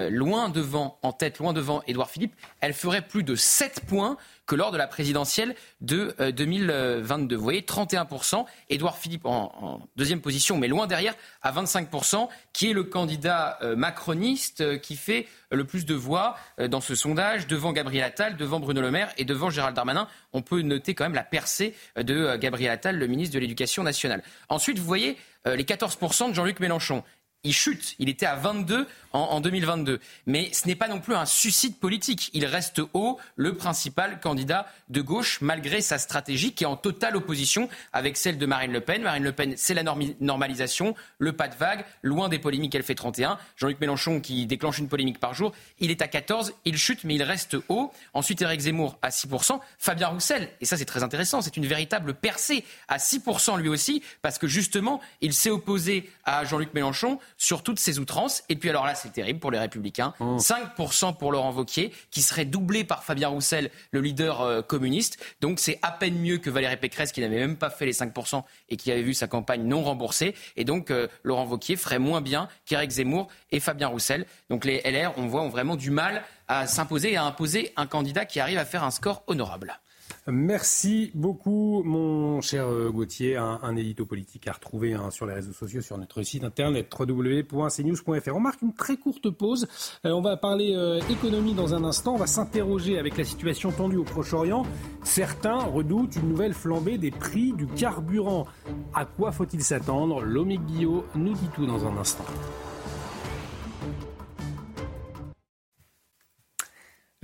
[0.10, 2.34] loin devant, en tête, loin devant Édouard Philippe.
[2.60, 4.18] Elle ferait plus de 7 points
[4.48, 7.36] que lors de la présidentielle de 2022.
[7.36, 12.72] Euh, Vous voyez, 31%, Édouard Philippe en, deuxième position, mais loin derrière, à 25%, qui
[12.72, 16.36] est le candidat euh, macroniste euh, qui fait le plus de voix
[16.70, 20.10] dans ce sondage, devant Gabriel Attal, devant Bruno Le Maire et devant Gérald Darmanin.
[20.34, 24.24] On peut noter quand même la percée de Gabriel Attal, le ministre de l'Éducation nationale.
[24.50, 25.16] Ensuite, vous voyez
[25.46, 27.02] les 14% de Jean-Luc Mélenchon
[27.44, 27.96] il chute.
[28.00, 30.00] Il était à 22 en, 2022.
[30.26, 32.30] Mais ce n'est pas non plus un suicide politique.
[32.34, 37.16] Il reste haut, le principal candidat de gauche, malgré sa stratégie qui est en totale
[37.16, 39.02] opposition avec celle de Marine Le Pen.
[39.02, 42.96] Marine Le Pen, c'est la normalisation, le pas de vague, loin des polémiques, elle fait
[42.96, 43.38] 31.
[43.56, 47.16] Jean-Luc Mélenchon, qui déclenche une polémique par jour, il est à 14, il chute, mais
[47.16, 47.92] il reste haut.
[48.14, 49.60] Ensuite, Éric Zemmour à 6%.
[49.78, 54.04] Fabien Roussel, et ça c'est très intéressant, c'est une véritable percée à 6% lui aussi,
[54.22, 58.44] parce que justement, il s'est opposé à Jean-Luc Mélenchon sur toutes ses outrances.
[58.50, 60.14] Et puis alors là, c'est terrible pour les Républicains.
[60.20, 65.24] 5% pour Laurent Vauquier, qui serait doublé par Fabien Roussel, le leader euh, communiste.
[65.42, 68.44] Donc c'est à peine mieux que Valérie Pécresse, qui n'avait même pas fait les 5%
[68.70, 70.36] et qui avait vu sa campagne non remboursée.
[70.56, 74.26] Et donc euh, Laurent Vauquier ferait moins bien qu'Éric Zemmour et Fabien Roussel.
[74.50, 77.88] Donc les LR, on voit, ont vraiment du mal à s'imposer et à imposer un
[77.88, 79.80] candidat qui arrive à faire un score honorable.
[80.30, 83.38] Merci beaucoup, mon cher euh, Gauthier.
[83.38, 88.36] Un, édito politique à retrouver hein, sur les réseaux sociaux, sur notre site internet www.cnews.fr.
[88.36, 89.68] On marque une très courte pause.
[90.06, 92.16] Euh, on va parler euh, économie dans un instant.
[92.16, 94.66] On va s'interroger avec la situation tendue au Proche-Orient.
[95.04, 98.48] Certains redoutent une nouvelle flambée des prix du carburant.
[98.94, 100.22] À quoi faut-il s'attendre?
[100.22, 102.26] Lomé Guillot nous dit tout dans un instant.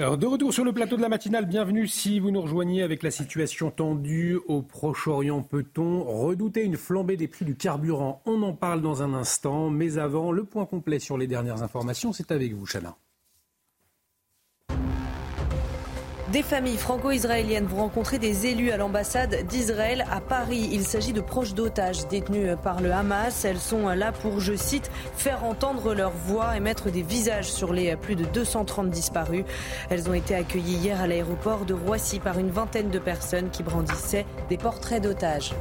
[0.04, 3.04] Alors, de retour sur le plateau de la matinale, bienvenue si vous nous rejoignez avec
[3.04, 5.44] la situation tendue au Proche-Orient.
[5.44, 8.22] Peut-on redouter une flambée des prix du carburant?
[8.26, 12.12] On en parle dans un instant, mais avant, le point complet sur les dernières informations,
[12.12, 12.98] c'est avec vous, Chana.
[16.34, 20.68] Des familles franco-israéliennes vont rencontrer des élus à l'ambassade d'Israël à Paris.
[20.72, 23.46] Il s'agit de proches d'otages détenus par le Hamas.
[23.46, 27.72] Elles sont là pour, je cite, faire entendre leur voix et mettre des visages sur
[27.72, 29.46] les plus de 230 disparus.
[29.92, 33.62] Elles ont été accueillies hier à l'aéroport de Roissy par une vingtaine de personnes qui
[33.62, 35.54] brandissaient des portraits d'otages.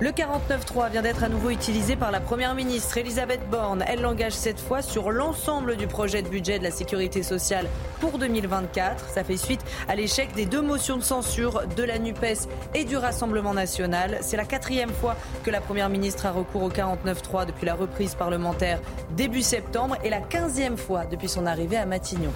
[0.00, 3.84] Le 49.3 vient d'être à nouveau utilisé par la Première ministre Elisabeth Borne.
[3.86, 7.68] Elle l'engage cette fois sur l'ensemble du projet de budget de la sécurité sociale
[8.00, 9.08] pour 2024.
[9.08, 12.96] Ça fait suite à l'échec des deux motions de censure de la NUPES et du
[12.96, 14.18] Rassemblement national.
[14.20, 15.14] C'est la quatrième fois
[15.44, 18.80] que la Première ministre a recours au 49.3 depuis la reprise parlementaire
[19.16, 22.32] début septembre et la quinzième fois depuis son arrivée à Matignon.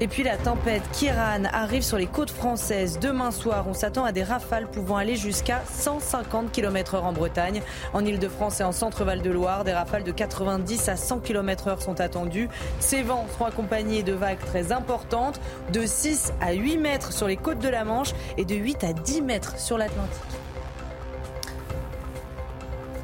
[0.00, 2.98] Et puis la tempête Kiran arrive sur les côtes françaises.
[3.00, 7.62] Demain soir, on s'attend à des rafales pouvant aller jusqu'à 150 km/h en Bretagne.
[7.92, 12.00] En Ile-de-France et en Centre-Val de Loire, des rafales de 90 à 100 km/h sont
[12.00, 12.48] attendues.
[12.80, 15.40] Ces vents seront accompagnés de vagues très importantes,
[15.72, 18.92] de 6 à 8 mètres sur les côtes de la Manche et de 8 à
[18.92, 20.22] 10 mètres sur l'Atlantique.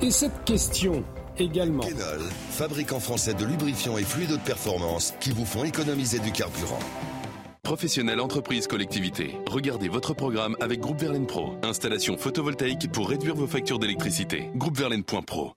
[0.03, 1.05] Et cette question
[1.41, 1.83] également.
[1.83, 6.79] Kenol, fabricant français de lubrifiants et fluides de performance qui vous font économiser du carburant.
[7.63, 9.37] Professionnel, entreprise, collectivité.
[9.47, 11.55] Regardez votre programme avec Groupe Verlaine Pro.
[11.63, 14.51] Installation photovoltaïque pour réduire vos factures d'électricité.
[14.57, 15.53] Groupeverlaine.pro.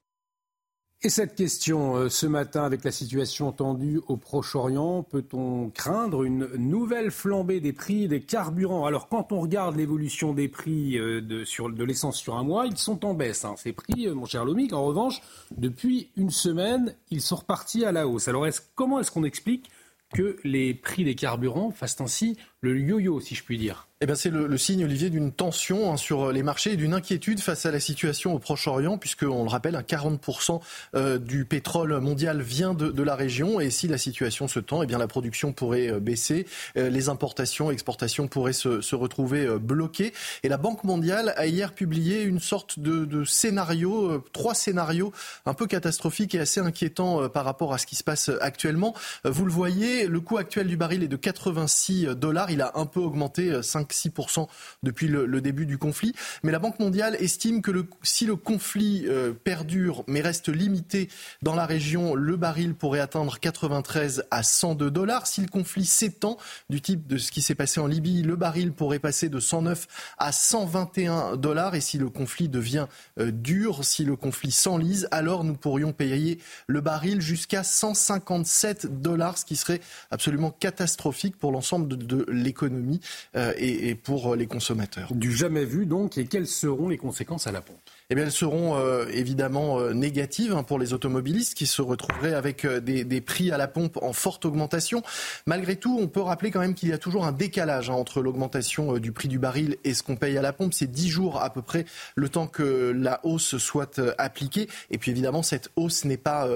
[1.05, 6.47] Et cette question euh, ce matin, avec la situation tendue au Proche-Orient, peut-on craindre une
[6.55, 8.85] nouvelle flambée des prix des carburants?
[8.85, 13.03] Alors, quand on regarde l'évolution des prix euh, de, l'essence sur un mois, ils sont
[13.03, 13.43] en baisse.
[13.43, 13.55] Hein.
[13.57, 15.21] Ces prix, euh, mon cher Lomic, en revanche,
[15.57, 18.29] depuis une semaine, ils sont repartis à la hausse.
[18.29, 19.69] Alors, comment est-ce qu'on explique
[20.13, 24.31] que les prix des carburants fassent ainsi le yo-yo, si je puis dire eh c'est
[24.31, 27.79] le, signe, Olivier, d'une tension hein, sur les marchés et d'une inquiétude face à la
[27.79, 30.59] situation au Proche-Orient, puisque, on le rappelle, 40%
[30.95, 33.61] euh, du pétrole mondial vient de, la région.
[33.61, 36.45] Et si la situation se tend, eh bien, la production pourrait euh, baisser,
[36.75, 40.11] euh, les importations, exportations pourraient se, retrouver bloquées.
[40.43, 45.13] Et la Banque mondiale a hier publié une sorte de scénario, trois scénarios
[45.45, 48.93] un peu catastrophiques et assez inquiétants par rapport à ce qui se passe actuellement.
[49.23, 52.51] Vous le voyez, le coût actuel du baril est de 86 dollars.
[52.53, 54.47] Il a un peu augmenté, 5 6%
[54.83, 56.13] depuis le, début du conflit.
[56.43, 57.71] Mais la Banque mondiale estime que
[58.01, 61.09] si le conflit euh, perdure mais reste limité
[61.41, 65.27] dans la région, le baril pourrait atteindre 93 à 102 dollars.
[65.27, 66.37] Si le conflit s'étend,
[66.69, 69.87] du type de ce qui s'est passé en Libye, le baril pourrait passer de 109
[70.17, 71.75] à 121 dollars.
[71.75, 72.87] Et si le conflit devient
[73.19, 79.37] euh, dur, si le conflit s'enlise, alors nous pourrions payer le baril jusqu'à 157 dollars,
[79.37, 79.81] ce qui serait
[80.11, 82.99] absolument catastrophique pour l'ensemble de, l'économie
[83.35, 85.09] euh, et, pour les consommateurs.
[85.11, 87.82] Du jamais vu donc, et quelles seront les conséquences à la pompe?
[88.15, 92.65] Eh elles seront euh, évidemment euh, négatives hein, pour les automobilistes qui se retrouveraient avec
[92.65, 95.01] euh, des, des, prix à la pompe en forte augmentation.
[95.47, 98.21] Malgré tout, on peut rappeler quand même qu'il y a toujours un décalage hein, entre
[98.21, 100.73] l'augmentation du prix du baril et ce qu'on paye à la pompe.
[100.73, 101.85] C'est 10 jours à peu près
[102.15, 104.67] le temps que la hausse soit appliquée.
[104.91, 106.47] Et puis évidemment, cette hausse n'est pas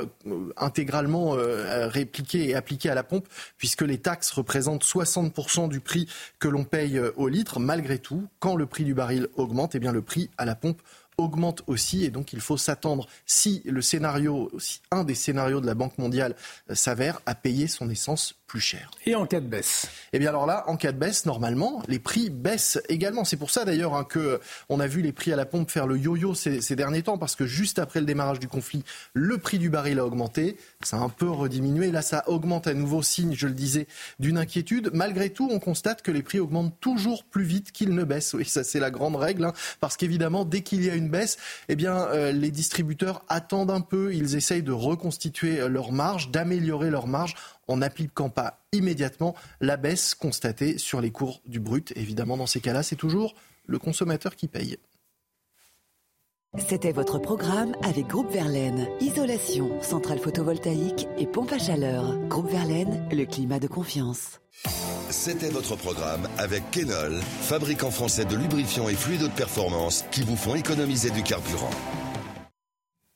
[0.57, 3.27] intégralement répliquée et appliquée à la pompe
[3.57, 6.07] puisque les taxes représentent 60% du prix
[6.39, 7.59] que l'on paye au litre.
[7.59, 10.81] Malgré tout, quand le prix du baril augmente, eh bien le prix à la pompe
[11.17, 15.65] augmente aussi et donc il faut s'attendre, si le scénario, si un des scénarios de
[15.65, 16.35] la Banque mondiale
[16.69, 18.89] euh, s'avère, à payer son essence plus cher.
[19.05, 21.99] Et en cas de baisse Eh bien alors là, en cas de baisse, normalement, les
[21.99, 23.25] prix baissent également.
[23.25, 25.85] C'est pour ça d'ailleurs hein, que on a vu les prix à la pompe faire
[25.85, 28.83] le yo-yo ces, ces, derniers temps, parce que juste après le démarrage du conflit,
[29.13, 31.91] le prix du baril a augmenté, ça a un peu rediminué.
[31.91, 33.87] Là, ça augmente à nouveau, signe, je le disais,
[34.19, 34.91] d'une inquiétude.
[34.93, 38.33] Malgré tout, on constate que les prix augmentent toujours plus vite qu'ils ne baissent.
[38.33, 41.37] Oui, ça c'est la grande règle, hein, parce qu'évidemment, dès qu'il y a une baisse,
[41.67, 46.31] eh bien, euh, les distributeurs attendent un peu, ils essayent de reconstituer euh, leur marge,
[46.31, 47.35] d'améliorer leur marge
[47.67, 51.93] en n'appliquant pas immédiatement la baisse constatée sur les cours du brut.
[51.95, 53.35] Évidemment, dans ces cas-là, c'est toujours
[53.65, 54.77] le consommateur qui paye.
[56.57, 58.87] C'était votre programme avec Groupe Verlaine.
[58.99, 62.17] Isolation, centrale photovoltaïque et pompe à chaleur.
[62.29, 64.39] Groupe Verlaine, le climat de confiance.
[65.09, 70.35] C'était votre programme avec Kenol, fabricant français de lubrifiants et fluides de performance qui vous
[70.35, 71.69] font économiser du carburant.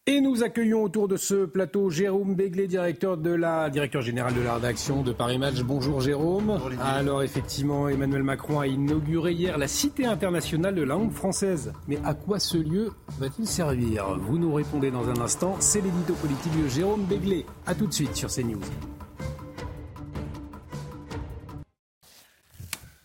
[0.07, 4.41] Et nous accueillons autour de ce plateau Jérôme Béglé, directeur, de la, directeur général de
[4.41, 5.61] la rédaction de Paris Match.
[5.61, 6.57] Bonjour Jérôme.
[6.59, 11.71] Bonjour, Alors effectivement, Emmanuel Macron a inauguré hier la Cité internationale de la langue française.
[11.87, 14.17] Mais à quoi ce lieu va-t-il servir?
[14.17, 15.57] Vous nous répondez dans un instant.
[15.59, 17.45] C'est l'édito politique de Jérôme Béglé.
[17.67, 18.57] A tout de suite sur CNews.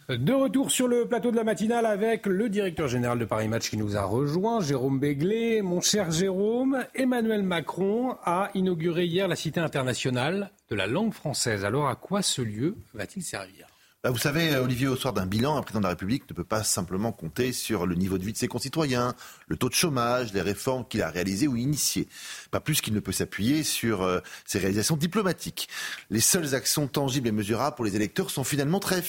[0.09, 3.71] De retour sur le plateau de la matinale avec le directeur général de Paris Match
[3.71, 5.63] qui nous a rejoint, Jérôme Béglé.
[5.63, 11.65] Mon cher Jérôme, Emmanuel Macron a inauguré hier la Cité internationale de la langue française.
[11.65, 13.67] Alors à quoi ce lieu va-t-il servir?
[14.07, 16.45] Bah, vous savez, Olivier, au soir d'un bilan, un président de la République ne peut
[16.45, 19.17] pas simplement compter sur le niveau de vie de ses concitoyens,
[19.49, 22.07] le taux de chômage, les réformes qu'il a réalisées ou initiées.
[22.53, 25.69] Pas plus qu'il ne peut s'appuyer sur euh, ses réalisations diplomatiques.
[26.11, 29.03] Les seules actions tangibles et mesurables pour les électeurs sont finalement très,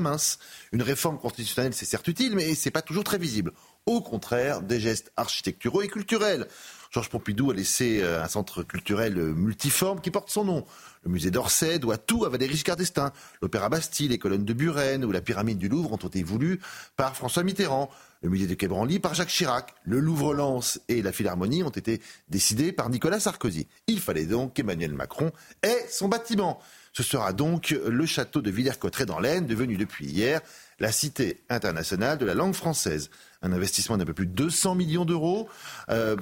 [0.00, 0.40] minces.
[0.72, 3.52] Une réforme constitutionnelle, c'est certes utile, mais c'est pas toujours très visible.
[3.86, 6.48] Au contraire, des gestes architecturaux et culturels.
[6.92, 10.66] Georges Pompidou a laissé un centre culturel multiforme qui porte son nom.
[11.04, 13.12] Le musée d'Orsay doit tout à Valéry Giscard d'Estaing.
[13.40, 16.60] L'Opéra Bastille, les colonnes de Buren ou la pyramide du Louvre ont été voulues
[16.96, 17.90] par François Mitterrand.
[18.20, 19.74] Le musée de Quai Branly par Jacques Chirac.
[19.84, 23.66] Le Louvre-Lens et la Philharmonie ont été décidés par Nicolas Sarkozy.
[23.88, 25.32] Il fallait donc qu'Emmanuel Macron
[25.62, 26.60] ait son bâtiment.
[26.92, 30.40] Ce sera donc le château de Villers-Cotterêts dans l'Aisne, devenu depuis hier
[30.78, 33.10] la Cité internationale de la langue française.
[33.40, 35.48] Un investissement d'un peu plus de 200 millions d'euros.
[35.88, 36.16] Euh,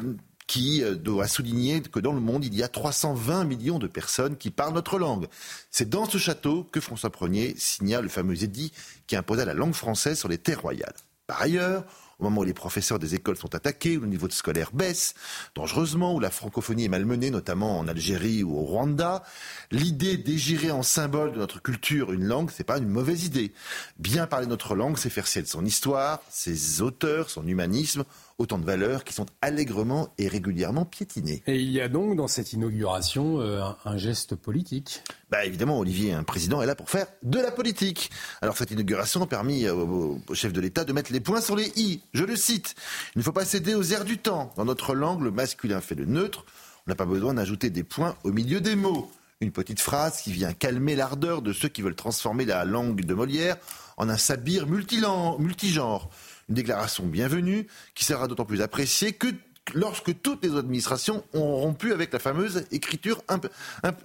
[0.51, 4.51] qui doit souligner que dans le monde, il y a 320 millions de personnes qui
[4.51, 5.29] parlent notre langue.
[5.71, 8.73] C'est dans ce château que François Ier signa le fameux édit
[9.07, 10.97] qui imposa la langue française sur les terres royales.
[11.29, 11.85] Par ailleurs,
[12.19, 15.15] au moment où les professeurs des écoles sont attaqués, où le niveau scolaire baisse
[15.55, 19.23] dangereusement, où la francophonie est malmenée, notamment en Algérie ou au Rwanda,
[19.71, 23.53] l'idée d'égérer en symbole de notre culture une langue, c'est pas une mauvaise idée.
[23.99, 28.05] Bien parler notre langue, c'est faire ciel son histoire, ses auteurs, son humanisme,
[28.41, 31.43] autant de valeurs qui sont allègrement et régulièrement piétinées.
[31.47, 35.79] Et il y a donc dans cette inauguration euh, un, un, geste politique bah Évidemment,
[35.79, 38.11] Olivier, un président est là pour faire de la politique.
[38.41, 41.55] Alors cette inauguration a permis au, au chef de l'État de mettre les points sur
[41.55, 42.03] les i.
[42.15, 42.75] Je le cite.
[43.15, 44.55] Il ne faut pas céder aux airs du temps.
[44.57, 46.47] Dans notre langue, le masculin fait le neutre.
[46.87, 49.11] On n'a pas besoin d'ajouter des points au milieu des mots.
[49.43, 53.15] Une petite phrase qui vient calmer l'ardeur de ceux qui veulent transformer la langue de
[53.15, 53.57] Molière
[53.99, 56.09] en un sabir multigenre
[56.51, 59.29] une déclaration bienvenue qui sera d'autant plus appréciée que
[59.73, 63.23] lorsque toutes les administrations ont rompu avec la fameuse écriture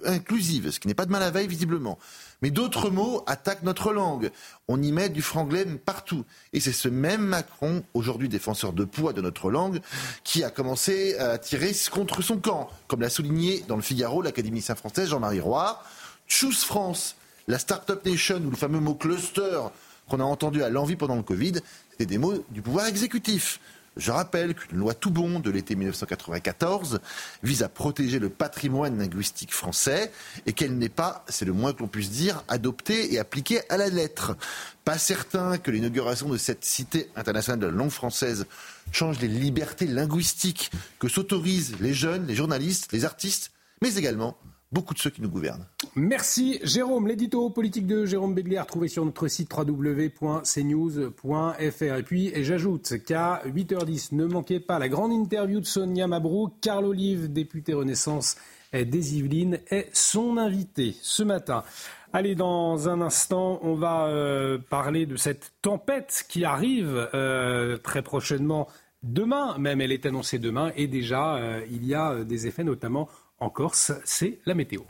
[0.04, 1.98] inclusive, ce qui n'est pas de mal à veille visiblement.
[2.40, 4.30] Mais d'autres mots attaquent notre langue.
[4.68, 6.24] On y met du franglais partout.
[6.52, 9.80] Et c'est ce même Macron, aujourd'hui défenseur de poids de notre langue,
[10.22, 14.76] qui a commencé à tirer contre son camp, comme l'a souligné dans le Figaro l'académicien
[14.76, 15.82] français Jean-Marie Roy.
[16.28, 17.16] Choose France,
[17.48, 19.62] la Startup Nation ou le fameux mot cluster
[20.08, 21.54] qu'on a entendu à l'envie pendant le Covid,
[21.96, 23.58] c'était des mots du pouvoir exécutif.
[23.96, 27.00] Je rappelle qu'une loi tout bon de l'été 1994
[27.42, 30.12] vise à protéger le patrimoine linguistique français
[30.44, 33.78] et qu'elle n'est pas, c'est le moins que l'on puisse dire, adoptée et appliquée à
[33.78, 34.36] la lettre.
[34.84, 38.44] Pas certain que l'inauguration de cette cité internationale de la langue française
[38.92, 44.36] change les libertés linguistiques que s'autorisent les jeunes, les journalistes, les artistes, mais également
[44.70, 45.66] beaucoup de ceux qui nous gouvernent.
[45.98, 47.08] Merci Jérôme.
[47.08, 51.82] L'édito politique de Jérôme Béglier trouvé sur notre site www.cnews.fr.
[51.82, 56.52] Et puis j'ajoute qu'à 8h10, ne manquez pas la grande interview de Sonia Mabrouk.
[56.60, 58.36] Carl Olive, député Renaissance
[58.74, 61.64] des Yvelines, est son invité ce matin.
[62.12, 68.02] Allez, dans un instant, on va euh, parler de cette tempête qui arrive euh, très
[68.02, 68.68] prochainement.
[69.02, 73.08] Demain, même elle est annoncée demain, et déjà euh, il y a des effets notamment
[73.38, 74.82] en Corse, c'est la météo.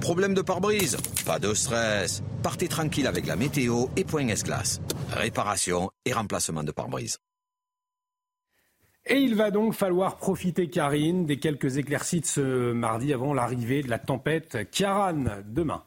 [0.00, 0.96] Problème de pare-brise
[1.26, 2.22] Pas de stress.
[2.42, 4.80] Partez tranquille avec la météo et Point S-Glace.
[5.10, 7.18] Réparation et remplacement de pare-brise.
[9.06, 13.82] Et il va donc falloir profiter, Karine, des quelques éclaircies de ce mardi avant l'arrivée
[13.82, 15.82] de la tempête Kiaran demain.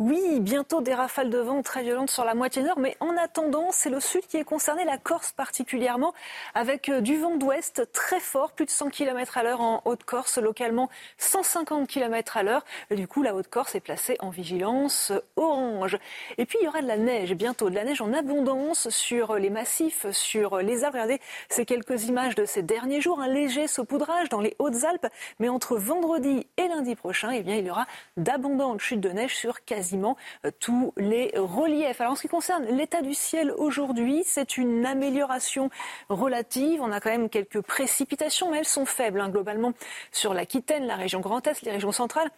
[0.00, 3.72] Oui, bientôt des rafales de vent très violentes sur la moitié nord, mais en attendant,
[3.72, 6.14] c'est le sud qui est concerné, la Corse particulièrement,
[6.54, 10.38] avec euh, du vent d'ouest très fort, plus de 100 km à l'heure en Haute-Corse,
[10.38, 12.64] localement 150 km à l'heure.
[12.92, 15.98] Du coup, la Haute-Corse est placée en vigilance orange.
[16.36, 19.34] Et puis, il y aura de la neige bientôt, de la neige en abondance sur
[19.34, 20.94] les massifs, sur les arbres.
[20.94, 25.08] Regardez ces quelques images de ces derniers jours, un léger saupoudrage dans les Hautes-Alpes,
[25.40, 29.36] mais entre vendredi et lundi prochain, eh bien, il y aura d'abondantes chutes de neige
[29.36, 32.00] sur quasi quasiment euh, tous les reliefs.
[32.00, 35.70] Alors en ce qui concerne l'état du ciel aujourd'hui, c'est une amélioration
[36.10, 36.82] relative.
[36.82, 39.72] On a quand même quelques précipitations, mais elles sont faibles hein, globalement
[40.12, 42.30] sur l'Aquitaine, la région Grand Est, les régions centrales.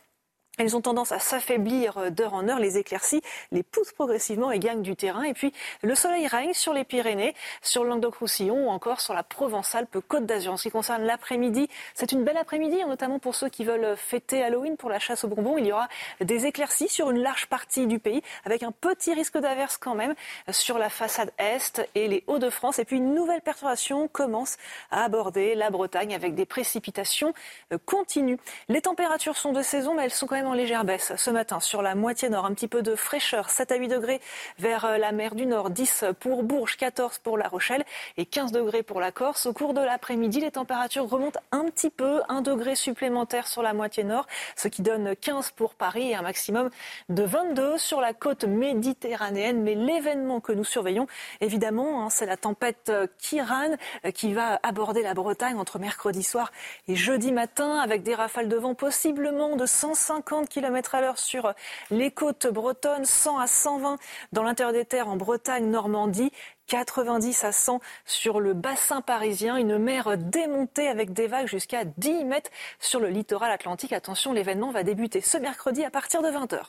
[0.60, 2.58] Elles ont tendance à s'affaiblir euh, d'heure en heure.
[2.58, 5.22] Les éclaircies les poussent progressivement et gagnent du terrain.
[5.22, 9.22] Et puis, le soleil règne sur les Pyrénées, sur le Languedoc-Roussillon ou encore sur la
[9.22, 10.52] Provence-Alpes-Côte d'Azur.
[10.52, 14.42] En ce qui concerne l'après-midi, c'est une belle après-midi, notamment pour ceux qui veulent fêter
[14.42, 15.56] Halloween pour la chasse aux bonbons.
[15.56, 15.88] Il y aura
[16.20, 20.14] des éclaircies sur une large partie du pays, avec un petit risque d'averse quand même
[20.50, 22.78] sur la façade est et les Hauts-de-France.
[22.78, 24.58] Et puis, une nouvelle perturbation commence
[24.90, 27.32] à aborder la Bretagne avec des précipitations
[27.72, 28.38] euh, continues.
[28.68, 31.82] Les températures sont de saison, mais elles sont quand même légère baisse ce matin sur
[31.82, 32.44] la moitié nord.
[32.44, 34.20] Un petit peu de fraîcheur, 7 à 8 degrés
[34.58, 37.84] vers euh, la mer du Nord, 10 pour Bourges, 14 pour La Rochelle
[38.16, 39.46] et 15 degrés pour la Corse.
[39.46, 43.74] Au cours de l'après-midi, les températures remontent un petit peu, 1 degré supplémentaire sur la
[43.74, 46.70] moitié nord, ce qui donne 15 pour Paris et un maximum
[47.08, 49.62] de 22 sur la côte méditerranéenne.
[49.62, 51.06] Mais l'événement que nous surveillons,
[51.40, 56.22] évidemment, hein, c'est la tempête euh, Kiran euh, qui va aborder la Bretagne entre mercredi
[56.22, 56.52] soir
[56.88, 61.52] et jeudi matin avec des rafales de vent possiblement de 150 km à l'heure sur
[61.90, 63.98] les côtes bretonnes, 100 à 120
[64.32, 66.32] dans l'intérieur des terres en Bretagne, Normandie.
[66.66, 72.24] 90 à 100 sur le bassin parisien, une mer démontée avec des vagues jusqu'à 10
[72.24, 73.92] mètres sur le littoral atlantique.
[73.92, 76.60] Attention, l'événement va débuter ce mercredi à partir de 20h.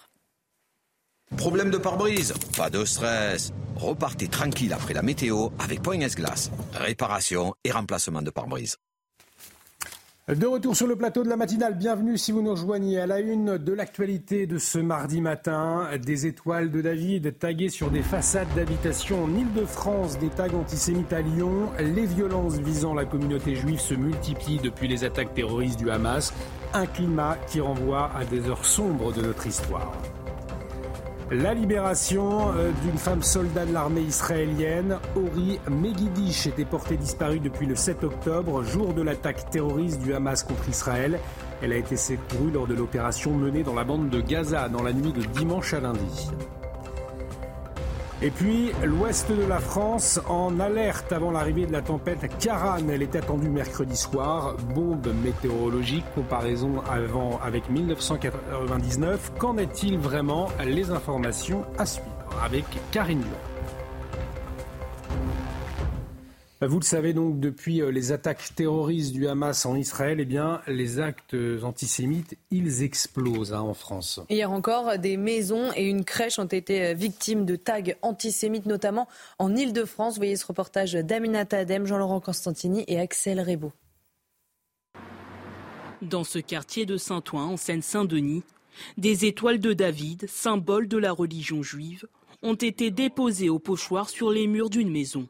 [1.38, 2.34] Problème de pare-brise?
[2.58, 3.54] Pas de stress.
[3.76, 6.52] Repartez tranquille après la météo avec Point S-Glace.
[6.74, 8.78] Réparation et remplacement de pare-brise.
[10.28, 13.20] De retour sur le plateau de la matinale, bienvenue si vous nous rejoignez à la
[13.20, 15.90] une de l'actualité de ce mardi matin.
[16.00, 21.22] Des étoiles de David taguées sur des façades d'habitation en Ile-de-France, des tags antisémites à
[21.22, 21.72] Lyon.
[21.80, 26.32] Les violences visant la communauté juive se multiplient depuis les attaques terroristes du Hamas.
[26.76, 29.92] Un climat qui renvoie à des heures sombres de notre histoire.
[31.32, 37.66] La libération euh, d'une femme soldat de l'armée israélienne, Ori Megidish, était portée disparue depuis
[37.66, 41.18] le 7 octobre, jour de l'attaque terroriste du Hamas contre Israël.
[41.62, 44.92] Elle a été secourue lors de l'opération menée dans la bande de Gaza dans la
[44.92, 46.30] nuit de dimanche à lundi.
[48.24, 52.88] Et puis, l'ouest de la France en alerte avant l'arrivée de la tempête Karan.
[52.88, 54.56] Elle est attendue mercredi soir.
[54.76, 59.32] Bombe météorologique, comparaison avant avec 1999.
[59.40, 60.50] Qu'en est-il vraiment?
[60.64, 62.08] Les informations à suivre
[62.44, 63.30] avec Karine Lyon.
[66.64, 70.62] Vous le savez donc, depuis euh, les attaques terroristes du Hamas en Israël, eh bien,
[70.68, 74.20] les actes antisémites, ils explosent hein, en France.
[74.30, 79.08] Hier encore, des maisons et une crèche ont été euh, victimes de tags antisémites, notamment
[79.40, 80.14] en Ile-de-France.
[80.14, 83.72] Vous voyez ce reportage d'Aminata Adem, Jean-Laurent Constantini et Axel Rebaud.
[86.04, 88.44] Dans ce quartier de Saint-Ouen, en Seine-Saint-Denis,
[89.00, 92.06] des étoiles de David, symbole de la religion juive,
[92.44, 95.28] ont été déposées au pochoir sur les murs d'une maison.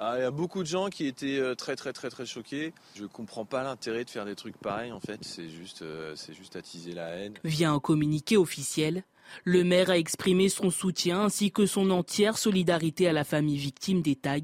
[0.00, 2.72] Ah, il y a beaucoup de gens qui étaient euh, très très très très choqués.
[2.94, 5.18] Je comprends pas l'intérêt de faire des trucs pareils en fait.
[5.22, 7.34] C'est juste, euh, c'est juste attiser la haine.
[7.42, 9.02] Via un communiqué officiel,
[9.42, 14.00] le maire a exprimé son soutien ainsi que son entière solidarité à la famille victime
[14.00, 14.38] des tags.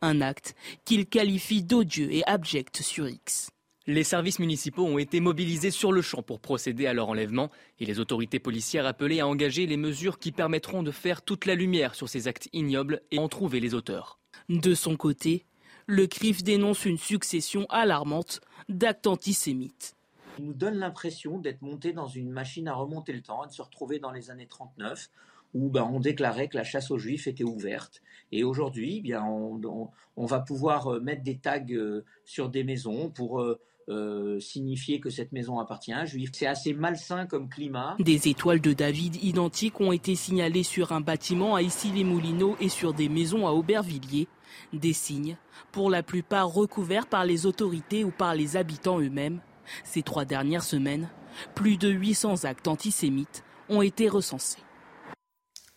[0.00, 0.54] Un acte
[0.86, 3.50] qu'il qualifie d'odieux et abject sur X.
[3.86, 7.84] Les services municipaux ont été mobilisés sur le champ pour procéder à leur enlèvement et
[7.84, 11.94] les autorités policières appelées à engager les mesures qui permettront de faire toute la lumière
[11.94, 14.18] sur ces actes ignobles et en trouver les auteurs.
[14.48, 15.44] De son côté,
[15.86, 19.96] le CRIF dénonce une succession alarmante d'actes antisémites.
[20.38, 23.52] Il nous donne l'impression d'être monté dans une machine à remonter le temps et de
[23.52, 25.08] se retrouver dans les années 39
[25.54, 28.02] où ben, on déclarait que la chasse aux juifs était ouverte.
[28.30, 33.10] Et aujourd'hui, eh bien, on, va pouvoir euh, mettre des tags euh, sur des maisons
[33.10, 33.40] pour
[33.88, 36.30] euh, signifier que cette maison appartient à un juif.
[36.34, 37.96] C'est assez malsain comme climat.
[38.00, 42.92] Des étoiles de David identiques ont été signalées sur un bâtiment à Issy-les-Moulineaux et sur
[42.92, 44.28] des maisons à Aubervilliers.
[44.72, 45.36] Des signes,
[45.72, 49.40] pour la plupart recouverts par les autorités ou par les habitants eux-mêmes.
[49.84, 51.08] Ces trois dernières semaines,
[51.54, 54.62] plus de 800 actes antisémites ont été recensés.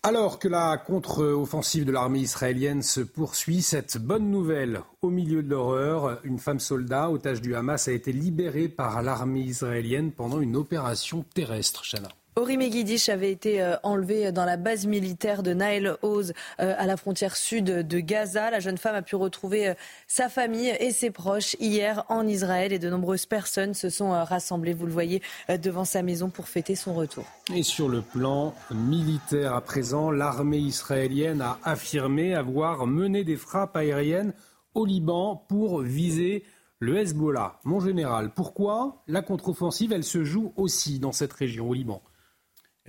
[0.03, 5.49] Alors que la contre-offensive de l'armée israélienne se poursuit, cette bonne nouvelle au milieu de
[5.49, 10.55] l'horreur, une femme soldat, otage du Hamas, a été libérée par l'armée israélienne pendant une
[10.55, 11.83] opération terrestre.
[11.83, 12.09] Chana.
[12.35, 16.85] Ori Megiddish avait été euh, enlevé dans la base militaire de Nail Oz euh, à
[16.85, 18.51] la frontière sud de Gaza.
[18.51, 19.73] La jeune femme a pu retrouver euh,
[20.07, 24.73] sa famille et ses proches hier en Israël et de nombreuses personnes se sont rassemblées,
[24.73, 25.21] vous le voyez,
[25.61, 27.25] devant sa maison pour fêter son retour.
[27.53, 33.75] Et sur le plan militaire à présent, l'armée israélienne a affirmé avoir mené des frappes
[33.75, 34.33] aériennes
[34.75, 36.43] au Liban pour viser
[36.79, 37.59] le Hezbollah.
[37.65, 42.01] Mon général, pourquoi la contre-offensive, elle se joue aussi dans cette région, au Liban?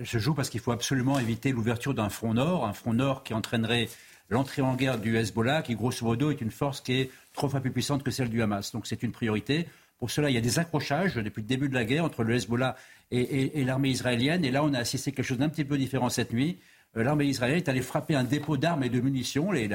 [0.05, 3.33] Se joue parce qu'il faut absolument éviter l'ouverture d'un front nord, un front nord qui
[3.33, 3.87] entraînerait
[4.29, 7.59] l'entrée en guerre du Hezbollah, qui grosso modo est une force qui est trois fois
[7.59, 8.71] plus puissante que celle du Hamas.
[8.71, 9.67] Donc c'est une priorité.
[9.99, 12.33] Pour cela, il y a des accrochages depuis le début de la guerre entre le
[12.33, 12.75] Hezbollah
[13.11, 14.43] et, l'armée israélienne.
[14.43, 16.57] Et là, on a assisté à quelque chose d'un petit peu différent cette nuit.
[16.97, 19.51] Euh, l'armée israélienne est allée frapper un dépôt d'armes et de munitions.
[19.51, 19.69] Les,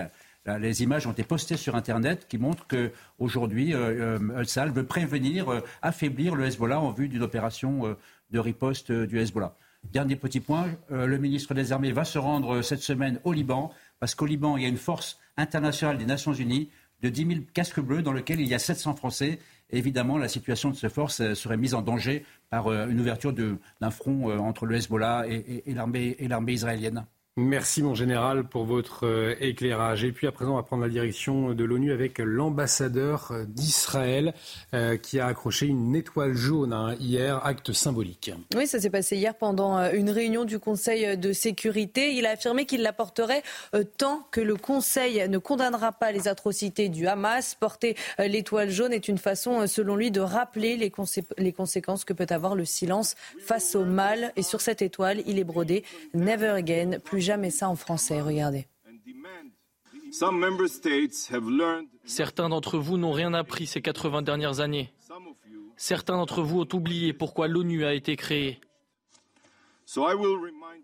[0.59, 5.61] les images ont été postées sur Internet qui montrent qu'aujourd'hui, euh, euh veut prévenir, euh,
[5.83, 7.97] affaiblir le Hezbollah en vue d'une opération
[8.31, 9.55] de riposte du Hezbollah.
[9.93, 13.33] Dernier petit point, euh, le ministre des Armées va se rendre euh, cette semaine au
[13.33, 16.71] Liban, parce qu'au Liban, il y a une force internationale des Nations Unies
[17.03, 19.39] de 10 000 casques bleus dans lequel il y a 700 Français.
[19.71, 23.91] évidemment, la situation de ces forces euh, serait mise en danger par une ouverture d'un
[23.91, 27.05] front entre le Hezbollah et, et l'armée israélienne.
[27.39, 30.05] Merci mon général pour votre euh, éclairage.
[30.05, 34.33] Et puis à présent, on va prendre la direction de l'ONU avec l'ambassadeur d'Israël
[34.73, 38.31] euh, qui a accroché une étoile jaune hein, hier, acte symbolique.
[38.55, 42.15] Oui, ça s'est passé hier pendant euh, une réunion du Conseil de sécurité.
[42.15, 43.43] Il a affirmé qu'il la porterait
[43.99, 47.55] tant que le Conseil ne condamnera pas les atrocités du Hamas.
[47.55, 50.91] Porter l'étoile jaune est une façon, selon lui, de rappeler les,
[51.37, 54.33] les conséquences que peut avoir le silence face au mal.
[54.37, 55.85] Et sur cette étoile, il est brodé
[56.15, 58.67] Never Again, plus jamais ça en français, regardez.
[62.05, 64.93] Certains d'entre vous n'ont rien appris ces 80 dernières années.
[65.77, 68.61] Certains d'entre vous ont oublié pourquoi l'ONU a été créée.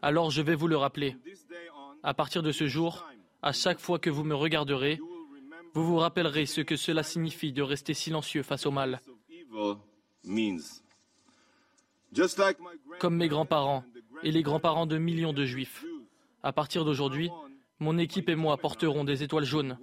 [0.02, 1.16] Alors je vais vous le rappeler.
[2.02, 3.06] À partir de ce jour,
[3.40, 5.01] à chaque fois que vous me regarderez,
[5.74, 9.01] vous vous rappellerez ce que cela signifie de rester silencieux face au mal.
[12.98, 13.85] Comme mes grands-parents
[14.24, 15.85] et les grands-parents de millions de juifs.
[16.43, 17.31] À partir d'aujourd'hui,
[17.78, 19.78] mon équipe et moi porterons des étoiles jaunes.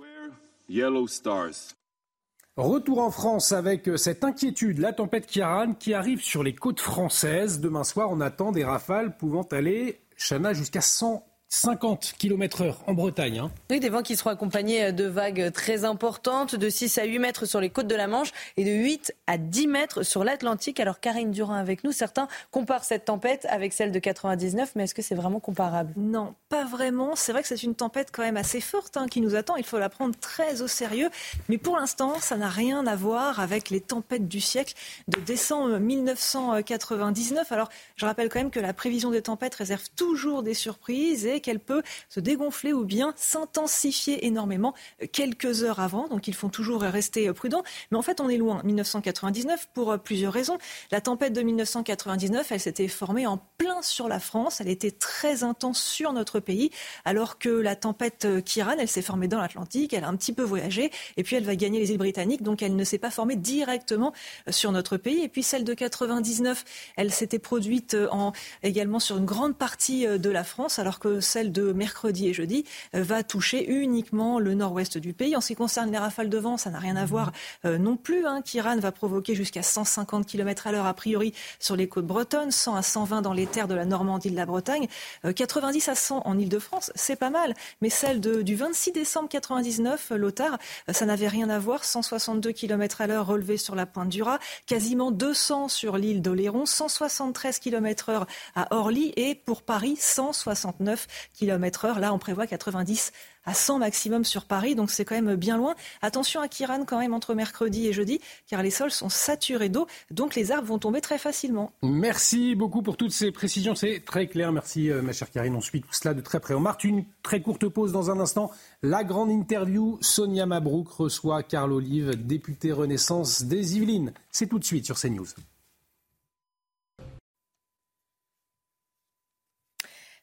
[2.58, 7.62] Retour en France avec cette inquiétude, la tempête Kiaran qui arrive sur les côtes françaises.
[7.62, 12.94] Demain soir, on attend des rafales pouvant aller, Chana, jusqu'à 100 50 km heure en
[12.94, 13.40] Bretagne.
[13.40, 13.52] Hein.
[13.72, 17.46] Oui, des vents qui seront accompagnés de vagues très importantes, de 6 à 8 mètres
[17.46, 20.80] sur les côtes de la Manche et de 8 à 10 mètres sur l'Atlantique.
[20.80, 24.94] Alors Karine Durin avec nous, certains comparent cette tempête avec celle de 99, mais est-ce
[24.94, 25.92] que c'est vraiment comparable?
[25.98, 27.16] Non, pas vraiment.
[27.16, 29.56] C'est vrai que c'est une tempête quand même assez forte hein, qui nous attend.
[29.56, 31.10] Il faut la prendre très au sérieux.
[31.50, 34.76] Mais pour l'instant, ça n'a rien à voir avec les tempêtes du siècle
[35.08, 37.52] de décembre 1999.
[37.52, 41.39] Alors je rappelle quand même que la prévision des tempêtes réserve toujours des surprises et
[41.40, 44.74] qu'elle peut se dégonfler ou bien s'intensifier énormément
[45.12, 46.08] quelques heures avant.
[46.08, 47.64] Donc il faut toujours rester prudent.
[47.92, 48.62] Mais en fait, on est loin.
[48.64, 50.58] 1999 pour plusieurs raisons.
[50.92, 54.62] La tempête de 1999, elle s'était formée en plein sur la France.
[54.62, 56.72] Elle était très intense sur notre pays,
[57.06, 59.94] alors que la tempête Kiran, elle s'est formée dans l'Atlantique.
[59.94, 62.44] Elle a un petit peu voyagé et puis elle va gagner les îles britanniques.
[62.44, 64.14] Donc elle ne s'est pas formée directement
[64.50, 65.24] sur notre pays.
[65.24, 68.34] Et puis celle de 99, elle s'était produite en,
[68.64, 72.66] également sur une grande partie de la France, alors que celle de mercredi et jeudi,
[72.96, 75.36] euh, va toucher uniquement le nord-ouest du pays.
[75.36, 77.32] En ce qui concerne les rafales de vent, ça n'a rien à voir
[77.66, 78.26] euh, non plus.
[78.26, 78.42] Hein.
[78.42, 82.76] Kiran va provoquer jusqu'à 150 km à l'heure a priori sur les côtes bretonnes, 100
[82.76, 84.88] à 120 dans les terres de la Normandie, de la Bretagne,
[85.36, 87.54] 90 euh, à 100 en Ile-de-France, c'est pas mal.
[87.82, 90.58] Mais celle du 26 décembre 99, Lothar,
[90.92, 91.84] ça n'avait rien à voir.
[91.84, 96.66] 162 km à l'heure relevés sur la pointe du Raz, quasiment 200 sur l'île d'Oléron,
[96.66, 102.00] 173 km heure à Orly et pour Paris, 169 km heure.
[102.00, 103.12] Là, on prévoit 90
[103.46, 105.76] à 100 maximum sur Paris, donc c'est quand même bien loin.
[106.02, 109.88] Attention à Kiran quand même entre mercredi et jeudi, car les sols sont saturés d'eau,
[110.12, 111.72] donc les arbres vont tomber très facilement.
[111.82, 114.52] Merci beaucoup pour toutes ces précisions, c'est très clair.
[114.52, 116.54] Merci euh, ma chère Karine, on suit tout cela de très près.
[116.54, 118.52] On marque une très courte pause dans un instant.
[118.84, 124.14] La grande interview, Sonia Mabrouk reçoit Carl Olive, député Renaissance des Yvelines.
[124.32, 125.28] C'est tout de suite sur CNews.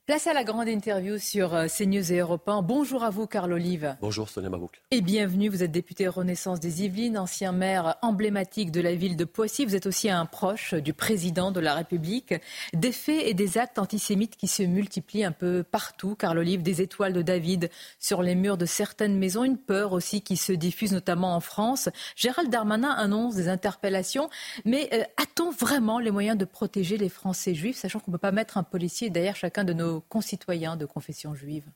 [0.07, 2.63] Place à la grande interview sur euh, CNews et Europe 1.
[2.63, 3.97] Bonjour à vous, Carl Olive.
[4.01, 4.81] Bonjour, Sonia Mabrouk.
[4.93, 5.49] Et bienvenue.
[5.49, 9.65] Vous êtes député Renaissance des Yvelines, ancien maire emblématique de la ville de Poissy.
[9.65, 12.35] Vous êtes aussi un proche du président de la République.
[12.73, 16.15] Des faits et des actes antisémites qui se multiplient un peu partout.
[16.15, 17.69] Carl Olive, des étoiles de David
[17.99, 19.43] sur les murs de certaines maisons.
[19.43, 21.89] Une peur aussi qui se diffuse notamment en France.
[22.15, 24.31] Gérald Darmanin annonce des interpellations.
[24.65, 28.21] Mais euh, a-t-on vraiment les moyens de protéger les Français juifs, sachant qu'on ne peut
[28.21, 31.71] pas mettre un policier derrière chacun de nos concitoyens de confession juive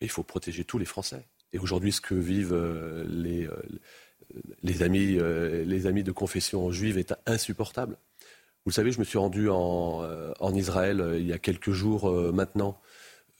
[0.00, 1.26] Il faut protéger tous les Français.
[1.52, 3.52] Et aujourd'hui, ce que vivent euh, les, euh,
[4.64, 7.96] euh, les amis de confession juive est insupportable.
[8.64, 10.06] Vous savez, je me suis rendu en,
[10.38, 12.80] en Israël il y a quelques jours maintenant.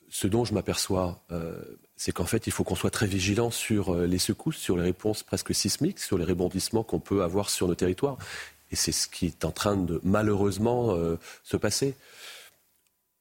[0.08, 1.24] Ce dont je m'aperçois,
[1.94, 5.22] c'est qu'en fait, il faut qu'on soit très vigilant sur les secousses, sur les réponses
[5.22, 8.18] presque sismiques, sur les rebondissements qu'on peut avoir sur nos territoires.
[8.72, 10.92] Et c'est ce qui est en train de malheureusement
[11.44, 11.94] se passer.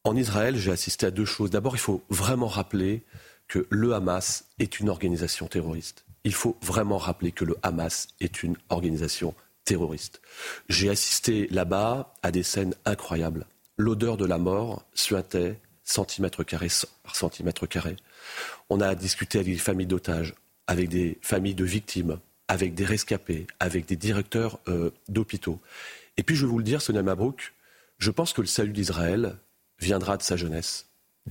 [0.03, 1.51] En Israël, j'ai assisté à deux choses.
[1.51, 3.03] D'abord, il faut vraiment rappeler
[3.47, 6.05] que le Hamas est une organisation terroriste.
[6.23, 10.21] Il faut vraiment rappeler que le Hamas est une organisation terroriste.
[10.69, 13.45] J'ai assisté là-bas à des scènes incroyables.
[13.77, 16.67] L'odeur de la mort suintait centimètre carré
[17.03, 17.95] par centimètre carré.
[18.69, 20.33] On a discuté avec des familles d'otages,
[20.65, 25.59] avec des familles de victimes, avec des rescapés, avec des directeurs euh, d'hôpitaux.
[26.17, 27.53] Et puis je vais vous le dire, Sonia Mabrouk,
[27.97, 29.37] je pense que le salut d'Israël,
[29.81, 30.87] viendra de sa jeunesse.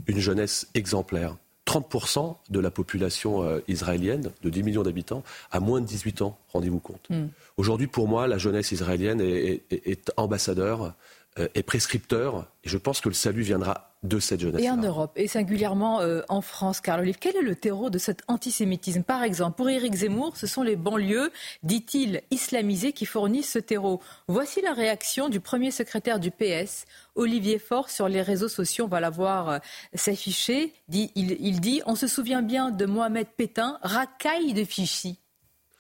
[0.07, 1.37] Une jeunesse exemplaire.
[1.67, 5.23] 30% de la population euh, israélienne, de 10 millions d'habitants,
[5.53, 7.09] a moins de 18 ans, rendez-vous compte.
[7.11, 7.29] Hmm.
[7.57, 10.95] Aujourd'hui, pour moi, la jeunesse israélienne est, ambassadeur,
[11.39, 14.63] euh, est prescripteur, et je pense que le salut viendra de cette jeunesse.
[14.63, 17.99] Et en Europe, et singulièrement euh, en France, Carl Olive, quel est le terreau de
[17.99, 19.03] cet antisémitisme?
[19.03, 21.31] Par exemple, pour Éric Zemmour, ce sont les banlieues,
[21.63, 24.01] dit-il, islamisées qui fournissent ce terreau.
[24.27, 28.87] Voici la réaction du premier secrétaire du PS, Olivier Faure, sur les réseaux sociaux.
[28.87, 29.59] On va la voir euh,
[29.95, 30.73] s'afficher.
[30.89, 35.19] Il, dit On se souvient bien de Mohamed Pétain, racaille de Fichy.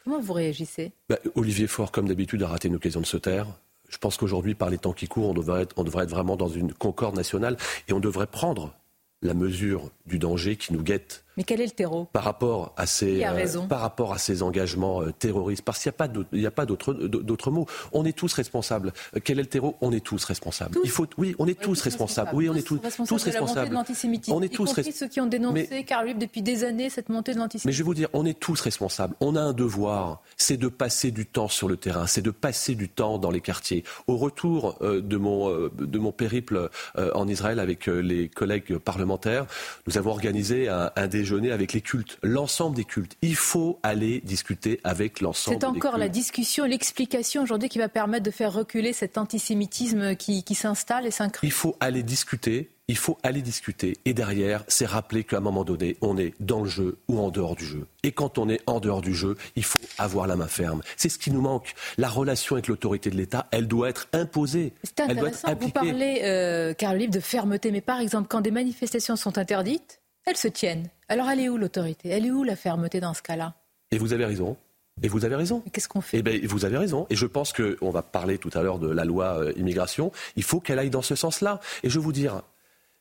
[0.04, 0.92] Comment vous réagissez?
[1.08, 3.46] Bah, Olivier Faure, comme d'habitude, a raté une occasion de se taire.
[3.90, 6.36] Je pense qu'aujourd'hui, par les temps qui courent, on devrait, être, on devrait être vraiment
[6.36, 7.56] dans une concorde nationale
[7.88, 8.72] et on devrait prendre
[9.20, 12.06] la mesure du danger qui nous guette mais quel est le terreau?
[12.12, 15.92] Par rapport à ces, euh, par rapport à ces engagements euh, terroristes, parce qu'il
[16.32, 17.66] n'y a pas d'autres mots.
[17.92, 18.92] On est tous responsables.
[19.16, 19.76] Euh, quel est le terreau?
[19.80, 20.78] On est tous responsables.
[20.82, 22.30] Il faut, oui, on est tous, responsables.
[22.34, 23.20] Oui, on est tous, responsables.
[23.20, 23.70] Tous responsables.
[23.70, 24.96] De on est tous responsables.
[24.96, 27.68] ceux qui ont dénoncé, mais, depuis des années, cette montée de l'antisémitisme.
[27.68, 29.14] Mais je vais vous dire, on est tous responsables.
[29.20, 32.74] On a un devoir, c'est de passer du temps sur le terrain, c'est de passer
[32.74, 33.84] du temps dans les quartiers.
[34.06, 39.46] Au retour de mon de mon périple en Israël avec les collègues parlementaires,
[39.86, 43.16] nous avons organisé un, un déjeuner avec les cultes, l'ensemble des cultes.
[43.20, 48.24] Il faut aller discuter avec l'ensemble C'est encore la discussion, l'explication aujourd'hui qui va permettre
[48.24, 51.46] de faire reculer cet antisémitisme qui, qui s'installe et s'incruse.
[51.46, 53.98] Il faut aller discuter il faut aller discuter.
[54.04, 57.30] Et derrière, c'est rappeler qu'à un moment donné, on est dans le jeu ou en
[57.30, 57.86] dehors du jeu.
[58.02, 60.82] Et quand on est en dehors du jeu, il faut avoir la main ferme.
[60.96, 61.72] C'est ce qui nous manque.
[61.98, 64.72] La relation avec l'autorité de l'État, elle doit être imposée.
[64.82, 65.54] C'est intéressant.
[65.60, 67.70] Vous parlez, euh, Livre, de fermeté.
[67.70, 69.99] Mais par exemple, quand des manifestations sont interdites,
[70.30, 70.88] elles se tiennent.
[71.08, 72.08] Alors elle est où l'autorité?
[72.10, 73.54] Elle est où la fermeté dans ce cas-là?
[73.90, 74.56] Et vous avez raison.
[75.02, 75.62] Et vous avez raison.
[75.72, 76.18] Qu'est-ce qu'on fait?
[76.18, 77.06] Eh bien, vous avez raison.
[77.10, 80.12] Et je pense qu'on va parler tout à l'heure de la loi euh, immigration.
[80.36, 81.60] Il faut qu'elle aille dans ce sens-là.
[81.82, 82.42] Et je vais vous dire,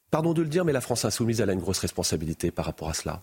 [0.09, 2.89] pardon de le dire, mais la France insoumise, elle a une grosse responsabilité par rapport
[2.89, 3.21] à cela.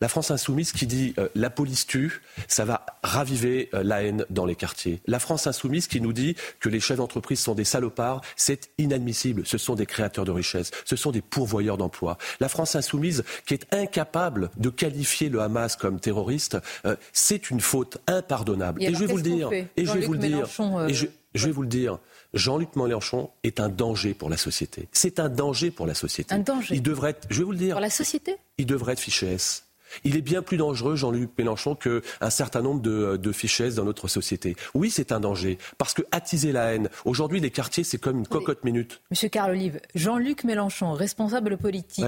[0.00, 4.24] La France insoumise qui dit euh, la police tue, ça va raviver euh, la haine
[4.30, 5.00] dans les quartiers.
[5.06, 9.42] La France insoumise qui nous dit que les chefs d'entreprise sont des salopards, c'est inadmissible.
[9.46, 12.18] Ce sont des créateurs de richesses, ce sont des pourvoyeurs d'emplois.
[12.40, 17.60] La France insoumise qui est incapable de qualifier le Hamas comme terroriste, euh, c'est une
[17.60, 18.82] faute impardonnable.
[18.82, 19.50] Et, je vais vous le dire.
[19.52, 20.46] Et je vais vous le dire.
[20.88, 21.98] Et je vais vous le dire.
[22.34, 24.88] Jean-Luc Mélenchon est un danger pour la société.
[24.92, 26.34] C'est un danger pour la société.
[26.34, 26.74] Un danger.
[26.74, 27.74] Il devrait être, je vais vous le dire.
[27.74, 28.36] Pour la société?
[28.58, 29.65] Il devrait être fiché S.
[30.04, 34.08] Il est bien plus dangereux, Jean-Luc Mélenchon, qu'un certain nombre de, de fichesses dans notre
[34.08, 34.56] société.
[34.74, 38.26] Oui, c'est un danger, parce que attiser la haine, aujourd'hui, les quartiers, c'est comme une
[38.26, 39.00] cocotte minute.
[39.10, 42.04] Monsieur Carl Olive, Jean-Luc Mélenchon, responsable politique,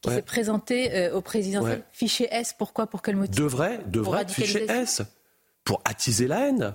[0.00, 3.36] qui s'est présenté euh, au président, fiché S, pourquoi Pour quel motif?
[3.36, 5.02] Devrait, devrait être fiché S?
[5.64, 6.74] Pour attiser la haine.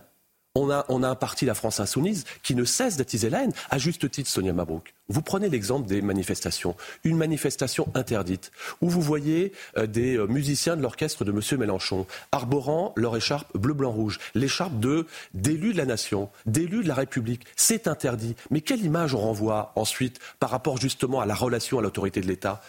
[0.56, 3.54] On a, un parti, la France Insoumise, qui ne cesse d'attiser la haine.
[3.72, 4.94] À juste titre, Sonia Mabrouk.
[5.10, 6.76] Vous prenez l'exemple des manifestations.
[7.04, 11.60] Une manifestation interdite, où vous voyez euh, des euh, musiciens de l'orchestre de M.
[11.60, 17.48] Mélenchon arborant leur écharpe bleu-blanc-rouge, l'écharpe de d'élus de la nation, d'élus de la République.
[17.56, 18.36] C'est interdit.
[18.52, 22.28] Mais quelle image on renvoie ensuite par rapport justement à la relation à l'autorité de
[22.28, 22.62] l'État?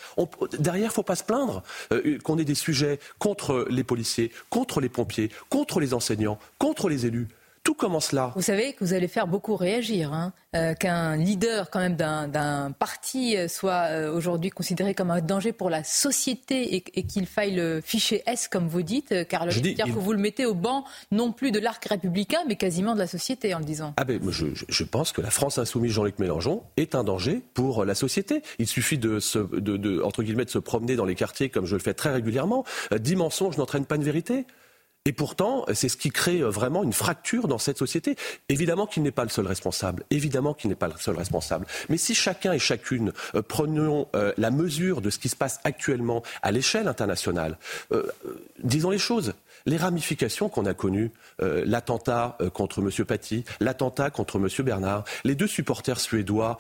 [0.59, 1.63] Derrière, il ne faut pas se plaindre
[1.93, 6.89] euh, qu'on ait des sujets contre les policiers, contre les pompiers, contre les enseignants, contre
[6.89, 7.29] les élus.
[7.65, 8.31] Tout commence là.
[8.37, 12.73] Vous savez que vous allez faire beaucoup réagir, hein, euh, qu'un leader quand même d'un
[12.73, 17.55] parti euh, soit euh, aujourd'hui considéré comme un danger pour la société et, qu'il faille
[17.55, 21.33] le ficher S, comme vous dites, car dire que vous le mettez au banc non
[21.33, 23.95] plus de l'arc républicain, mais quasiment de la société en le disant.
[23.97, 27.87] Ah ben, je, je pense que la France insoumise Jean-Luc Mélenchon est un danger pour
[27.87, 28.43] la société.
[28.59, 31.65] Il suffit de, se, de, de, entre guillemets, de se promener dans les quartiers comme
[31.65, 32.65] je le fais très régulièrement.
[32.95, 34.45] Dix mensonges n'entraînent pas une vérité.
[35.07, 38.17] Et pourtant, c'est ce qui crée euh, vraiment une fracture dans cette société.
[38.49, 40.03] Évidemment qu'il n'est pas le seul responsable.
[40.11, 41.67] Évidemment qu'il n'est pas le seul responsable.
[41.91, 45.61] Mais si chacun et chacune euh, prenions euh, la mesure de ce qui se passe
[45.65, 47.59] actuellement à l'échelle internationale,
[48.63, 49.35] disons les choses.
[49.67, 51.11] Les ramifications qu'on a connues,
[51.41, 53.05] l'attentat contre M.
[53.05, 54.49] Paty, l'attentat contre M.
[54.65, 56.59] Bernard, les deux supporters suédois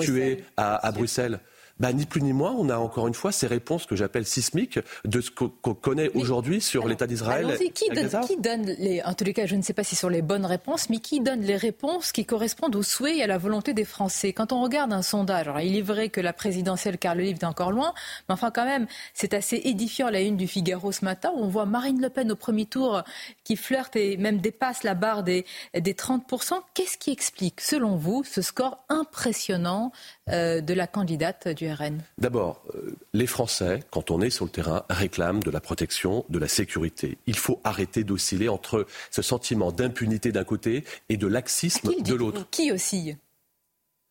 [0.00, 1.40] tués à Bruxelles
[1.78, 4.78] bah, ni plus ni moins, on a encore une fois ces réponses que j'appelle sismiques
[5.04, 7.56] de ce qu'on connaît aujourd'hui sur l'État d'Israël.
[7.58, 10.22] Qui, qui, donne les, en tous les cas, je ne sais pas si sur les
[10.22, 13.74] bonnes réponses, mais qui donne les réponses qui correspondent aux souhaits et à la volonté
[13.74, 14.32] des Français?
[14.32, 17.38] Quand on regarde un sondage, alors il est vrai que la présidentielle, car le livre
[17.42, 17.92] est encore loin,
[18.28, 21.48] mais enfin quand même, c'est assez édifiant la une du Figaro ce matin où on
[21.48, 23.02] voit Marine Le Pen au premier tour
[23.44, 25.44] qui flirte et même dépasse la barre des,
[25.74, 26.54] des 30%.
[26.74, 29.92] Qu'est-ce qui explique, selon vous, ce score impressionnant
[30.28, 34.84] de la candidate du RN D'abord, euh, les Français, quand on est sur le terrain,
[34.90, 37.18] réclament de la protection, de la sécurité.
[37.26, 42.48] Il faut arrêter d'osciller entre ce sentiment d'impunité d'un côté et de laxisme de l'autre.
[42.50, 43.18] Qui oscille?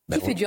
[0.08, 0.46] Ben, Qui fait du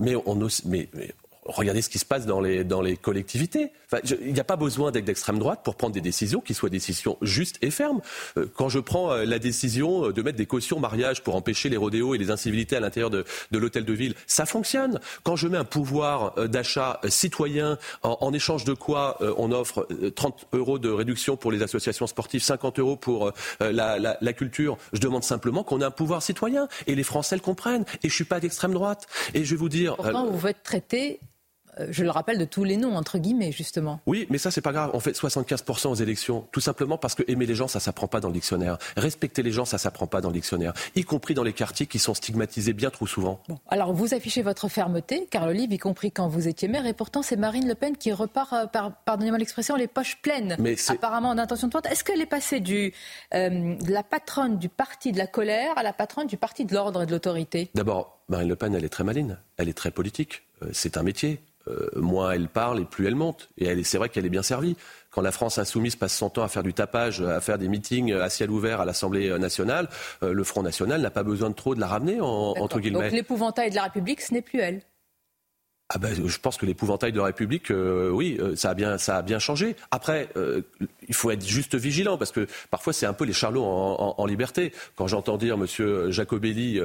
[0.00, 0.34] mais, on,
[0.64, 1.14] mais, mais,
[1.48, 3.72] regardez ce qui se passe dans les, dans les collectivités.
[4.20, 6.76] il n'y a pas besoin d'être d'extrême droite pour prendre des décisions qui soient des
[6.76, 8.00] décisions justes et fermes.
[8.36, 11.76] Euh, quand je prends euh, la décision de mettre des cautions mariage pour empêcher les
[11.76, 15.00] rodéos et les incivilités à l'intérieur de, de l'hôtel de ville, ça fonctionne.
[15.22, 20.48] Quand je mets un pouvoir euh, d'achat citoyen en, échange de quoi on offre 30
[20.52, 25.00] euros de réduction pour les associations sportives, 50 euros pour la, la, la culture, je
[25.00, 26.68] demande simplement qu'on ait un pouvoir citoyen.
[26.86, 27.84] Et les Français le comprennent.
[28.02, 29.06] Et je suis pas d'extrême droite.
[29.34, 29.96] Et je vais vous dire.
[29.96, 31.35] Pourtant, vous êtes traité euh,
[31.90, 34.00] je le rappelle, de tous les noms, entre guillemets, justement.
[34.06, 34.90] Oui, mais ça, c'est pas grave.
[34.94, 38.20] On fait 75% aux élections, tout simplement parce que aimer les gens, ça s'apprend pas
[38.20, 38.78] dans le dictionnaire.
[38.96, 41.98] Respecter les gens, ça s'apprend pas dans le dictionnaire, y compris dans les quartiers qui
[41.98, 43.40] sont stigmatisés bien trop souvent.
[43.68, 46.92] Alors, vous affichez votre fermeté, car le livre, y compris quand vous étiez maire, et
[46.92, 50.76] pourtant, c'est Marine Le Pen qui repart, euh, par, pardonnez-moi l'expression, les poches pleines, mais
[50.88, 51.86] apparemment d'intention de vote.
[51.86, 52.92] Est-ce qu'elle est passée du,
[53.34, 56.74] euh, de la patronne du parti de la colère à la patronne du parti de
[56.74, 57.70] l'ordre et de l'autorité?
[57.74, 60.42] D'abord, Marine Le Pen, elle est très maline, elle est très politique.
[60.72, 61.40] c'est un métier.
[61.68, 63.48] Euh, moins elle parle et plus elle monte.
[63.58, 64.76] Et c'est vrai qu'elle est bien servie.
[65.10, 68.12] Quand la France insoumise passe son temps à faire du tapage, à faire des meetings
[68.12, 69.88] à ciel ouvert à l'Assemblée nationale,
[70.22, 73.04] euh, le Front national n'a pas besoin de trop de la ramener, entre guillemets.
[73.04, 74.82] Donc l'épouvantail de la République, ce n'est plus elle
[75.88, 78.98] ah ben, je pense que l'épouvantail de la République, euh, oui, euh, ça a bien,
[78.98, 79.76] ça a bien changé.
[79.92, 80.62] Après, euh,
[81.08, 84.72] il faut être juste vigilant parce que parfois c'est un peu les charlots en, liberté.
[84.96, 86.80] Quand j'entends dire Monsieur Jacobelli,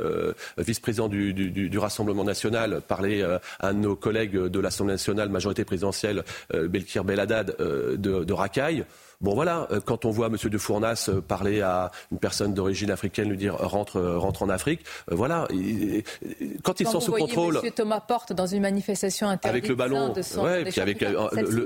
[0.58, 5.66] vice-président du, du, Rassemblement national, parler à un de nos collègues de l'Assemblée nationale, majorité
[5.66, 6.24] présidentielle,
[6.54, 8.86] Belkir Belhaddad, de, de racaille.
[9.22, 10.38] Bon voilà, euh, quand on voit M.
[10.44, 14.50] de Fournas euh, parler à une personne d'origine africaine, lui dire rentre, euh, rentre en
[14.50, 15.48] Afrique, voilà.
[16.64, 17.60] Quand ils sont sous contrôle.
[17.64, 17.72] M.
[17.72, 20.76] Thomas Porte dans une manifestation avec le ballon, de son, avec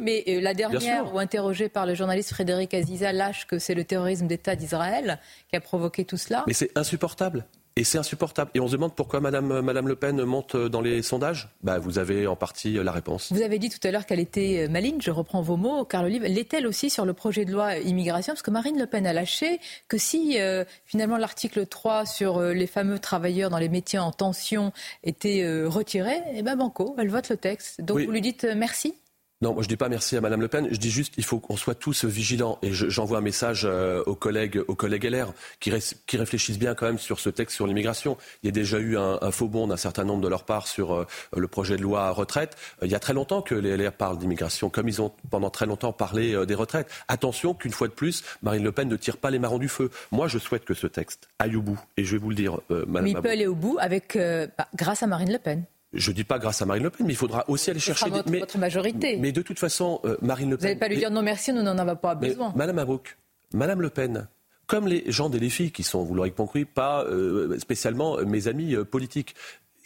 [0.01, 4.27] Mais la dernière, où interrogé par le journaliste Frédéric Aziza, lâche que c'est le terrorisme
[4.27, 5.19] d'État d'Israël
[5.49, 6.43] qui a provoqué tout cela.
[6.47, 7.45] Mais c'est insupportable.
[7.77, 8.51] Et c'est insupportable.
[8.53, 11.49] Et on se demande pourquoi Madame, Madame Le Pen monte dans les sondages?
[11.61, 13.33] Bah, vous avez en partie la réponse.
[13.33, 16.01] Vous avez dit tout à l'heure qu'elle était euh, maligne, je reprends vos mots, car
[16.01, 19.05] le livre l'est-elle aussi sur le projet de loi immigration Parce que Marine Le Pen
[19.05, 19.59] a lâché
[19.89, 24.13] que si euh, finalement l'article 3 sur euh, les fameux travailleurs dans les métiers en
[24.13, 24.71] tension
[25.03, 27.81] était retiré, eh ben banco, elle vote le texte.
[27.81, 28.93] Donc vous lui dites merci?
[29.41, 30.69] Non, moi je dis pas merci à Madame Le Pen.
[30.71, 32.57] Je dis juste qu'il faut qu'on soit tous vigilants.
[32.61, 35.73] Et j'envoie un message euh, aux collègues, aux collègues LR qui,
[36.07, 38.17] qui, réfléchissent bien quand même sur ce texte sur l'immigration.
[38.43, 40.93] Il y a déjà eu un, faux bond d'un certain nombre de leur part sur
[40.93, 41.05] euh,
[41.35, 42.55] le projet de loi retraite.
[42.81, 45.49] Euh, il y a très longtemps que les LR parlent d'immigration, comme ils ont pendant
[45.49, 46.89] très longtemps parlé des retraites.
[47.09, 49.91] Attention qu'une fois de plus, Marine Le Pen ne tire pas les marrons du feu.
[50.11, 51.79] Moi, je souhaite que ce texte aille au bout.
[51.97, 53.03] Et je vais vous le dire, Madame.
[53.03, 55.65] Mais il peut aller au bout avec, bah, grâce à Marine Le Pen.
[55.95, 58.09] Je ne dis pas grâce à Marine Le Pen, mais il faudra aussi aller chercher.
[58.09, 59.17] Votre, mais, votre majorité.
[59.17, 60.61] Mais de toute façon, euh, Marine Le Pen.
[60.61, 62.53] Vous n'allez pas lui dire non merci, nous n'en avons pas besoin.
[62.55, 63.17] Madame Abrouk,
[63.53, 64.27] Madame Le Pen,
[64.67, 68.75] comme les gens les filles qui sont, vous l'aurez compris, pas euh, spécialement mes amis
[68.75, 69.35] euh, politiques,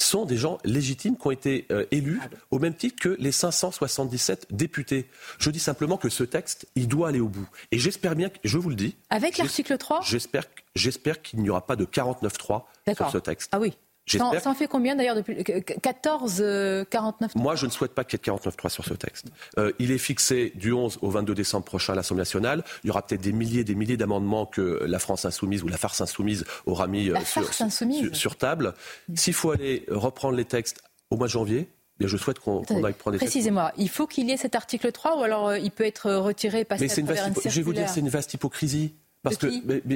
[0.02, 2.22] sont des gens légitimes qui ont été élus
[2.52, 5.10] au même titre que les 577 députés.
[5.40, 7.46] Je dis simplement que ce texte, il doit aller au bout.
[7.72, 8.96] Et j'espère bien, je vous le dis.
[9.10, 12.64] Avec l'article 3 J'espère, j'espère qu'il n'y aura pas de 49-3
[12.96, 13.50] sur ce texte.
[13.52, 13.74] Ah oui.
[14.18, 16.44] Ça, ça, en fait combien d'ailleurs depuis 14,
[16.90, 19.28] 49 Moi, je ne souhaite pas qu'il y ait 49.3 sur ce texte.
[19.58, 22.64] Euh, il est fixé du 11 au 22 décembre prochain à l'Assemblée nationale.
[22.84, 25.68] Il y aura peut-être des milliers et des milliers d'amendements que la France insoumise ou
[25.68, 28.74] la farce insoumise aura mis euh, sur, sur, sur, table.
[29.16, 31.70] S'il faut aller reprendre les textes au mois de janvier,
[32.00, 35.20] je souhaite qu'on aille prendre des Précisément, il faut qu'il y ait cet article 3
[35.20, 37.74] ou alors euh, il peut être retiré et passer Mais à une Je vais vous
[37.74, 38.94] dire, c'est une vaste hypocrisie.
[39.24, 39.48] Parce que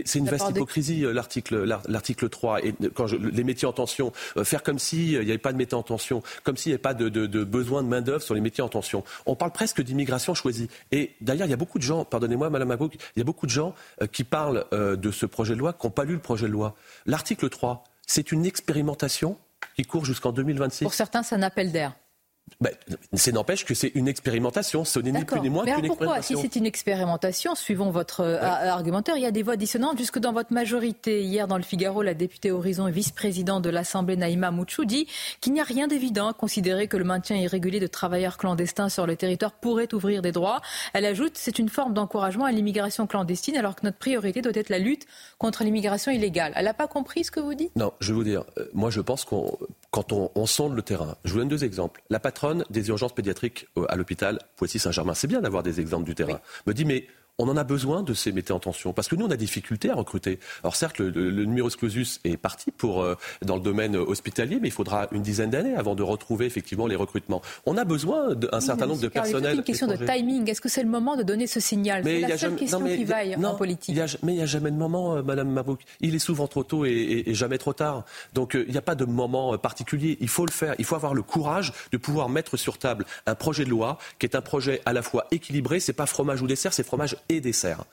[0.06, 2.66] c'est une vaste hypocrisie, euh, l'article, l'article 3.
[2.66, 5.58] Et quand je, les métiers en tension, euh, faire comme s'il n'y avait pas de
[5.58, 8.42] métiers en tension, comme s'il n'y avait pas de, de, besoin de main-d'œuvre sur les
[8.42, 9.04] métiers en tension.
[9.26, 10.68] On parle presque d'immigration choisie.
[10.92, 13.46] Et d'ailleurs, il y a beaucoup de gens, pardonnez-moi, Madame Mabouk, il y a beaucoup
[13.46, 13.74] de gens
[14.12, 16.76] qui parlent de ce projet de loi, qui n'ont pas lu le projet de loi.
[17.06, 19.38] L'article 3, c'est une expérimentation
[19.76, 20.84] qui court jusqu'en 2026.
[20.84, 21.94] Pour certains, c'est un appel d'air.
[22.62, 22.72] Ben,
[23.14, 26.38] c'est n'empêche que c'est une expérimentation, ce n'est ni plus ni moins qu'une pourquoi Si
[26.38, 30.32] c'est une expérimentation, suivons votre euh, argumentaire, il y a des voix dissonantes jusque dans
[30.32, 31.24] votre majorité.
[31.24, 35.08] Hier, dans le Figaro, la députée Horizon et vice-présidente de l'Assemblée, Naïma Mouchou, dit
[35.42, 39.06] qu'il n'y a rien d'évident à considérer que le maintien irrégulier de travailleurs clandestins sur
[39.08, 40.62] le territoire pourrait ouvrir des droits.
[40.94, 44.70] Elle ajoute c'est une forme d'encouragement à l'immigration clandestine alors que notre priorité doit être
[44.70, 45.06] la lutte
[45.38, 46.54] contre l'immigration illégale.
[46.56, 47.76] Elle n'a pas compris ce que vous dites?
[47.76, 49.58] Non, je vais vous dire, euh, moi je pense qu'on
[49.94, 52.02] quand on, on, sonde le terrain, je vous donne deux exemples.
[52.10, 56.16] La patronne des urgences pédiatriques euh, à l'hôpital Poissy-Saint-Germain, c'est bien d'avoir des exemples du
[56.16, 57.06] terrain, me dit mais
[57.40, 59.46] on en a besoin de ces métiers en tension parce que nous on a des
[59.46, 60.40] difficultés à recruter.
[60.64, 64.68] Alors certes le, le, numerus clausus est parti pour euh, dans le domaine hospitalier, mais
[64.68, 67.42] il faudra une dizaine d'années avant de retrouver effectivement les recrutements.
[67.66, 69.52] On a besoin d'un certain nombre de personnels.
[69.52, 70.50] C'est une question de timing.
[70.50, 73.36] Est-ce que c'est le moment de donner ce signal C'est la seule question qui vaille
[73.36, 74.00] en politique.
[74.22, 75.82] mais il n'y a jamais de moment, euh, Madame Mabouk.
[76.02, 78.06] Il est souvent trop tôt et, et, jamais trop tard.
[78.34, 80.18] Donc euh, il n'y a pas de moment particulier.
[80.22, 80.76] Il faut le faire.
[80.78, 84.26] Il faut avoir le courage de pouvoir mettre sur table un projet de loi qui
[84.28, 85.80] est un projet à la fois équilibré.
[85.80, 87.86] C'est pas fromage ou dessert, c'est fromage et dessert.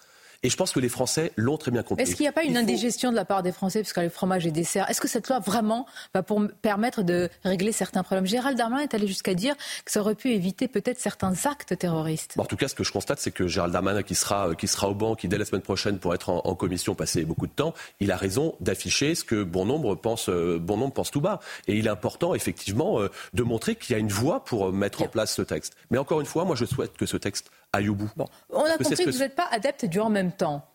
[0.42, 2.02] Et je pense que les Français l'ont très bien compris.
[2.02, 4.46] Est-ce qu'il n'y a pas une indigestion de la part des Français, puisque le fromage
[4.46, 8.26] et dessert Est-ce que cette loi vraiment va pour permettre de régler certains problèmes?
[8.26, 9.54] Gérald Darmanin est allé jusqu'à dire
[9.84, 12.34] que ça aurait pu éviter peut-être certains actes terroristes.
[12.38, 14.88] en tout cas, ce que je constate, c'est que Gérald Darmanin, qui sera, qui sera
[14.88, 17.74] au banc, qui dès la semaine prochaine pour être en, commission, passer beaucoup de temps,
[18.00, 21.40] il a raison d'afficher ce que bon nombre pense, euh, bon nombre pense tout bas.
[21.68, 25.02] Et il est important, effectivement, euh, de montrer qu'il y a une voie pour mettre
[25.02, 25.74] en place ce texte.
[25.90, 29.18] Mais encore une fois, moi, je souhaite que ce texte On a compris que, vous
[29.18, 30.66] n'êtes pas adepte du en même temps.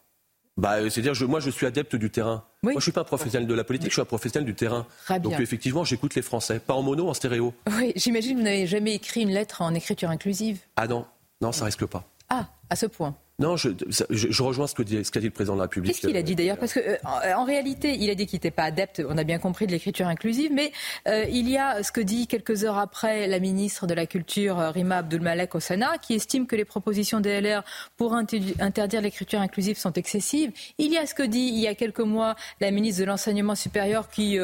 [0.58, 2.46] Bah, C'est-à-dire, moi, je suis adepte du terrain.
[2.64, 4.56] Moi, je ne suis pas un professionnel de la politique, je suis un professionnel du
[4.56, 4.88] terrain.
[5.22, 6.60] Donc, effectivement, j'écoute les Français.
[6.60, 7.54] Pas en mono, en stéréo.
[7.78, 10.60] Oui, j'imagine que vous n'avez jamais écrit une lettre en écriture inclusive.
[10.78, 11.06] Ah non,
[11.42, 12.04] non, ça risque pas.
[12.30, 13.16] Ah, à ce point.
[13.38, 13.70] Non, je,
[14.10, 15.92] je, rejoins ce qu'a dit, dit, le président de la République.
[15.92, 16.98] Qu'est-ce qu'il a dit d'ailleurs Parce que euh,
[17.36, 20.08] en, réalité, il a dit qu'il n'était pas adepte, on a bien compris, de l'écriture
[20.08, 20.72] inclusive, mais
[21.10, 24.58] euh, il y a ce que dit quelques heures après la ministre de la Culture,
[24.58, 27.64] euh, Rima Abdulmalek au Sénat, qui estime que les propositions des LR
[27.98, 30.54] pour interdire l'écriture inclusive sont excessives.
[30.78, 33.56] Il y a ce que dit il y a quelques mois la ministre de l'Enseignement
[33.56, 34.40] supérieur qui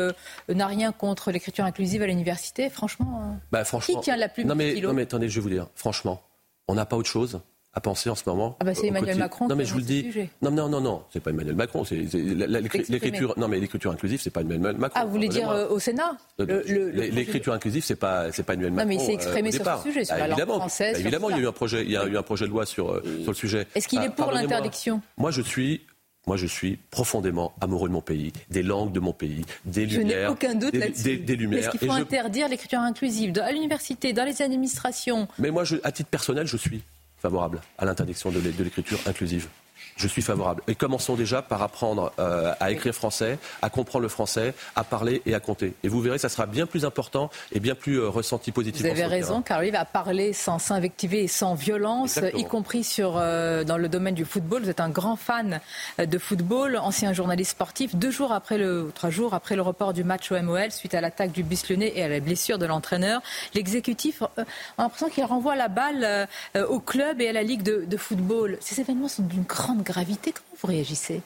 [0.50, 2.70] n'a rien contre l'écriture inclusive à l'université.
[2.70, 5.50] Franchement, bah, franchement, qui tient la plus non mais, non mais attendez, je vais vous
[5.50, 6.22] dire, franchement,
[6.68, 7.42] on n'a pas autre chose
[7.74, 8.58] à penser en ce moment.
[8.60, 9.48] Ah bah c'est Emmanuel Macron.
[9.48, 10.12] Non mais je vous le dis.
[10.42, 11.84] Non non non non, c'est pas Emmanuel Macron.
[11.86, 13.34] C'est l'écriture.
[13.38, 15.00] Non mais l'écriture inclusive, c'est pas Emmanuel Macron.
[15.02, 18.90] Ah vous voulez dire euh, au Sénat L'écriture inclusive, c'est pas c'est pas Emmanuel Macron.
[18.90, 21.00] Non mais il s'est exprimé euh, sur ce sujet, sur la langue française.
[21.00, 22.66] évidemment, il y a eu un projet, il y a eu un projet de loi
[22.66, 23.68] sur euh, sur le sujet.
[23.76, 25.82] Est-ce qu'il est ah, pour l'interdiction Moi, je suis
[26.28, 30.18] moi, je suis profondément amoureux de mon pays, des langues de mon pays, des lumières.
[30.18, 31.18] Je n'ai aucun doute là-dessus.
[31.18, 31.70] Des, lumières.
[31.70, 36.10] Est-ce qu'il faut interdire l'écriture inclusive à l'université, dans les administrations Mais moi, à titre
[36.10, 36.84] personnel, je suis
[37.22, 39.48] favorable à l'interdiction de l'écriture inclusive.
[39.98, 40.64] Je suis favorable.
[40.68, 45.22] Et commençons déjà par apprendre euh, à écrire français, à comprendre le français, à parler
[45.26, 45.74] et à compter.
[45.84, 48.94] Et vous verrez, ça sera bien plus important et bien plus euh, ressenti positivement.
[48.94, 53.18] Vous avez raison, car lui va parler sans s'invectiver et sans violence, y compris sur,
[53.18, 54.64] euh, dans le domaine du football.
[54.64, 55.60] Vous êtes un grand fan
[56.00, 57.96] de football, ancien journaliste sportif.
[57.96, 61.02] Deux jours après le, trois jours après le report du match au MOL, suite à
[61.02, 63.22] l'attaque du bus lyonnais et à la blessure de l'entraîneur,
[63.54, 64.30] l'exécutif a
[64.78, 68.58] l'impression qu'il renvoie la balle au club et à la ligue de, de football.
[68.62, 70.32] Ces événements sont d'une grande gravité.
[70.32, 71.22] Comment vous réagissez?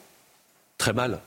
[0.78, 1.20] Très mal.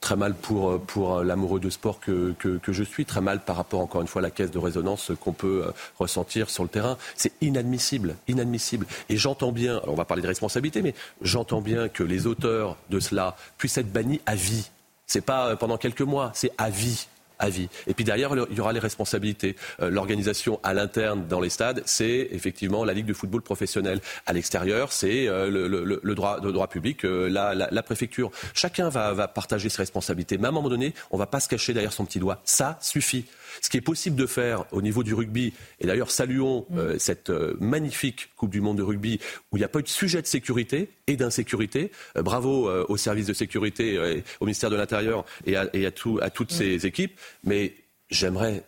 [0.00, 2.34] Très mal pour, euh, pour euh, l'amoureux de sport que,
[2.68, 5.32] je suis, très mal par rapport, encore une fois, à la caisse de résonance qu'on
[5.32, 6.98] peut euh, ressentir sur le terrain.
[7.16, 8.86] C'est inadmissible, inadmissible.
[9.08, 13.00] Et j'entends bien, on va parler de responsabilité, mais j'entends bien que les auteurs de
[13.00, 14.70] cela puissent être bannis à vie.
[15.06, 17.08] C'est pas pendant quelques mois, c'est à vie
[17.38, 17.46] à.
[17.86, 19.56] Et puis derrière, il y aura les responsabilités.
[19.80, 24.00] Euh, l'organisation à l'interne dans les stades, c'est effectivement la Ligue de football professionnel.
[24.26, 28.30] À l'extérieur, c'est euh, le, droit, le droit public, euh, la, préfecture.
[28.54, 30.38] Chacun va, va partager ses responsabilités.
[30.38, 32.40] Mais à un moment donné, on ne va pas se cacher derrière son petit doigt.
[32.44, 33.26] Ça suffit.
[33.60, 36.78] Ce qui est possible de faire au niveau du rugby, et d'ailleurs saluons mm.
[36.78, 39.20] euh, cette euh, magnifique Coupe du Monde de rugby
[39.52, 41.90] où il n'y a pas eu de sujet de sécurité et d'insécurité.
[42.16, 46.56] Euh, bravo aux services de sécurité, au ministère de l'Intérieur et à, à toutes mm.
[46.56, 47.18] ces équipes.
[47.44, 47.74] Mais
[48.10, 48.64] j'aimerais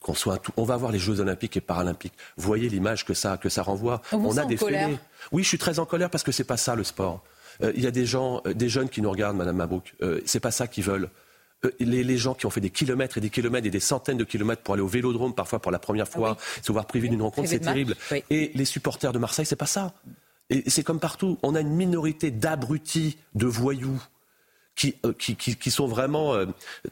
[0.00, 2.14] qu'on soit on va avoir les Jeux Olympiques et Paralympiques.
[2.36, 4.02] Voyez l'image que ça que ça renvoie.
[4.12, 4.90] On, a des colère?
[5.32, 7.24] Oui, je suis très en colère parce que c'est pas ça le sport.
[7.62, 9.94] Euh, il y a des gens, euh, des jeunes qui nous regardent, Madame Mabrouk.
[10.02, 11.08] Euh, c'est pas ça qu'ils veulent.
[11.80, 14.62] Les, gens qui ont fait des kilomètres et des kilomètres et des centaines de kilomètres
[14.62, 17.48] pour aller au vélodrome, parfois pour la première fois, ah se voir privé d'une rencontre,
[17.48, 17.96] c'est terrible.
[18.30, 19.92] Et les supporters de Marseille, c'est pas ça.
[20.50, 21.38] Et c'est comme partout.
[21.42, 24.00] On a une minorité d'abrutis, de voyous,
[24.76, 26.36] qui, qui, qui sont vraiment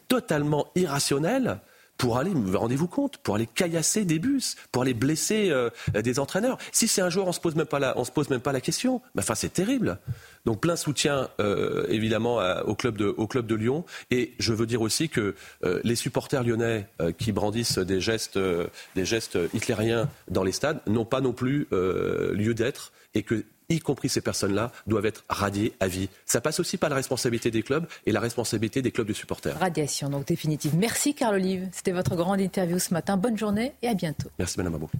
[0.08, 1.60] totalement irrationnels
[1.96, 6.58] pour aller, rendez-vous compte, pour aller caillasser des bus, pour aller blesser euh, des entraîneurs.
[6.72, 8.52] Si c'est un joueur, on se pose même pas la, on se pose même pas
[8.52, 9.00] la question.
[9.14, 9.98] Mais enfin, c'est terrible.
[10.44, 13.84] Donc plein soutien euh, évidemment au club de au club de Lyon.
[14.10, 18.38] Et je veux dire aussi que euh, les supporters lyonnais qui brandissent des gestes
[18.94, 23.80] des gestes hitlériens dans les stades n'ont pas non plus lieu d'être et que y
[23.80, 26.08] compris ces personnes-là, doivent être radiées à vie.
[26.24, 29.58] Ça passe aussi par la responsabilité des clubs et la responsabilité des clubs de supporters.
[29.58, 30.76] Radiation, donc définitive.
[30.76, 31.68] Merci, Carl Olive.
[31.72, 33.16] C'était votre grande interview ce matin.
[33.16, 34.28] Bonne journée et à bientôt.
[34.38, 34.90] Merci, Madame Abou.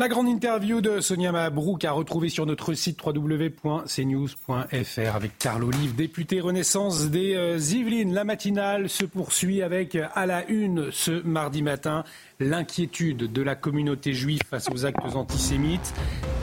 [0.00, 5.94] La grande interview de Sonia Mabrouk à retrouver sur notre site www.cnews.fr avec Carl Olive,
[5.94, 8.14] député Renaissance des euh, Yvelines.
[8.14, 12.04] La matinale se poursuit avec à la une ce mardi matin
[12.38, 15.92] l'inquiétude de la communauté juive face aux actes antisémites.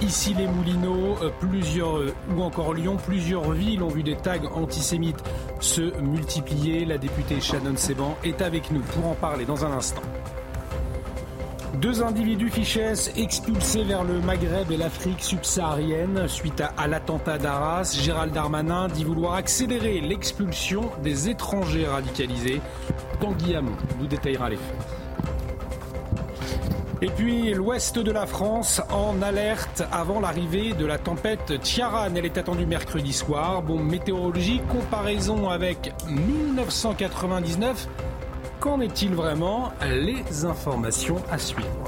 [0.04, 4.38] Ici les Moulineaux, euh, plusieurs, euh, ou encore Lyon, plusieurs villes ont vu des tags
[4.54, 5.24] antisémites
[5.62, 6.86] se multiplier.
[6.86, 10.04] La députée Shannon Seban est avec nous pour en parler dans un instant.
[11.76, 17.98] Deux individus fichés expulsés vers le Maghreb et l'Afrique subsaharienne suite à, l'attentat d'Arras.
[18.02, 22.62] Gérald Darmanin dit vouloir accélérer l'expulsion des étrangers radicalisés.
[23.20, 24.76] Tanguy Hamon nous détaillera les faits.
[27.04, 32.16] Et puis l'ouest de la France en alerte avant l'arrivée de la tempête Tiaran.
[32.16, 33.62] Elle est attendue mercredi soir.
[33.62, 37.88] Bon, météorologie, comparaison avec 1999.
[38.68, 41.87] Qu'en est-il vraiment Les informations à suivre.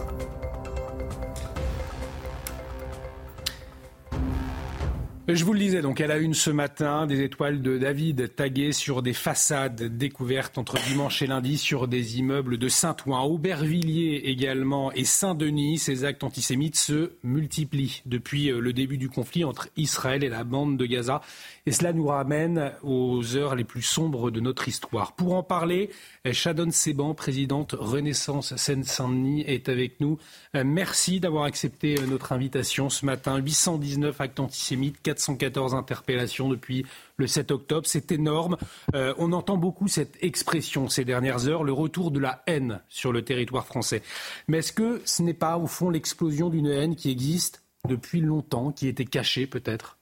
[5.31, 8.71] Je vous le disais, donc elle a une ce matin, des étoiles de David taguées
[8.71, 14.91] sur des façades découvertes entre dimanche et lundi sur des immeubles de Saint-Ouen, Aubervilliers également
[14.91, 15.77] et Saint-Denis.
[15.77, 20.43] Ces actes antisémites se multiplient depuis euh, le début du conflit entre Israël et la
[20.43, 21.21] bande de Gaza.
[21.67, 25.13] Et cela nous ramène aux heures les plus sombres de notre histoire.
[25.13, 25.91] Pour en parler,
[26.31, 30.17] Shadon Seban, présidente Renaissance Seine-Saint-Denis, est avec nous.
[30.55, 33.37] Euh, merci d'avoir accepté euh, notre invitation ce matin.
[33.37, 36.85] 819 actes antisémites, 414 interpellations depuis
[37.17, 37.85] le 7 octobre.
[37.85, 38.57] C'est énorme.
[38.95, 43.11] Euh, on entend beaucoup cette expression ces dernières heures, le retour de la haine sur
[43.11, 44.01] le territoire français.
[44.47, 48.71] Mais est-ce que ce n'est pas, au fond, l'explosion d'une haine qui existe depuis longtemps,
[48.71, 49.97] qui était cachée peut-être?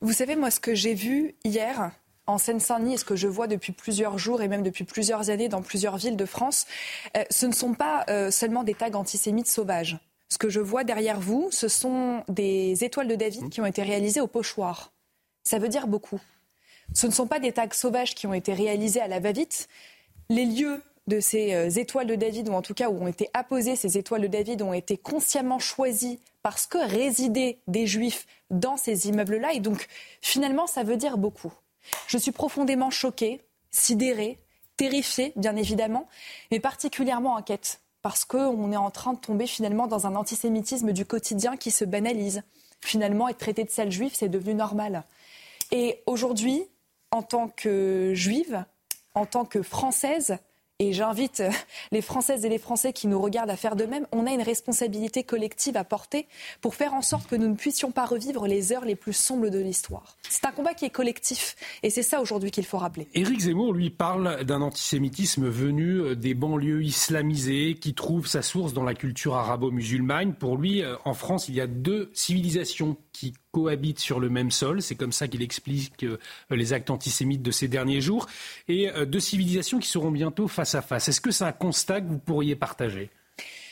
[0.00, 1.92] Vous savez, moi, ce que j'ai vu hier
[2.26, 5.48] en Seine-Saint-Denis et ce que je vois depuis plusieurs jours et même depuis plusieurs années
[5.48, 6.66] dans plusieurs villes de France,
[7.16, 9.98] euh, ce ne sont pas euh, seulement des tags antisémites sauvages.
[10.32, 13.82] Ce que je vois derrière vous, ce sont des étoiles de David qui ont été
[13.82, 14.90] réalisées au pochoir.
[15.44, 16.22] Ça veut dire beaucoup.
[16.94, 19.68] Ce ne sont pas des tags sauvages qui ont été réalisés à la va-vite.
[20.30, 23.28] Les lieux de ces euh, étoiles de David, ou en tout cas où ont été
[23.34, 28.78] apposées ces étoiles de David, ont été consciemment choisis parce que résidaient des juifs dans
[28.78, 29.52] ces immeubles-là.
[29.52, 29.86] Et donc,
[30.22, 31.52] finalement, ça veut dire beaucoup.
[32.06, 34.38] Je suis profondément choquée, sidérée,
[34.78, 36.08] terrifiée, bien évidemment,
[36.50, 41.06] mais particulièrement inquiète, parce qu'on est en train de tomber finalement dans un antisémitisme du
[41.06, 42.42] quotidien qui se banalise.
[42.80, 45.04] Finalement, être traité de sale juif, c'est devenu normal.
[45.70, 46.64] Et aujourd'hui,
[47.12, 48.64] en tant que juive,
[49.14, 50.38] en tant que française,
[50.82, 51.50] et j'invite euh,
[51.92, 54.06] les Françaises et les Français qui nous regardent à faire de même.
[54.10, 56.26] On a une responsabilité collective à porter
[56.60, 59.48] pour faire en sorte que nous ne puissions pas revivre les heures les plus sombres
[59.48, 60.16] de l'histoire.
[60.28, 63.06] C'est un combat qui est collectif et c'est ça aujourd'hui qu'il faut rappeler.
[63.14, 68.72] Éric Zemmour, lui, parle d'un antisémitisme venu euh, des banlieues islamisées qui trouve sa source
[68.72, 70.34] dans la culture arabo-musulmane.
[70.34, 74.50] Pour lui, euh, en France, il y a deux civilisations qui cohabitent sur le même
[74.50, 74.82] sol.
[74.82, 76.18] C'est comme ça qu'il explique euh,
[76.50, 78.26] les actes antisémites de ces derniers jours.
[78.68, 81.08] Et euh, deux civilisations qui seront bientôt face à face.
[81.08, 83.10] Est-ce que c'est un constat que vous pourriez partager?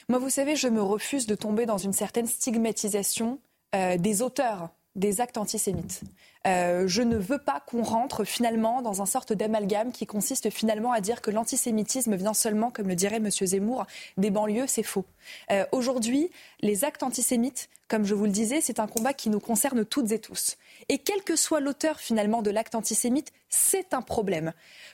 [0.09, 3.39] Moi, vous savez, je me refuse de tomber dans une certaine stigmatisation
[3.75, 6.03] euh, des auteurs des actes antisémites.
[6.47, 10.93] Euh, je ne veux pas qu'on rentre finalement dans un sorte d'amalgame qui consiste finalement
[10.93, 13.31] à dire que l'antisémitisme vient seulement, comme le dirait M.
[13.31, 13.87] Zemmour,
[14.17, 14.67] des banlieues.
[14.67, 15.05] C'est faux.
[15.51, 16.31] Euh, aujourd'hui,
[16.61, 20.13] les actes antisémites, comme je vous le disais, c'est un combat qui nous concerne toutes
[20.13, 20.57] et tous.
[20.89, 24.53] Et quel que soit l'auteur finalement de l'acte antisémite, c'est un problème.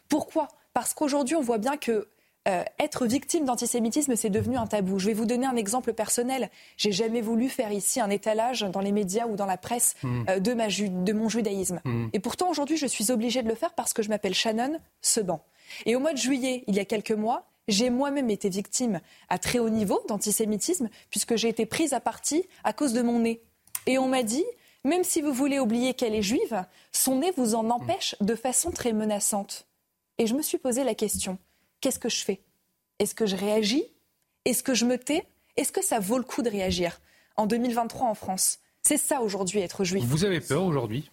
[0.08, 0.48] Pourquoi?
[0.72, 2.08] Parce qu'aujourd'hui, on voit bien que
[2.46, 4.98] euh, être victime d'antisémitisme, c'est devenu un tabou.
[4.98, 6.50] Je vais vous donner un exemple personnel.
[6.76, 10.24] J'ai jamais voulu faire ici un étalage dans les médias ou dans la presse Hmm.
[10.28, 11.80] euh, de, ma ju- de mon judaïsme.
[11.84, 12.08] Mm.
[12.12, 15.42] Et pourtant, aujourd'hui, je suis obligée de le faire parce que je m'appelle Shannon Seban.
[15.84, 19.38] Et au mois de juillet, il y a quelques mois, j'ai moi-même été victime à
[19.38, 23.40] très haut niveau d'antisémitisme puisque j'ai été prise à partie à cause de mon nez.
[23.86, 24.44] Et on m'a dit,
[24.84, 28.70] même si vous voulez oublier qu'elle est juive, son nez vous en empêche de façon
[28.70, 29.66] très menaçante.
[30.18, 31.38] Et je me suis posé la question,
[31.80, 32.40] qu'est-ce que je fais?
[32.98, 33.84] Est-ce que je réagis?
[34.44, 35.26] Est-ce que je me tais?
[35.56, 37.00] Est-ce que ça vaut le coup de réagir
[37.36, 38.58] en 2023 en France?
[38.82, 40.04] C'est ça aujourd'hui être juif.
[40.04, 41.10] Vous avez peur aujourd'hui?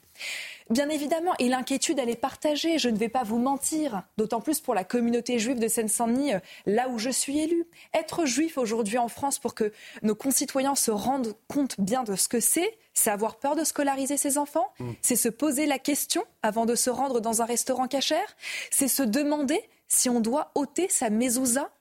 [0.70, 4.62] Bien évidemment, et l'inquiétude, elle est partagée, je ne vais pas vous mentir, d'autant plus
[4.62, 7.66] pour la communauté juive de Seine-Saint-Denis, euh, là où je suis élue.
[7.94, 9.74] Être juif aujourd'hui en France pour que
[10.04, 14.16] nos concitoyens se rendent compte bien de ce que c'est, c'est avoir peur de scolariser
[14.16, 14.92] ses enfants, Mm.
[15.02, 18.36] c'est se poser la question avant de se rendre dans un restaurant cachère,
[18.72, 21.72] c'est se demander si on doit ôter sa mezouza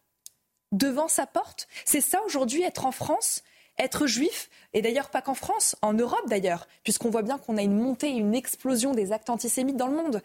[0.73, 1.69] devant sa porte?
[1.85, 3.43] C'est ça aujourd'hui être en France
[3.79, 7.63] être juif, et d'ailleurs pas qu'en France, en Europe d'ailleurs, puisqu'on voit bien qu'on a
[7.63, 10.23] une montée, une explosion des actes antisémites dans le monde.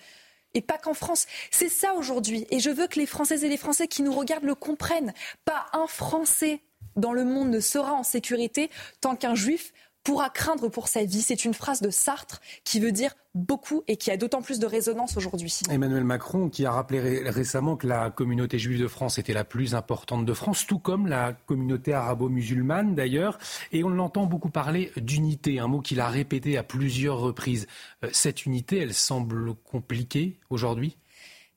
[0.54, 1.28] Et pas qu'en France.
[1.52, 2.48] C'est ça aujourd'hui.
[2.50, 5.14] Et je veux que les Françaises et les Français qui nous regardent le comprennent.
[5.46, 6.62] Pas un Français
[6.96, 8.72] dans le monde ne sera en sécurité
[9.02, 9.74] tant qu'un juif
[10.08, 11.22] pourra craindre pour sa vie.
[11.22, 14.66] C'est une phrase de Sartre qui veut dire beaucoup et qui a d'autant plus de
[14.66, 15.54] résonance aujourd'hui.
[15.70, 19.44] Emmanuel Macron qui a rappelé ré- récemment que la communauté juive de France était la
[19.44, 23.38] plus importante de France, tout comme la communauté arabo-musulmane d'ailleurs.
[23.74, 27.68] Et on l'entend beaucoup parler d'unité, un mot qu'il a répété à plusieurs reprises.
[28.06, 30.96] Euh, Cette unité, elle semble compliquée aujourd'hui?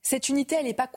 [0.03, 0.91] Cette unité, elle pas.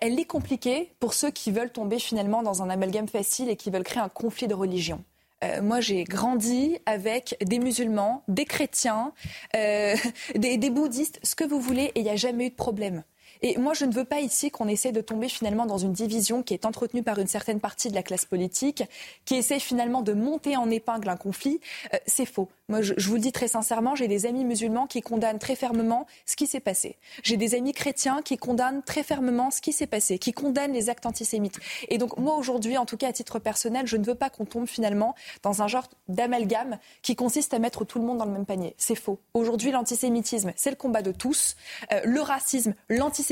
[0.00, 3.70] Elle est compliquée pour ceux qui veulent tomber finalement dans un amalgame facile et qui
[3.70, 5.02] veulent créer un conflit de religion.
[5.42, 9.12] Euh, moi, j'ai grandi avec des musulmans, des chrétiens,
[9.56, 9.96] euh,
[10.34, 13.02] des, des bouddhistes, ce que vous voulez, et il n'y a jamais eu de problème.
[13.42, 16.42] Et moi, je ne veux pas ici qu'on essaie de tomber finalement dans une division
[16.42, 18.82] qui est entretenue par une certaine partie de la classe politique,
[19.24, 21.60] qui essaie finalement de monter en épingle un conflit.
[21.94, 22.48] Euh, c'est faux.
[22.68, 26.06] Moi, je, vous le dis très sincèrement, j'ai des amis musulmans qui condamnent très fermement
[26.24, 26.96] ce qui s'est passé.
[27.24, 30.88] J'ai des amis chrétiens qui condamnent très fermement ce qui s'est passé, qui condamnent les
[30.88, 31.58] actes antisémites.
[31.88, 34.44] Et donc, moi, aujourd'hui, en tout cas à titre personnel, je ne veux pas qu'on
[34.44, 38.32] tombe finalement dans un genre d'amalgame qui consiste à mettre tout le monde dans le
[38.32, 38.74] même panier.
[38.78, 39.18] C'est faux.
[39.34, 41.56] Aujourd'hui, l'antisémitisme, c'est le combat de tous.
[41.92, 43.29] Euh, le racisme, l'antisémitisme,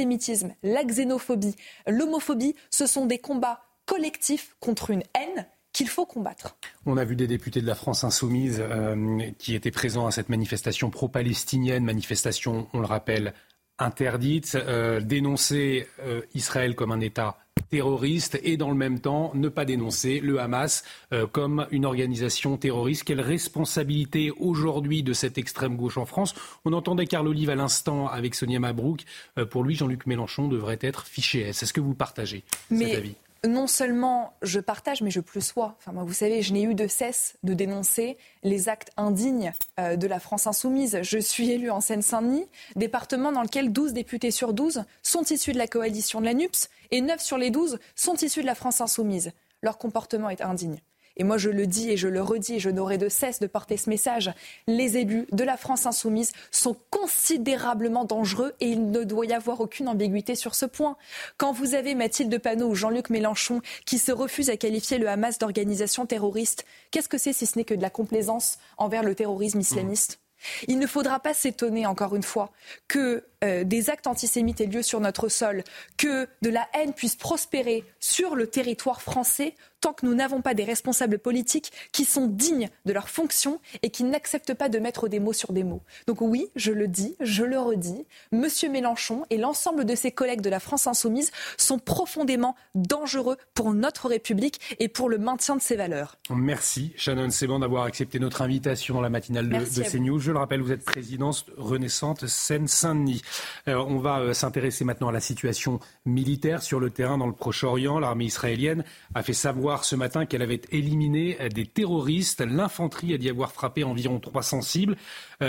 [0.62, 1.54] la xénophobie,
[1.86, 6.56] l'homophobie, ce sont des combats collectifs contre une haine qu'il faut combattre.
[6.86, 10.28] On a vu des députés de la France insoumise euh, qui étaient présents à cette
[10.28, 13.34] manifestation pro-palestinienne, manifestation, on le rappelle,
[13.78, 17.38] interdite, euh, dénoncer euh, Israël comme un État
[17.70, 22.57] terroriste et dans le même temps ne pas dénoncer le Hamas euh, comme une organisation
[22.57, 23.05] terroriste.
[23.05, 26.35] Quelle responsabilité aujourd'hui de cette extrême gauche en France?
[26.65, 29.05] On entendait Carl Olive à l'instant avec Sonia Mabrouk.
[29.39, 31.62] Euh, pour lui, Jean-Luc Mélenchon devrait être fiché S.
[31.62, 33.15] Est-ce que vous partagez cet Mais avis?
[33.47, 35.77] Non seulement je partage, mais je plus sois.
[35.78, 39.97] Enfin, moi, vous savez, je n'ai eu de cesse de dénoncer les actes indignes euh,
[39.97, 40.98] de la France insoumise.
[41.02, 42.47] Je suis élue en Seine-Saint-Denis,
[42.77, 46.69] département dans lequel 12 députés sur 12 sont issus de la coalition de la NUPS
[46.90, 49.32] et 9 sur les 12 sont issus de la France insoumise.
[49.62, 50.81] Leur comportement est indigne.
[51.19, 53.47] Et moi, je le dis et je le redis, et je n'aurai de cesse de
[53.47, 54.31] porter ce message.
[54.66, 59.61] Les élus de la France insoumise sont considérablement dangereux et il ne doit y avoir
[59.61, 60.97] aucune ambiguïté sur ce point.
[61.36, 65.39] Quand vous avez Mathilde Panot ou Jean-Luc Mélenchon qui se refusent à qualifier le Hamas
[65.39, 69.61] d'organisation terroriste, qu'est-ce que c'est si ce n'est que de la complaisance envers le terrorisme
[69.61, 70.20] islamiste?
[70.69, 72.53] Il ne faudra pas s'étonner, encore une fois,
[72.86, 75.62] que euh, des actes antisémites aient lieu sur notre sol,
[75.97, 80.55] que de la haine puisse prospérer sur le territoire français, tant que nous n'avons pas
[80.55, 85.09] des responsables politiques qui sont dignes de leur fonction et qui n'acceptent pas de mettre
[85.09, 85.82] des mots sur des mots.
[86.06, 90.40] Donc oui, je le dis, je le redis, Monsieur Mélenchon et l'ensemble de ses collègues
[90.40, 95.62] de la France insoumise sont profondément dangereux pour notre République et pour le maintien de
[95.62, 96.16] ses valeurs.
[96.31, 99.89] Merci Shannon Seban d'avoir accepté notre invitation dans la matinale de, de.
[99.89, 100.19] CNews.
[100.19, 103.23] Je le rappelle, vous êtes présidente Renaissante Seine-Saint-Denis.
[103.68, 107.32] Euh, on va euh, s'intéresser maintenant à la situation militaire sur le terrain dans le
[107.32, 107.98] Proche-Orient.
[107.98, 108.84] L'armée israélienne
[109.14, 112.40] a fait savoir ce matin qu'elle avait éliminé euh, des terroristes.
[112.40, 114.96] L'infanterie a dit avoir frappé environ 300 cibles.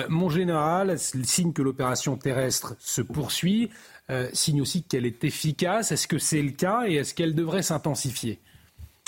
[0.07, 3.71] Mon général signe que l'opération terrestre se poursuit,
[4.33, 5.91] signe aussi qu'elle est efficace.
[5.91, 8.39] Est-ce que c'est le cas et est-ce qu'elle devrait s'intensifier?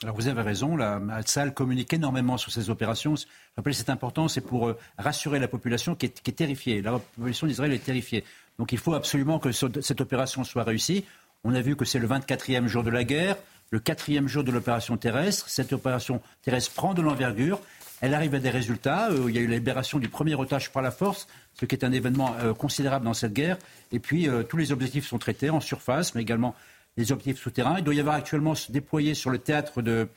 [0.03, 3.15] Alors vous avez raison, la Al-Sal communique énormément sur ces opérations.
[3.15, 3.25] Je
[3.55, 6.81] rappelle, c'est important, c'est pour rassurer la population qui est terrifiée.
[6.81, 8.23] La population d'Israël est terrifiée.
[8.59, 11.05] Donc il faut absolument que ce- cette opération soit réussie.
[11.43, 13.35] On a vu que c'est le 24e jour de la guerre,
[13.71, 15.49] le quatrième jour de l'opération terrestre.
[15.49, 17.59] Cette opération terrestre prend de l'envergure.
[18.01, 19.09] Elle arrive à des résultats.
[19.11, 21.75] Euh, il y a eu la libération du premier otage par la force, ce qui
[21.75, 23.57] est un événement euh, considérable dans cette guerre.
[23.91, 26.55] Et puis euh, tous les objectifs sont traités en surface, mais également
[26.97, 27.75] des objectifs souterrains.
[27.77, 30.07] Il doit y avoir actuellement se déployer sur le théâtre de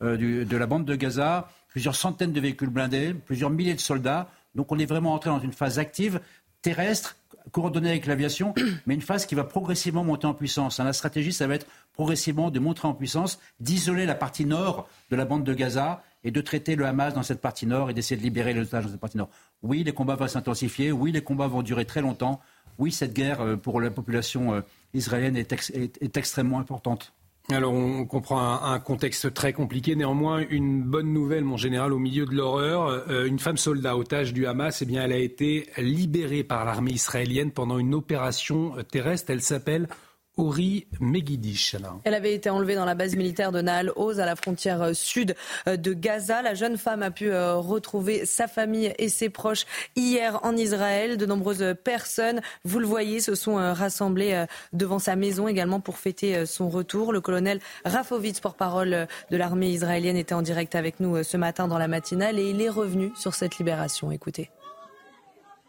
[0.00, 4.28] la bande de Gaza plusieurs centaines de véhicules blindés, plusieurs milliers de soldats.
[4.54, 6.20] Donc on est vraiment entré dans une phase active
[6.62, 7.16] terrestre
[7.50, 8.54] coordonnée avec l'aviation,
[8.86, 10.78] mais une phase qui va progressivement monter en puissance.
[10.78, 15.16] La stratégie, ça va être progressivement de monter en puissance, d'isoler la partie nord de
[15.16, 18.16] la bande de Gaza et de traiter le Hamas dans cette partie nord et d'essayer
[18.16, 19.30] de libérer les otages dans cette partie nord.
[19.62, 20.90] Oui, les combats vont s'intensifier.
[20.90, 22.40] Oui, les combats vont durer très longtemps.
[22.78, 24.60] Oui, cette guerre euh, pour la population euh,
[24.94, 27.12] israélienne est extrêmement importante.
[27.52, 32.24] Alors on comprend un, contexte très compliqué, néanmoins une bonne nouvelle mon général au milieu
[32.24, 32.86] de l'horreur.
[33.10, 36.92] Euh, une femme soldat otage du Hamas, eh bien, elle a été libérée par l'armée
[36.92, 39.30] israélienne pendant une opération terrestre.
[39.30, 39.88] Elle s'appelle
[40.36, 41.76] Ori Megidish.
[42.02, 44.92] Elle avait été enlevée dans la base militaire de Nahal Oz à la frontière euh,
[44.92, 45.36] sud
[45.68, 46.42] euh, de Gaza.
[46.42, 51.16] La jeune femme a pu euh, retrouver sa famille et ses proches hier en Israël.
[51.16, 56.46] De nombreuses personnes, vous le voyez, se sont rassemblées devant sa maison également pour fêter
[56.46, 57.12] son retour.
[57.12, 61.78] Le colonel Rafovitz, porte-parole de l'armée israélienne, était en direct avec nous ce matin dans
[61.78, 64.10] la matinale et il est revenu sur cette libération.
[64.10, 64.50] Écoutez.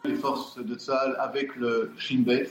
[0.04, 2.50] Les forces de Tzal avec le Shin Bet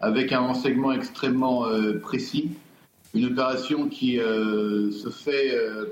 [0.00, 2.50] avec un renseignement extrêmement euh, précis.
[3.14, 5.86] Une opération qui euh, se fait euh,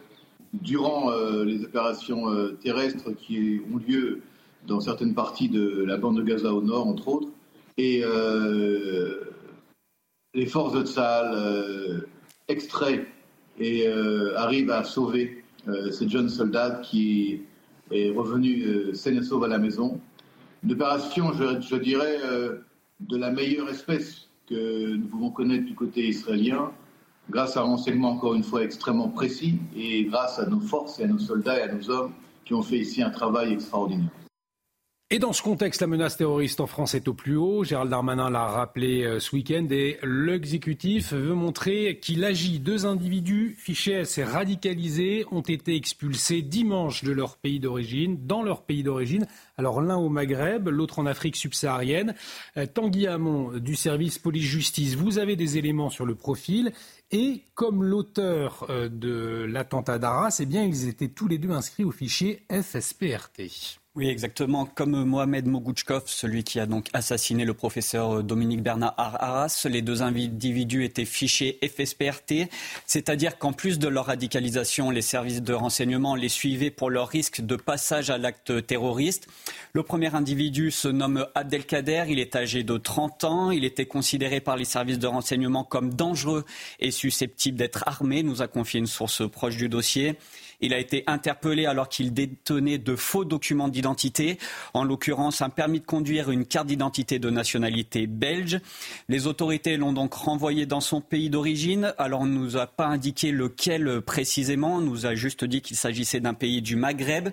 [0.52, 1.10] durant
[1.44, 2.24] les opérations
[2.62, 4.22] terrestres qui ont lieu
[4.66, 7.28] dans certaines parties de la bande de Gaza au nord, entre autres.
[7.76, 8.02] Et
[10.32, 12.06] les forces de Tsahal
[12.48, 13.06] extraient
[13.58, 13.86] et
[14.34, 17.42] arrivent à sauver cette jeune soldate qui
[17.90, 20.00] est revenue saine et sauve à la maison.
[20.64, 22.18] Une opération, je dirais,
[23.01, 26.73] de la meilleure espèce que nous pouvons connaître du côté israélien,
[27.31, 31.05] grâce à un renseignement encore une fois extrêmement précis et grâce à nos forces et
[31.05, 32.12] à nos soldats et à nos hommes
[32.44, 34.10] qui ont fait ici un travail extraordinaire.
[35.08, 37.62] Et dans ce contexte, la menace terroriste en France est au plus haut.
[37.62, 42.58] Gérald Darmanin l'a rappelé euh, ce week-end et l'exécutif veut montrer qu'il agit.
[42.58, 48.62] Deux individus fichés assez radicalisés ont été expulsés dimanche de leur pays d'origine, dans leur
[48.62, 49.28] pays d'origine.
[49.56, 52.16] Alors l'un au Maghreb, l'autre en Afrique subsaharienne.
[52.56, 56.72] Euh, Tanguy Hamon du service police-justice, vous avez des éléments sur le profil.
[57.12, 61.84] Et comme l'auteur euh, de l'attentat d'Arras, eh bien, ils étaient tous les deux inscrits
[61.84, 63.78] au fichier FSPRT.
[63.97, 64.66] Oui, exactement.
[64.66, 70.02] Comme Mohamed Mogouchkov, celui qui a donc assassiné le professeur Dominique Bernard Arras, les deux
[70.02, 72.51] individus étaient fichés FSPRT,
[72.85, 77.40] c'est-à-dire qu'en plus de leur radicalisation, les services de renseignement les suivaient pour leur risque
[77.40, 79.28] de passage à l'acte terroriste.
[79.73, 84.40] Le premier individu se nomme Abdelkader, il est âgé de 30 ans, il était considéré
[84.40, 86.44] par les services de renseignement comme dangereux
[86.81, 90.18] et susceptible d'être armé, nous a confié une source proche du dossier.
[90.60, 94.38] Il a été interpellé alors qu'il détenait de faux documents d'identité,
[94.74, 98.60] en l'occurrence un permis de conduire une carte d'identité de nationalité belge.
[99.08, 101.94] Les autorités l'ont donc renvoyé dans son pays d'origine.
[101.98, 105.76] Alors on ne nous a pas indiqué lequel précisément, on nous a juste dit qu'il
[105.76, 107.30] s'agissait d'un pays du Maghreb.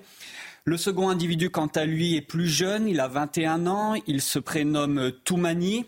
[0.66, 4.40] Le second individu, quant à lui, est plus jeune, il a 21 ans, il se
[4.40, 5.86] prénomme Toumani.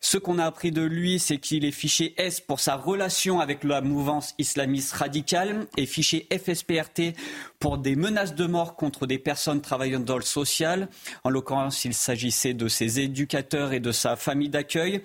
[0.00, 3.62] Ce qu'on a appris de lui, c'est qu'il est fiché S pour sa relation avec
[3.62, 7.14] la mouvance islamiste radicale et fiché FSPRT
[7.60, 10.88] pour des menaces de mort contre des personnes travaillant dans le social.
[11.22, 15.02] En l'occurrence, il s'agissait de ses éducateurs et de sa famille d'accueil.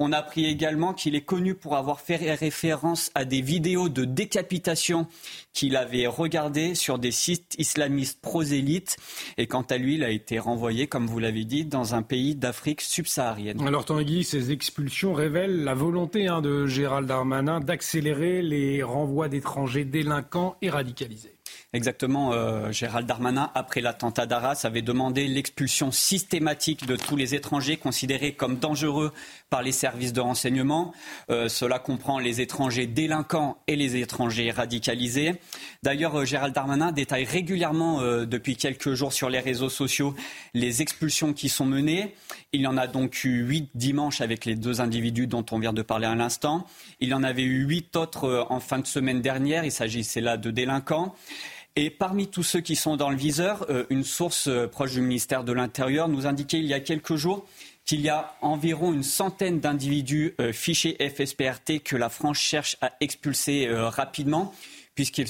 [0.00, 4.04] On a appris également qu'il est connu pour avoir fait référence à des vidéos de
[4.04, 5.08] décapitation
[5.52, 8.96] qu'il avait regardées sur des sites islamistes prosélytes.
[9.38, 12.36] Et quant à lui, il a été renvoyé, comme vous l'avez dit, dans un pays
[12.36, 13.60] d'Afrique subsaharienne.
[13.66, 19.84] Alors Tanguy, ces expulsions révèlent la volonté hein, de Gérald Darmanin d'accélérer les renvois d'étrangers
[19.84, 21.37] délinquants et radicalisés.
[21.74, 27.76] Exactement, euh, Gérald Darmanin, après l'attentat d'Arras, avait demandé l'expulsion systématique de tous les étrangers
[27.76, 29.12] considérés comme dangereux
[29.50, 30.94] par les services de renseignement.
[31.28, 35.34] Euh, cela comprend les étrangers délinquants et les étrangers radicalisés.
[35.82, 40.14] D'ailleurs, euh, Gérald Darmanin détaille régulièrement depuis quelques jours sur les réseaux sociaux
[40.54, 42.14] les expulsions qui sont menées.
[42.54, 45.74] Il y en a donc eu huit dimanche avec les deux individus dont on vient
[45.74, 46.66] de parler à l'instant.
[47.00, 49.66] Il y en avait eu huit autres en fin de semaine dernière.
[49.66, 51.14] Il s'agissait là de délinquants.
[51.80, 55.00] Et parmi tous ceux qui sont dans le viseur, euh, une source euh, proche du
[55.00, 57.46] ministère de l'Intérieur nous indiquait il y a quelques jours
[57.84, 62.94] qu'il y a environ une centaine d'individus euh, fichés FSPRT que la France cherche à
[62.98, 64.52] expulser rapidement
[64.96, 65.28] puisqu'ils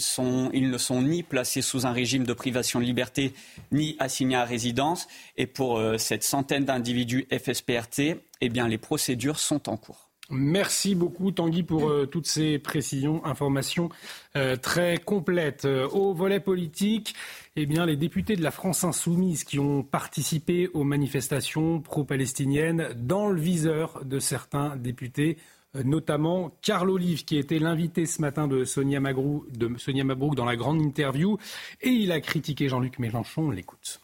[0.55, 3.35] ils ne sont ni placés sous un régime de privation de liberté,
[3.71, 5.07] ni assignés à résidence.
[5.37, 10.08] Et pour cette centaine d'individus FSPRT, eh les procédures sont en cours.
[10.31, 13.89] Merci beaucoup Tanguy pour euh, toutes ces précisions, informations
[14.37, 15.65] euh, très complètes.
[15.65, 17.15] Euh, au volet politique,
[17.57, 23.31] eh bien, les députés de la France insoumise qui ont participé aux manifestations pro-palestiniennes dans
[23.31, 25.39] le viseur de certains députés
[25.85, 30.47] notamment Carl Olive, qui était l'invité ce matin de Sonia, Magrou, de Sonia Mabrouk dans
[30.47, 31.37] la grande interview,
[31.83, 33.49] et il a critiqué Jean-Luc Mélenchon.
[33.49, 34.01] On l'écoute.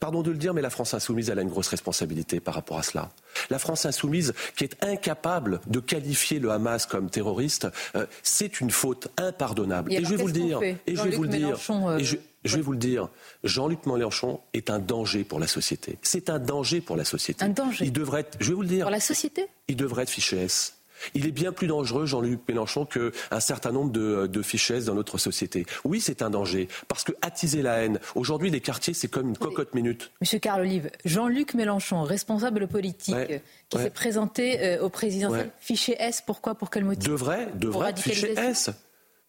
[0.00, 2.78] Pardon de le dire, mais la France insoumise, elle a une grosse responsabilité par rapport
[2.78, 3.10] à cela.
[3.48, 8.70] La France insoumise, qui est incapable de qualifier le Hamas comme terroriste, euh, c'est une
[8.70, 9.92] faute impardonnable.
[9.92, 10.62] Et, je vais vous le dire.
[10.62, 11.56] Et je vais vous le dire.
[11.98, 13.08] Et je, je vais vous le dire.
[13.42, 15.98] Jean-Luc Mélenchon est un danger pour la société.
[16.02, 17.42] C'est un danger pour la société.
[17.44, 17.86] Un danger.
[17.86, 18.84] Il devrait être, je vais vous le dire.
[18.84, 19.46] Pour la société?
[19.68, 20.73] Il devrait être fiché S.
[21.14, 25.18] Il est bien plus dangereux, Jean-Luc Mélenchon, qu'un certain nombre de, de fichesses dans notre
[25.18, 25.66] société.
[25.84, 29.36] Oui, c'est un danger, parce que attiser la haine, aujourd'hui, les quartiers, c'est comme une
[29.36, 30.10] cocotte minute.
[30.20, 33.84] Monsieur Carl Olive, Jean-Luc Mélenchon, responsable politique, Ouais, qui ouais.
[33.84, 35.52] s'est présenté euh, au présidentiel, Ouais.
[35.60, 37.08] fiché S, pourquoi Pour quel motif?
[37.08, 38.70] Devrait, devrait être fiché S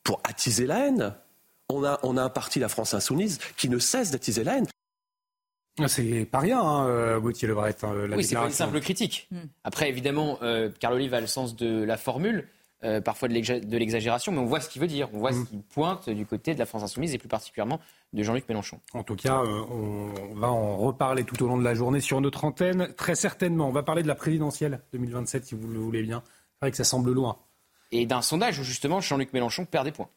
[0.03, 1.13] pour attiser la haine.
[1.69, 4.67] On a, on a un parti, la France Insoumise, qui ne cesse d'attiser la haine.
[5.80, 8.80] Ah, C'est pas rien, hein, euh, Gauthier Lebret, hein, la oui, c'est pas une simple
[8.80, 9.30] critique.
[9.64, 12.47] Après, évidemment, euh, Carl Olive a le sens de la formule,
[12.84, 15.10] euh, parfois de l'exa- de l'exagération, mais on voit ce qu'il veut dire.
[15.14, 17.80] On voit ce qu'il pointe du côté de la France Insoumise et plus particulièrement
[18.14, 18.80] de Jean-Luc Mélenchon.
[18.93, 22.22] En tout cas, euh, on va en reparler tout au long de la journée sur
[22.22, 22.93] notre antenne.
[22.95, 26.22] Très certainement, on va parler de la présidentielle 2027, si vous le voulez bien.
[26.26, 27.38] C'est vrai que ça semble loin.
[27.91, 30.10] Et d'un sondage où justement Jean-Luc Mélenchon perd des points.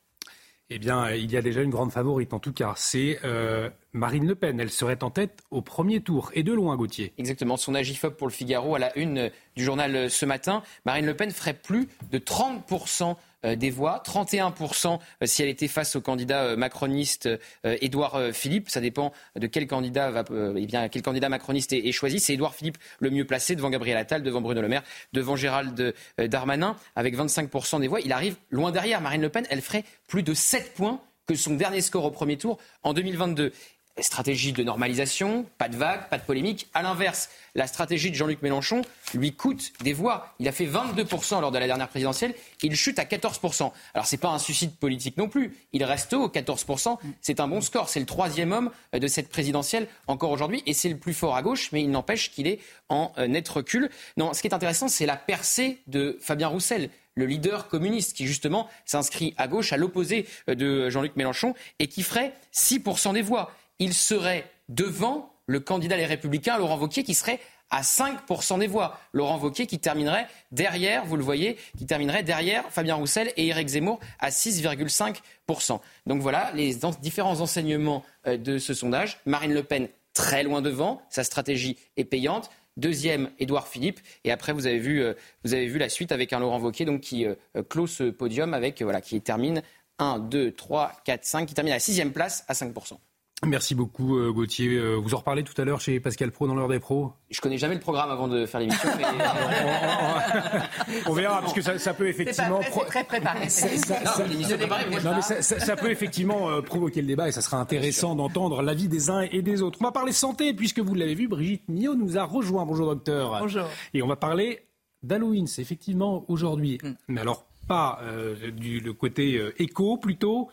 [0.71, 2.75] Eh bien, euh, il y a déjà une grande favorite, en tout cas.
[2.77, 4.61] C'est euh, Marine Le Pen.
[4.61, 6.31] Elle serait en tête au premier tour.
[6.35, 7.15] Et de loin, Gauthier.
[7.17, 10.63] Exactement, sondage IFOP pour le Figaro à la une du journal euh, ce matin.
[10.85, 15.69] Marine Le Pen ferait plus de 30% euh, des voix, 31% euh, si elle était
[15.69, 18.69] face au candidat euh, macroniste euh, Édouard euh, Philippe.
[18.71, 22.21] Ça dépend de quel candidat va, euh, eh bien, quel candidat macroniste est, choisi.
[22.21, 24.83] C'est Édouard Philippe le mieux placé devant Gabriel Attal, devant Bruno Le Maire,
[25.13, 28.01] devant Gérald euh, Darmanin, avec 25% des voix.
[28.01, 29.01] Il arrive loin derrière.
[29.01, 32.39] Marine Le Pen, elle ferait plus de 7 points que son dernier score au premier
[32.39, 33.53] tour en 2022.
[34.01, 36.69] Stratégie de normalisation, pas de vague, pas de polémique.
[36.75, 38.83] À l'inverse, la stratégie de Jean-Luc Mélenchon
[39.15, 40.35] lui coûte des voix.
[40.39, 43.73] Il a fait 22% lors de la dernière présidentielle, il chute à 14%.
[43.95, 45.57] Alors c'est pas un suicide politique non plus.
[45.73, 46.99] Il reste haut, 14%.
[47.21, 47.89] C'est un bon score.
[47.89, 51.37] C'est le troisième homme euh, de cette présidentielle encore aujourd'hui, et c'est le plus fort
[51.37, 53.91] à gauche, mais il n'empêche qu'il est en euh, net recul.
[54.17, 58.27] Non, ce qui est intéressant, c'est la percée de Fabien Roussel le leader communiste qui
[58.27, 63.23] justement s'inscrit à gauche, à l'opposé euh, de Jean-Luc Mélenchon, et qui ferait 6% des
[63.23, 63.53] voix.
[63.79, 67.41] Il serait devant le candidat Les Républicains, Laurent Wauquiez, qui serait
[67.71, 68.99] à 5% des voix.
[69.13, 73.69] Laurent Wauquiez qui terminerait derrière, vous le voyez, qui terminerait derrière Fabien Roussel et Éric
[73.69, 75.81] Zemmour à 6,5%.
[76.07, 79.21] Donc voilà les en- différents enseignements euh, de ce sondage.
[79.27, 82.51] Marine Le Pen très loin devant, sa stratégie est payante.
[82.77, 84.01] Deuxième, Édouard Philippe.
[84.25, 85.15] Et après, vous avez vu, euh,
[85.45, 87.35] la suite avec un Laurent Wauquiez donc, qui euh,
[87.69, 89.63] clôt ce podium avec, voilà, qui termine
[89.99, 92.99] 1, 2, 3, 4, 5, qui termine à la sixième place à 5%.
[93.47, 94.75] Merci beaucoup, euh, Gauthier.
[94.77, 97.13] Euh, Vous en reparlez tout à l'heure chez Pascal Pro dans l'heure des pros?
[97.31, 98.89] Je connais jamais le programme avant de faire l'émission.
[98.97, 99.05] mais-
[101.07, 102.59] On verra, parce que ça, ça peut effectivement.
[102.71, 103.49] pro- très préparé.
[103.49, 105.23] Ça- ça- Non, ça- mais l'émission est préparée, moi, je Non, mais parle.
[105.23, 108.89] ça, ça- ça peut effectivement euh, provoquer le débat et ça sera intéressant d'entendre l'avis
[108.89, 109.79] des uns et des autres.
[109.81, 112.67] On va parler santé, puisque vous l'avez vu, Brigitte Millot nous a rejoint.
[112.67, 113.39] Bonjour, docteur.
[113.41, 113.67] Bonjour.
[113.95, 114.67] Et on va parler
[115.05, 116.79] d'Halloween, c'est effectivement aujourd'hui.
[116.83, 116.91] Mm.
[117.07, 120.49] Mais alors, pas euh, du le côté euh, éco, plutôt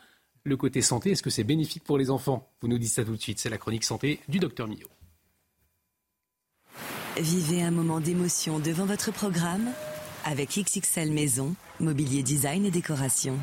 [0.46, 1.12] le côté santé.
[1.12, 2.48] Est-ce que c'est bénéfique pour les enfants?
[2.62, 3.40] Vous nous dites ça tout de suite.
[3.40, 4.88] C'est la chronique santé du docteur Millot.
[7.18, 9.70] Vivez un moment d'émotion devant votre programme
[10.26, 13.38] avec XXL Maison, mobilier design et décoration.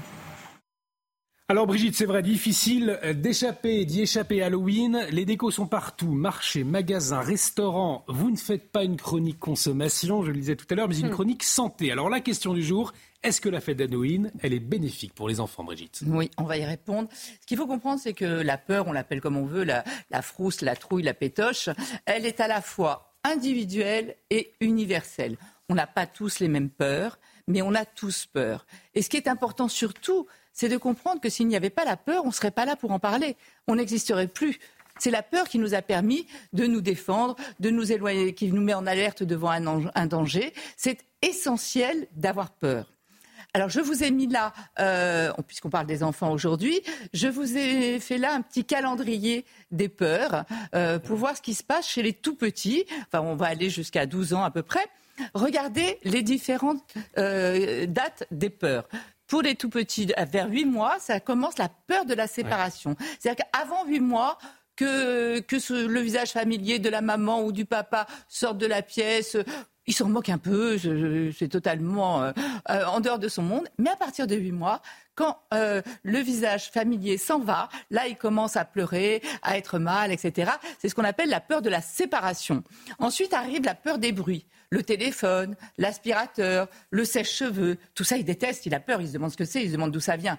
[1.49, 5.07] Alors Brigitte, c'est vrai, difficile d'échapper, d'y échapper à Halloween.
[5.11, 8.05] Les décos sont partout, marchés, magasins, restaurants.
[8.09, 11.09] Vous ne faites pas une chronique consommation, je le disais tout à l'heure, mais une
[11.09, 11.13] Hmm.
[11.13, 11.91] chronique santé.
[11.93, 12.93] Alors la question du jour,
[13.23, 16.03] est-ce que la fête d'Halloween, elle est bénéfique pour les enfants, Brigitte?
[16.07, 17.09] Oui, on va y répondre.
[17.41, 19.85] Ce qu'il faut comprendre, c'est que la peur, on l'appelle comme on veut, la,
[20.23, 21.69] frousse, la trouille, la pétoche,
[22.05, 25.37] elle est à la fois individuelle et universelle.
[25.69, 28.67] On n'a pas tous les mêmes peurs, mais on a tous peur.
[28.95, 31.97] Et ce qui est important surtout, c'est de comprendre que s'il n'y avait pas la
[31.97, 33.37] peur, on ne serait pas là pour en parler.
[33.69, 34.59] On n'existerait plus.
[34.99, 38.61] C'est la peur qui nous a permis de nous défendre, de nous éloigner, qui nous
[38.61, 40.53] met en alerte devant un danger.
[40.77, 42.92] C'est essentiel d'avoir peur.
[43.55, 46.81] Alors, je vous ai mis là, euh, puisqu'on parle des enfants aujourd'hui,
[47.13, 51.53] je vous ai fait là un petit calendrier des peurs euh, pour voir ce qui
[51.53, 52.85] se passe chez les tout petits.
[53.07, 54.85] Enfin, on va aller jusqu'à 12 ans à peu près.
[55.35, 56.83] Regardez les différentes
[57.19, 58.89] euh, dates des peurs.
[59.27, 62.97] Pour les tout petits, vers 8 mois, ça commence la peur de la séparation.
[63.21, 64.39] C'est-à-dire qu'avant 8 mois,
[64.77, 68.81] que, que ce- le visage familier de la maman ou du papa sorte de la
[68.81, 69.37] pièce,
[69.87, 70.79] il s'en moque un peu,
[71.37, 72.33] c'est totalement euh,
[72.71, 73.69] euh, en dehors de son monde.
[73.79, 74.81] Mais à partir de huit mois,
[75.15, 80.13] quand euh, le visage familier s'en va, là, il commence à pleurer, à être mal,
[80.13, 80.53] etc.
[80.79, 82.63] C'est ce qu'on appelle la peur de la séparation.
[82.99, 84.47] Ensuite arrive la peur des bruits.
[84.71, 89.31] Le téléphone, l'aspirateur, le sèche-cheveux, tout ça, il déteste, il a peur, il se demande
[89.31, 90.39] ce que c'est, il se demande d'où ça vient.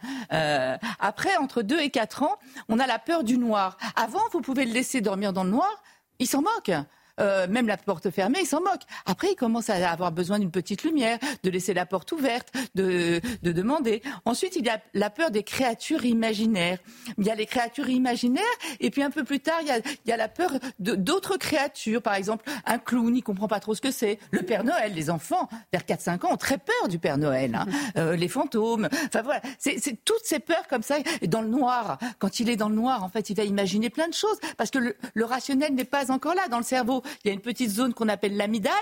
[1.00, 3.78] après, entre deux et quatre ans, on a la peur du noir.
[3.96, 5.84] Avant, vous pouvez le laisser dormir dans le noir,
[6.18, 6.72] il s'en moque.
[7.20, 8.82] Euh, même la porte fermée, il s'en moque.
[9.06, 13.22] Après, il commence à avoir besoin d'une petite lumière, de laisser la porte ouverte, de,
[13.44, 14.02] de demander.
[14.26, 16.80] Ensuite, il y a la peur des créatures imaginaires.
[17.18, 18.44] Il y a les créatures imaginaires,
[18.80, 21.38] et puis un peu plus tard, il y a, il y a la peur d'autres
[21.38, 22.02] créatures.
[22.02, 24.20] Par exemple, un clown, il comprend pas trop ce que c'est.
[24.32, 27.56] Le Père Noël, les enfants, vers 4-5 ans, ont très peur du Père Noël.
[27.56, 27.66] Hein.
[27.98, 30.96] Euh, les fantômes, enfin voilà, c'est toutes ces peurs comme ça.
[31.22, 33.90] Et dans le noir, quand il est dans le noir, en fait, il va imaginer
[33.90, 37.03] plein de choses, parce que le, le rationnel n'est pas encore là dans le cerveau
[37.24, 38.74] il y a une petite zone qu'on appelle l'amidale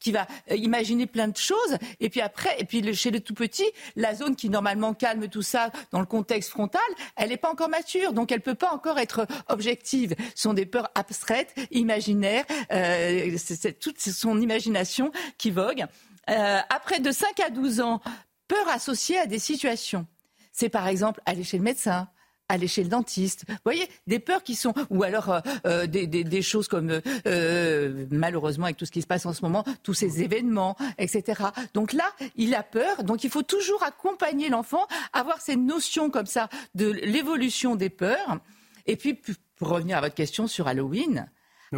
[0.00, 1.78] qui va euh, imaginer plein de choses.
[2.00, 5.42] Et puis après, et puis chez le tout petit, la zone qui normalement calme tout
[5.42, 6.82] ça dans le contexte frontal,
[7.16, 10.14] elle n'est pas encore mature, donc elle peut pas encore être objective.
[10.34, 12.44] Ce sont des peurs abstraites, imaginaires.
[12.72, 15.84] Euh, c'est toute son imagination qui vogue.
[16.30, 18.00] Euh, après de 5 à 12 ans,
[18.48, 20.06] peur associée à des situations.
[20.52, 22.08] C'est par exemple aller chez le médecin,
[22.48, 23.44] aller chez le dentiste.
[23.48, 27.00] Vous voyez, des peurs qui sont, ou alors euh, euh, des, des, des, choses comme,
[27.26, 31.42] euh, malheureusement, avec tout ce qui se passe en ce moment, tous ces événements, etc.
[31.72, 33.04] Donc là, il a peur.
[33.04, 38.38] Donc il faut toujours accompagner l'enfant, avoir ces notions comme ça de l'évolution des peurs.
[38.86, 39.18] Et puis,
[39.56, 41.26] pour revenir à votre question sur Halloween,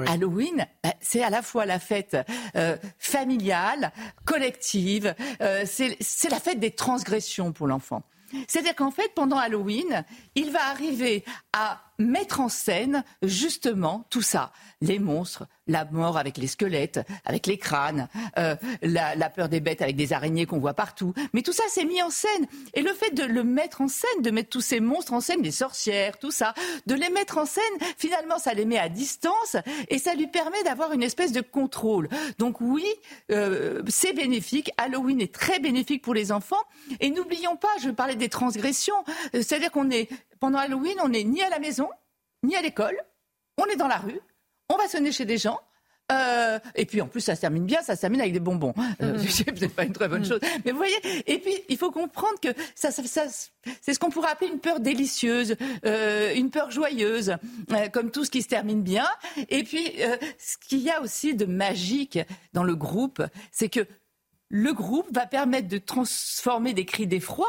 [0.07, 0.67] Halloween,
[1.01, 2.17] c'est à la fois la fête
[2.57, 3.93] euh, familiale,
[4.25, 8.03] collective, euh, c'est la fête des transgressions pour l'enfant.
[8.49, 14.53] C'est-à-dire qu'en fait, pendant Halloween, il va arriver à mettre en scène justement tout ça.
[14.81, 18.09] Les monstres, la mort avec les squelettes, avec les crânes,
[18.39, 21.15] euh, la, peur des bêtes avec des araignées qu'on voit partout.
[21.33, 22.47] Mais tout ça, c'est mis en scène.
[22.75, 25.43] Et le fait de le mettre en scène, de mettre tous ces monstres en scène,
[25.43, 26.55] les sorcières, tout ça,
[26.87, 27.63] de les mettre en scène,
[27.97, 29.57] finalement, ça les met à distance
[29.89, 32.09] et ça lui permet d'avoir une espèce de contrôle.
[32.39, 32.87] Donc oui,
[33.31, 34.71] euh, c'est bénéfique.
[34.77, 36.57] Halloween est très bénéfique pour les enfants.
[37.01, 40.09] Et n'oublions pas, je parlais des transgressions, euh, c'est-à-dire qu'on est
[40.41, 41.89] pendant Halloween, on n'est ni à la maison,
[42.43, 42.97] ni à l'école,
[43.59, 44.21] on est dans la rue,
[44.69, 45.61] on va sonner chez des gens.
[46.13, 48.75] Euh, et puis en plus, ça se termine bien, ça se termine avec des bonbons.
[49.03, 49.19] Euh, mm.
[49.29, 50.27] C'est peut-être pas une très bonne mm.
[50.27, 50.97] chose, mais vous voyez.
[51.27, 53.25] Et puis il faut comprendre que ça, ça,
[53.81, 57.37] c'est ce qu'on pourrait appeler une peur délicieuse, euh, une peur joyeuse,
[57.73, 59.07] euh, comme tout ce qui se termine bien.
[59.49, 59.93] Et puis
[60.39, 62.21] ce qu'il y a aussi de magique
[62.53, 63.87] dans le groupe, c'est que
[64.49, 67.49] le groupe va permettre de transformer des cris d'effroi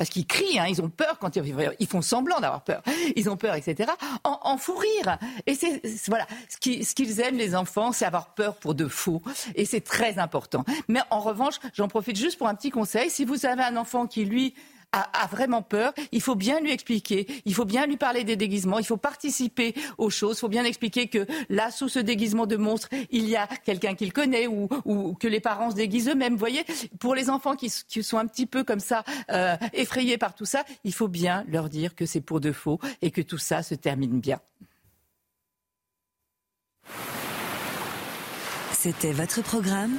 [0.00, 2.82] parce qu'ils crient, hein, ils ont peur quand ils, font semblant d'avoir peur,
[3.16, 3.92] ils ont peur, etc.
[4.24, 5.18] En, fou rire.
[5.46, 9.20] Et c'est voilà, ce qu'ils aiment les enfants, c'est avoir peur pour de faux,
[9.54, 10.64] et c'est très important.
[10.88, 13.10] Mais en revanche, j'en profite juste pour un petit conseil.
[13.10, 14.54] Si vous avez un enfant qui lui
[14.92, 18.78] a, vraiment peur, il faut bien lui expliquer, il faut bien lui parler des déguisements,
[18.78, 22.56] il faut participer aux choses, il faut bien expliquer que là, sous ce déguisement de
[22.56, 24.68] monstre, il y a quelqu'un qu'il connaît ou,
[25.14, 26.32] que les parents se déguisent eux-mêmes.
[26.32, 26.64] Vous voyez,
[26.98, 30.44] pour les enfants qui, qui, sont un petit peu comme ça, euh, effrayés par tout
[30.44, 33.62] ça, il faut bien leur dire que c'est pour de faux et que tout ça
[33.62, 34.40] se termine bien.
[38.72, 39.98] C'était votre programme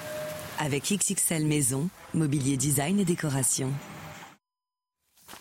[0.59, 3.71] avec XXL Maison, Mobilier Design et Décoration.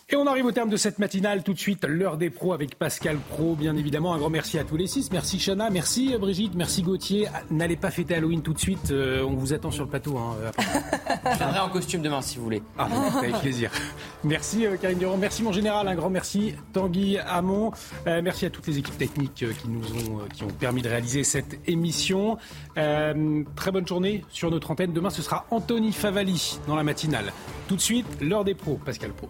[0.09, 1.41] Et on arrive au terme de cette matinale.
[1.41, 3.55] Tout de suite, l'heure des pros avec Pascal Pro.
[3.55, 5.09] Bien évidemment, un grand merci à tous les six.
[5.11, 7.27] Merci Chana, merci Brigitte, merci Gauthier.
[7.49, 8.91] N'allez pas fêter Halloween tout de suite.
[8.91, 10.17] Euh, on vous attend sur le plateau.
[10.17, 10.35] Hein,
[11.31, 12.61] Je viendrai en costume demain si vous voulez.
[12.77, 12.89] Ah,
[13.19, 13.71] avec plaisir.
[14.23, 15.17] Merci euh, Karine Durand.
[15.17, 15.87] Merci mon général.
[15.87, 17.71] Un grand merci Tanguy Hamon.
[18.07, 21.23] Euh, merci à toutes les équipes techniques qui nous ont, qui ont permis de réaliser
[21.23, 22.37] cette émission.
[22.75, 24.91] très bonne journée sur notre antenne.
[24.91, 27.31] Demain, ce sera Anthony Favali dans la matinale.
[27.67, 28.79] Tout de suite, l'heure des pros.
[28.83, 29.29] Pascal Pro.